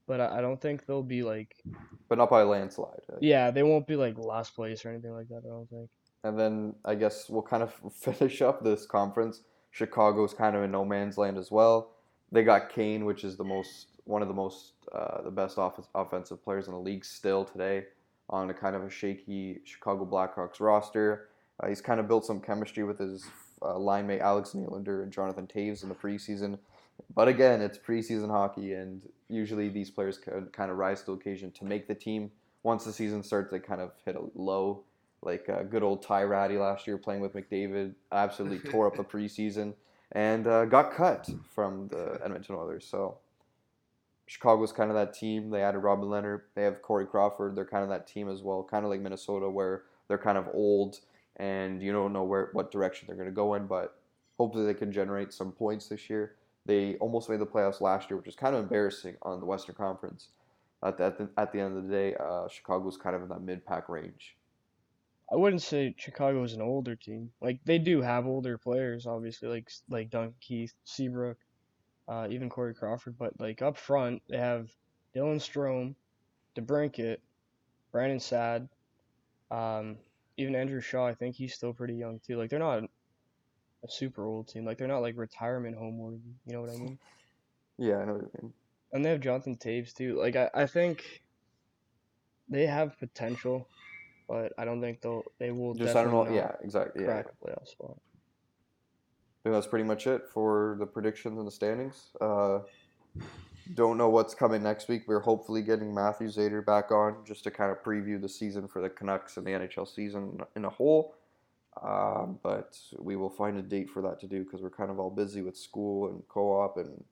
but 0.06 0.20
I, 0.20 0.38
I 0.38 0.40
don't 0.40 0.60
think 0.60 0.84
they'll 0.86 1.02
be 1.02 1.22
like 1.22 1.56
but 2.08 2.18
not 2.18 2.28
by 2.30 2.42
a 2.42 2.46
landslide. 2.46 3.00
yeah 3.20 3.50
they 3.50 3.62
won't 3.62 3.86
be 3.86 3.96
like 3.96 4.16
last 4.18 4.54
place 4.54 4.84
or 4.84 4.90
anything 4.90 5.12
like 5.12 5.28
that. 5.28 5.42
I 5.44 5.48
don't 5.48 5.68
think. 5.70 5.88
And 6.24 6.38
then 6.38 6.74
I 6.84 6.94
guess 6.94 7.28
we'll 7.30 7.42
kind 7.42 7.62
of 7.62 7.72
finish 7.94 8.42
up 8.42 8.62
this 8.62 8.84
conference. 8.86 9.42
Chicago's 9.70 10.34
kind 10.34 10.54
of 10.56 10.62
in 10.62 10.70
no 10.70 10.84
man's 10.84 11.16
land 11.18 11.38
as 11.38 11.50
well. 11.50 11.95
They 12.32 12.42
got 12.42 12.70
Kane, 12.70 13.04
which 13.04 13.24
is 13.24 13.36
the 13.36 13.44
most 13.44 13.86
one 14.04 14.22
of 14.22 14.28
the 14.28 14.34
most 14.34 14.72
uh, 14.92 15.22
the 15.22 15.30
best 15.30 15.58
off- 15.58 15.88
offensive 15.94 16.42
players 16.44 16.66
in 16.66 16.72
the 16.72 16.78
league 16.78 17.04
still 17.04 17.44
today, 17.44 17.84
on 18.30 18.50
a 18.50 18.54
kind 18.54 18.76
of 18.76 18.82
a 18.82 18.90
shaky 18.90 19.60
Chicago 19.64 20.06
Blackhawks 20.06 20.60
roster. 20.60 21.28
Uh, 21.60 21.68
he's 21.68 21.80
kind 21.80 22.00
of 22.00 22.08
built 22.08 22.24
some 22.24 22.40
chemistry 22.40 22.84
with 22.84 22.98
his 22.98 23.24
uh, 23.62 23.78
line 23.78 24.06
mate 24.06 24.20
Alex 24.20 24.50
Nylander 24.54 25.02
and 25.02 25.12
Jonathan 25.12 25.46
Toews 25.46 25.82
in 25.82 25.88
the 25.88 25.94
preseason. 25.94 26.58
But 27.14 27.28
again, 27.28 27.60
it's 27.60 27.78
preseason 27.78 28.30
hockey, 28.30 28.72
and 28.74 29.02
usually 29.28 29.68
these 29.68 29.90
players 29.90 30.18
can 30.18 30.46
kind 30.46 30.70
of 30.70 30.76
rise 30.78 31.00
to 31.00 31.06
the 31.06 31.12
occasion 31.12 31.50
to 31.52 31.64
make 31.64 31.88
the 31.88 31.94
team. 31.94 32.30
Once 32.62 32.84
the 32.84 32.92
season 32.92 33.22
starts, 33.22 33.50
they 33.50 33.58
kind 33.58 33.80
of 33.80 33.92
hit 34.04 34.16
a 34.16 34.22
low 34.34 34.82
like 35.22 35.48
uh, 35.48 35.62
good 35.62 35.82
old 35.82 36.02
Ty 36.02 36.24
Rattie 36.24 36.58
last 36.58 36.86
year 36.86 36.98
playing 36.98 37.20
with 37.20 37.34
McDavid, 37.34 37.94
absolutely 38.12 38.70
tore 38.70 38.86
up 38.86 38.96
the 38.96 39.04
preseason 39.16 39.74
and 40.12 40.46
uh, 40.46 40.64
got 40.64 40.92
cut 40.92 41.28
from 41.54 41.88
the 41.88 42.20
Edmonton 42.24 42.54
Oilers. 42.54 42.86
So 42.86 43.18
Chicago's 44.26 44.72
kind 44.72 44.90
of 44.90 44.96
that 44.96 45.14
team. 45.14 45.50
They 45.50 45.62
added 45.62 45.78
Robin 45.78 46.08
Lehner. 46.08 46.42
They 46.54 46.62
have 46.62 46.82
Corey 46.82 47.06
Crawford. 47.06 47.56
They're 47.56 47.64
kind 47.64 47.82
of 47.82 47.88
that 47.90 48.06
team 48.06 48.28
as 48.28 48.42
well, 48.42 48.66
kind 48.68 48.84
of 48.84 48.90
like 48.90 49.00
Minnesota, 49.00 49.48
where 49.48 49.82
they're 50.08 50.18
kind 50.18 50.38
of 50.38 50.48
old 50.52 51.00
and 51.36 51.82
you 51.82 51.92
don't 51.92 52.12
know 52.12 52.24
where 52.24 52.50
what 52.52 52.70
direction 52.70 53.06
they're 53.06 53.16
going 53.16 53.28
to 53.28 53.34
go 53.34 53.54
in. 53.54 53.66
But 53.66 53.98
hopefully 54.38 54.66
they 54.66 54.74
can 54.74 54.92
generate 54.92 55.32
some 55.32 55.52
points 55.52 55.88
this 55.88 56.10
year. 56.10 56.34
They 56.64 56.96
almost 56.96 57.30
made 57.30 57.40
the 57.40 57.46
playoffs 57.46 57.80
last 57.80 58.10
year, 58.10 58.16
which 58.16 58.26
is 58.26 58.34
kind 58.34 58.54
of 58.54 58.62
embarrassing 58.62 59.16
on 59.22 59.38
the 59.38 59.46
Western 59.46 59.76
Conference. 59.76 60.28
At 60.82 60.98
the, 60.98 61.04
at 61.04 61.18
the, 61.18 61.28
at 61.38 61.52
the 61.52 61.60
end 61.60 61.76
of 61.76 61.84
the 61.84 61.90
day, 61.90 62.14
uh, 62.16 62.48
Chicago's 62.48 62.96
kind 62.96 63.14
of 63.16 63.22
in 63.22 63.28
that 63.28 63.40
mid 63.40 63.64
pack 63.64 63.88
range. 63.88 64.36
I 65.30 65.36
wouldn't 65.36 65.62
say 65.62 65.94
Chicago 65.98 66.42
is 66.44 66.52
an 66.52 66.62
older 66.62 66.94
team. 66.94 67.32
Like 67.40 67.60
they 67.64 67.78
do 67.78 68.00
have 68.00 68.26
older 68.26 68.58
players, 68.58 69.06
obviously, 69.06 69.48
like 69.48 69.70
like 69.88 70.10
Duncan 70.10 70.34
Keith, 70.40 70.72
Seabrook, 70.84 71.38
uh, 72.08 72.28
even 72.30 72.48
Corey 72.48 72.74
Crawford. 72.74 73.16
But 73.18 73.40
like 73.40 73.62
up 73.62 73.76
front, 73.76 74.22
they 74.28 74.38
have 74.38 74.70
Dylan 75.14 75.40
Strome, 75.40 75.94
DeBrincat, 76.56 77.18
Brandon 77.90 78.20
Saad, 78.20 78.68
um, 79.50 79.96
even 80.36 80.54
Andrew 80.54 80.80
Shaw. 80.80 81.06
I 81.06 81.14
think 81.14 81.34
he's 81.34 81.54
still 81.54 81.72
pretty 81.72 81.94
young 81.94 82.20
too. 82.20 82.36
Like 82.36 82.50
they're 82.50 82.58
not 82.58 82.84
a 83.84 83.90
super 83.90 84.24
old 84.24 84.48
team. 84.48 84.64
Like 84.64 84.78
they're 84.78 84.88
not 84.88 85.02
like 85.02 85.16
retirement 85.16 85.76
home 85.76 85.98
worthy. 85.98 86.34
You 86.46 86.52
know 86.52 86.60
what 86.60 86.70
I 86.70 86.76
mean? 86.76 86.98
Yeah, 87.78 87.98
I 87.98 88.04
know 88.06 88.14
what 88.14 88.22
you 88.22 88.30
mean. 88.40 88.52
And 88.92 89.04
they 89.04 89.10
have 89.10 89.20
Jonathan 89.20 89.56
Toews 89.58 89.92
too. 89.92 90.16
Like 90.18 90.34
I, 90.34 90.48
I 90.54 90.66
think 90.66 91.20
they 92.48 92.66
have 92.66 92.98
potential, 92.98 93.68
but 94.28 94.52
I 94.58 94.64
don't 94.64 94.80
think 94.80 95.00
they'll 95.00 95.22
they 95.38 95.50
will 95.50 95.74
Just 95.74 95.96
I 95.96 96.04
don't 96.04 96.12
know. 96.12 96.34
Yeah, 96.34 96.52
exactly. 96.62 97.02
Yeah, 97.02 97.22
crack 97.22 97.26
a 97.26 97.46
playoff 97.46 97.68
spot. 97.68 97.96
I 97.96 99.48
think 99.48 99.54
that's 99.54 99.66
pretty 99.66 99.84
much 99.84 100.06
it 100.06 100.22
for 100.32 100.76
the 100.78 100.86
predictions 100.86 101.38
and 101.38 101.46
the 101.46 101.52
standings. 101.52 102.08
Uh, 102.20 102.60
don't 103.74 103.98
know 103.98 104.08
what's 104.08 104.34
coming 104.34 104.62
next 104.62 104.88
week. 104.88 105.04
We're 105.06 105.20
hopefully 105.20 105.62
getting 105.62 105.94
Matthew 105.94 106.28
Zader 106.28 106.64
back 106.64 106.90
on 106.90 107.24
just 107.24 107.44
to 107.44 107.50
kind 107.50 107.70
of 107.70 107.82
preview 107.82 108.20
the 108.20 108.28
season 108.28 108.68
for 108.68 108.80
the 108.80 108.88
Canucks 108.88 109.36
and 109.36 109.46
the 109.46 109.52
NHL 109.52 109.92
season 109.92 110.40
in 110.54 110.64
a 110.64 110.70
whole. 110.70 111.14
Um, 111.82 112.38
but 112.42 112.78
we 112.98 113.16
will 113.16 113.30
find 113.30 113.58
a 113.58 113.62
date 113.62 113.90
for 113.90 114.00
that 114.02 114.18
to 114.20 114.26
do 114.26 114.44
because 114.44 114.62
we're 114.62 114.70
kind 114.70 114.90
of 114.90 114.98
all 114.98 115.10
busy 115.10 115.42
with 115.42 115.56
school 115.56 116.08
and 116.08 116.22
co-op 116.28 116.78
and 116.78 117.04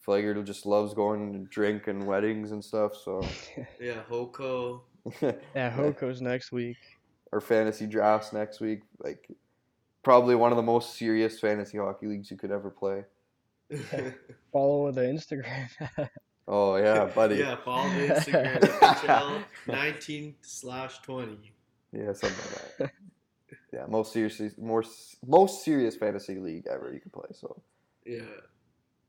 Flagger 0.00 0.40
just 0.42 0.66
loves 0.66 0.94
going 0.94 1.32
to 1.32 1.38
drink 1.50 1.86
and 1.88 2.06
weddings 2.06 2.52
and 2.52 2.64
stuff. 2.64 2.96
So 2.96 3.26
Yeah, 3.80 4.02
Hoko. 4.10 4.80
Yeah, 5.54 5.70
Hoko's 5.70 6.20
next 6.20 6.52
week. 6.52 6.76
Or 7.32 7.40
fantasy 7.40 7.86
drafts 7.86 8.32
next 8.32 8.60
week, 8.60 8.80
like 8.98 9.28
probably 10.02 10.34
one 10.34 10.52
of 10.52 10.56
the 10.56 10.62
most 10.62 10.96
serious 10.96 11.38
fantasy 11.40 11.78
hockey 11.78 12.06
leagues 12.06 12.30
you 12.30 12.36
could 12.36 12.50
ever 12.50 12.70
play. 12.70 13.04
Follow 14.52 14.92
the 14.92 15.02
Instagram. 15.02 15.68
Oh 16.48 16.76
yeah, 16.76 17.06
buddy. 17.06 17.38
yeah, 17.38 17.56
follow 17.64 17.88
the 17.88 18.06
Instagram 18.14 18.60
NHL 18.60 19.44
19 19.66 20.36
slash 20.42 20.98
20. 21.00 21.52
Yeah, 21.92 22.12
something 22.12 22.38
like 22.38 22.76
that. 22.78 22.90
yeah, 23.72 23.86
most 23.88 24.12
seriously, 24.12 24.52
more 24.56 24.84
most 25.26 25.64
serious 25.64 25.96
fantasy 25.96 26.36
league 26.38 26.68
ever 26.70 26.92
you 26.94 27.00
can 27.00 27.10
play. 27.10 27.26
So 27.32 27.60
Yeah. 28.04 28.20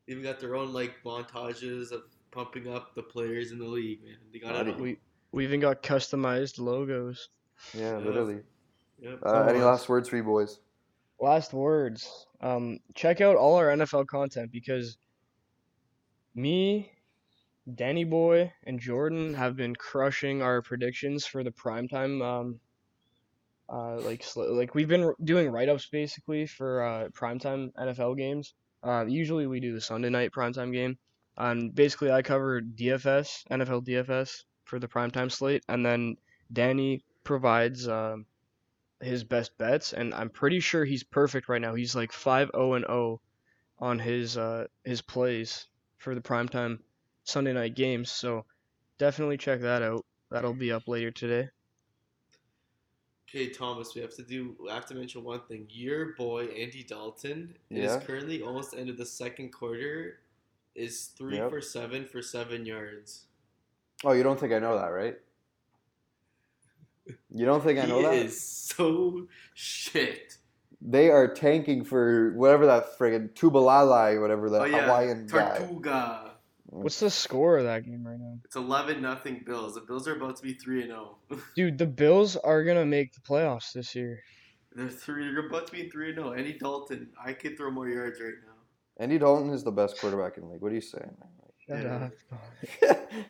Even 0.07 0.23
got 0.23 0.39
their 0.39 0.55
own 0.55 0.73
like 0.73 0.95
montages 1.05 1.91
of 1.91 2.05
pumping 2.31 2.67
up 2.73 2.95
the 2.95 3.03
players 3.03 3.51
in 3.51 3.59
the 3.59 3.67
league, 3.67 4.03
man. 4.03 4.17
They 4.33 4.39
got 4.39 4.55
it 4.67 4.73
all. 4.73 4.81
we 4.81 4.97
we 5.31 5.43
even 5.43 5.59
got 5.59 5.83
customized 5.83 6.59
logos. 6.59 7.29
yeah, 7.73 7.91
Yeah. 7.91 7.97
literally. 7.97 8.39
Yep. 8.99 9.19
Uh, 9.25 9.29
any 9.41 9.59
Almost. 9.59 9.65
last 9.65 9.89
words 9.89 10.09
for 10.09 10.17
you 10.17 10.23
boys? 10.23 10.59
Last 11.19 11.53
words. 11.53 12.27
Um, 12.41 12.79
check 12.95 13.21
out 13.21 13.35
all 13.35 13.55
our 13.55 13.67
NFL 13.67 14.07
content 14.07 14.51
because 14.51 14.97
me, 16.35 16.91
Danny 17.73 18.03
Boy, 18.05 18.53
and 18.65 18.79
Jordan 18.79 19.33
have 19.33 19.55
been 19.55 19.75
crushing 19.75 20.41
our 20.41 20.61
predictions 20.61 21.25
for 21.25 21.43
the 21.43 21.51
primetime. 21.51 22.23
Um, 22.23 22.59
uh, 23.69 23.99
like 24.01 24.23
like 24.35 24.75
we've 24.75 24.87
been 24.87 25.13
doing 25.23 25.49
write-ups 25.49 25.87
basically 25.91 26.45
for 26.47 26.83
uh, 26.83 27.09
primetime 27.09 27.71
NFL 27.73 28.17
games. 28.17 28.53
Uh, 28.83 29.05
usually 29.07 29.47
we 29.47 29.59
do 29.59 29.73
the 29.73 29.81
Sunday 29.81 30.09
night 30.09 30.31
primetime 30.31 30.71
game. 30.71 30.97
And 31.35 31.73
basically 31.75 32.11
I 32.11 32.21
cover 32.21 32.61
DFS, 32.61 33.43
NFL 33.51 33.85
DFS 33.85 34.43
for 34.67 34.79
the 34.79 34.87
primetime 34.87 35.31
slate, 35.31 35.63
and 35.69 35.85
then 35.85 36.17
Danny 36.51 37.03
provides 37.23 37.87
um, 37.87 38.25
his 39.01 39.23
best 39.23 39.57
bets, 39.57 39.93
and 39.93 40.13
I'm 40.13 40.29
pretty 40.29 40.59
sure 40.59 40.83
he's 40.85 41.03
perfect 41.03 41.49
right 41.49 41.61
now. 41.61 41.73
He's 41.73 41.95
like 41.95 42.11
5-0 42.11 42.75
and 42.75 42.85
0 42.85 43.21
on 43.79 43.99
his 43.99 44.37
uh, 44.37 44.65
his 44.83 45.01
plays 45.01 45.67
for 45.97 46.15
the 46.15 46.21
primetime 46.21 46.79
Sunday 47.23 47.53
night 47.53 47.75
games. 47.75 48.11
So 48.11 48.45
definitely 48.97 49.37
check 49.37 49.61
that 49.61 49.81
out. 49.83 50.05
That'll 50.31 50.53
be 50.53 50.71
up 50.71 50.87
later 50.87 51.11
today. 51.11 51.49
Okay, 53.29 53.49
Thomas, 53.49 53.93
we 53.93 54.01
have 54.01 54.15
to 54.15 54.23
do. 54.23 54.55
I 54.69 54.75
have 54.75 54.85
to 54.87 54.95
mention 54.95 55.23
one 55.23 55.41
thing. 55.47 55.67
Your 55.69 56.13
boy 56.15 56.45
Andy 56.47 56.83
Dalton 56.83 57.55
Yeah. 57.69 57.97
is 57.97 58.03
currently 58.05 58.41
almost 58.41 58.73
end 58.73 58.89
of 58.89 58.97
the 58.97 59.05
second 59.05 59.51
quarter. 59.51 60.19
Is 60.75 61.07
three 61.07 61.37
Yep. 61.37 61.49
for 61.49 61.61
seven 61.61 62.05
for 62.05 62.21
seven 62.21 62.65
yards. 62.65 63.26
Oh, 64.03 64.11
you 64.13 64.23
don't 64.23 64.39
think 64.39 64.53
I 64.53 64.59
know 64.59 64.77
that, 64.77 64.87
right? 64.87 65.15
You 67.33 67.45
don't 67.45 67.63
think 67.63 67.79
I 67.79 67.85
know 67.85 67.99
he 67.99 68.05
that? 68.05 68.25
is 68.25 68.41
so 68.41 69.27
shit. 69.53 70.37
They 70.81 71.09
are 71.09 71.33
tanking 71.33 71.83
for 71.83 72.33
whatever 72.35 72.67
that 72.67 72.97
friggin' 72.97 73.33
Tubalala, 73.33 74.21
whatever 74.21 74.49
the 74.49 74.61
oh 74.61 74.65
yeah, 74.65 74.85
Hawaiian 74.85 75.25
guy. 75.25 75.57
Tortuga. 75.57 76.31
What's 76.69 76.99
the 76.99 77.09
score 77.09 77.57
of 77.57 77.63
that 77.63 77.85
game 77.85 78.05
right 78.05 78.19
now? 78.19 78.37
It's 78.43 78.55
eleven 78.55 79.01
nothing 79.01 79.43
Bills. 79.45 79.75
The 79.75 79.81
Bills 79.81 80.07
are 80.07 80.15
about 80.15 80.35
to 80.37 80.43
be 80.43 80.53
three 80.53 80.81
and 80.81 80.89
zero. 80.89 81.17
Oh. 81.31 81.41
Dude, 81.55 81.77
the 81.77 81.87
Bills 81.87 82.35
are 82.35 82.63
gonna 82.63 82.85
make 82.85 83.13
the 83.13 83.21
playoffs 83.21 83.73
this 83.73 83.95
year. 83.95 84.21
They're 84.75 84.89
three. 84.89 85.31
They're 85.31 85.47
about 85.47 85.67
to 85.67 85.73
be 85.73 85.89
three 85.89 86.09
and 86.09 86.17
zero. 86.17 86.33
Andy 86.33 86.57
Dalton, 86.59 87.09
I 87.23 87.33
could 87.33 87.57
throw 87.57 87.71
more 87.71 87.89
yards 87.89 88.19
right 88.19 88.33
now. 88.45 88.53
Andy 88.99 89.17
Dalton 89.17 89.51
is 89.51 89.63
the 89.63 89.71
best 89.71 89.99
quarterback 89.99 90.37
in 90.37 90.43
the 90.43 90.49
league. 90.49 90.61
What 90.61 90.71
are 90.71 90.75
you 90.75 90.81
saying? 90.81 91.15
Shut 91.67 92.11
Yeah. 92.81 92.95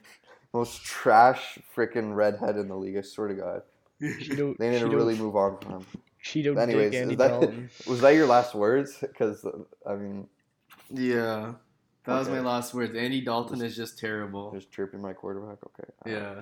up. 0.48 0.54
Most 0.54 0.84
trash 0.84 1.60
freaking 1.76 2.16
redhead 2.16 2.58
in 2.58 2.68
the 2.68 2.76
league. 2.76 2.98
I 2.98 3.02
swear 3.02 3.28
to 3.28 3.34
God. 3.34 3.62
Cheeto, 4.02 4.58
They 4.58 4.70
need 4.70 4.80
to 4.80 4.89
really 4.89 5.18
move 5.18 5.36
on 5.36 5.58
from 5.60 5.72
him. 5.74 5.86
Cheeto 6.24 6.58
Anyways, 6.58 6.91
Dick 6.91 7.02
Andy 7.02 7.14
is 7.14 7.18
that, 7.18 7.70
was 7.88 8.02
that 8.02 8.16
your 8.16 8.28
last 8.28 8.54
words? 8.54 8.98
Because 9.00 9.45
I 9.88 9.95
mean, 9.95 10.28
yeah. 10.89 11.54
That 12.06 12.20
was 12.20 12.30
my 12.30 12.39
last 12.39 12.74
words. 12.74 12.95
Andy 12.95 13.20
Dalton 13.22 13.62
is 13.62 13.76
just 13.76 14.00
terrible. 14.00 14.52
Just 14.54 14.72
chirping 14.72 15.02
my 15.02 15.12
quarterback. 15.14 15.58
Okay. 15.66 15.89
Uh, 16.06 16.10
Yeah. 16.10 16.41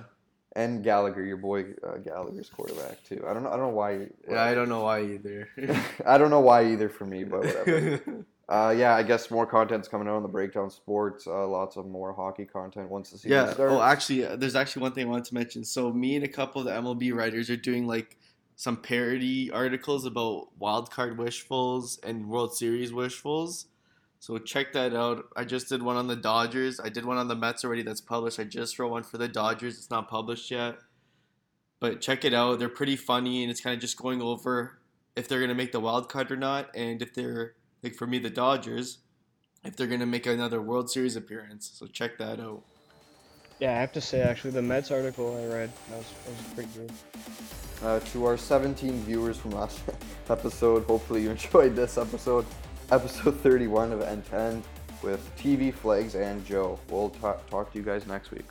And 0.57 0.83
Gallagher, 0.83 1.25
your 1.25 1.37
boy 1.37 1.65
uh, 1.85 1.97
Gallagher's 1.97 2.49
quarterback 2.49 3.03
too. 3.03 3.25
I 3.27 3.33
don't 3.33 3.43
know. 3.43 3.49
I 3.49 3.57
don't 3.57 3.71
know 3.71 3.75
why. 3.75 4.07
Yeah, 4.29 4.41
I 4.41 4.53
don't 4.53 4.69
know 4.69 4.83
why 4.83 5.01
either. 5.03 5.49
I 6.05 6.17
don't 6.17 6.29
know 6.29 6.39
why 6.39 6.71
either 6.71 6.87
for 6.87 7.05
me, 7.05 7.25
but 7.25 7.39
whatever. 7.45 8.25
Uh, 8.47 8.73
yeah, 8.77 8.95
I 8.95 9.01
guess 9.01 9.31
more 9.31 9.47
content's 9.47 9.87
coming 9.87 10.07
out 10.07 10.15
on 10.15 10.21
the 10.21 10.29
Breakdown 10.29 10.69
Sports. 10.69 11.25
Uh, 11.25 11.47
lots 11.47 11.77
of 11.77 11.87
more 11.87 12.13
hockey 12.13 12.45
content 12.45 12.89
once 12.89 13.09
the 13.09 13.17
season 13.17 13.31
yeah. 13.31 13.53
starts. 13.53 13.73
Oh, 13.73 13.81
actually, 13.81 14.25
uh, 14.25 14.35
there's 14.35 14.55
actually 14.55 14.83
one 14.83 14.91
thing 14.91 15.07
I 15.07 15.09
wanted 15.09 15.25
to 15.25 15.33
mention. 15.33 15.63
So 15.63 15.91
me 15.91 16.15
and 16.15 16.23
a 16.23 16.27
couple 16.27 16.61
of 16.61 16.67
the 16.67 16.71
MLB 16.71 17.13
writers 17.13 17.49
are 17.49 17.57
doing 17.57 17.87
like 17.87 18.17
some 18.55 18.77
parody 18.77 19.49
articles 19.51 20.05
about 20.05 20.49
wild 20.59 20.91
card 20.91 21.17
wishfuls 21.17 21.99
and 22.03 22.29
World 22.29 22.55
Series 22.55 22.91
wishfuls. 22.91 23.65
So 24.19 24.37
check 24.37 24.73
that 24.73 24.95
out. 24.95 25.25
I 25.35 25.43
just 25.43 25.67
did 25.69 25.81
one 25.81 25.97
on 25.97 26.07
the 26.07 26.15
Dodgers. 26.15 26.79
I 26.79 26.89
did 26.89 27.03
one 27.03 27.17
on 27.17 27.27
the 27.27 27.35
Mets 27.35 27.65
already. 27.65 27.81
That's 27.81 28.01
published. 28.01 28.39
I 28.39 28.43
just 28.43 28.77
wrote 28.77 28.91
one 28.91 29.03
for 29.03 29.17
the 29.17 29.27
Dodgers. 29.27 29.77
It's 29.77 29.89
not 29.89 30.07
published 30.07 30.51
yet, 30.51 30.77
but 31.79 31.99
check 31.99 32.23
it 32.23 32.33
out. 32.33 32.59
They're 32.59 32.69
pretty 32.69 32.95
funny, 32.95 33.41
and 33.43 33.51
it's 33.51 33.61
kind 33.61 33.73
of 33.73 33.81
just 33.81 33.97
going 33.97 34.21
over 34.21 34.79
if 35.15 35.27
they're 35.27 35.39
gonna 35.39 35.55
make 35.55 35.71
the 35.71 35.79
wild 35.79 36.09
card 36.09 36.31
or 36.31 36.35
not, 36.35 36.69
and 36.75 37.01
if 37.01 37.13
they're 37.13 37.55
like 37.85 37.95
for 37.95 38.05
me 38.07 38.17
the 38.19 38.29
Dodgers, 38.29 38.97
if 39.63 39.77
they're 39.77 39.87
gonna 39.87 40.05
make 40.05 40.25
another 40.25 40.59
World 40.61 40.89
Series 40.89 41.15
appearance. 41.15 41.71
So 41.73 41.85
check 41.87 42.17
that 42.17 42.39
out. 42.41 42.63
Yeah, 43.59 43.71
I 43.71 43.79
have 43.79 43.93
to 43.93 44.01
say 44.01 44.19
actually 44.21 44.51
the 44.51 44.61
Mets 44.61 44.91
article 44.91 45.37
I 45.37 45.45
read 45.53 45.71
that 45.89 45.97
was, 45.97 46.07
that 46.25 46.31
was 46.35 46.53
pretty 46.55 46.69
good. 46.77 46.91
uh, 47.83 47.99
to 48.11 48.25
our 48.25 48.35
17 48.37 49.01
viewers 49.03 49.37
from 49.37 49.51
last 49.51 49.79
episode. 50.29 50.83
Hopefully, 50.85 51.21
you 51.23 51.31
enjoyed 51.37 51.75
this 51.75 51.97
episode, 51.97 52.45
episode 52.91 53.39
31 53.39 53.93
of 53.93 53.99
N10 54.01 54.61
with 55.03 55.21
TV 55.37 55.73
Flags 55.73 56.15
and 56.15 56.43
Joe. 56.45 56.79
We'll 56.89 57.11
ta- 57.11 57.37
talk 57.49 57.71
to 57.71 57.77
you 57.79 57.85
guys 57.85 58.05
next 58.07 58.31
week. 58.31 58.45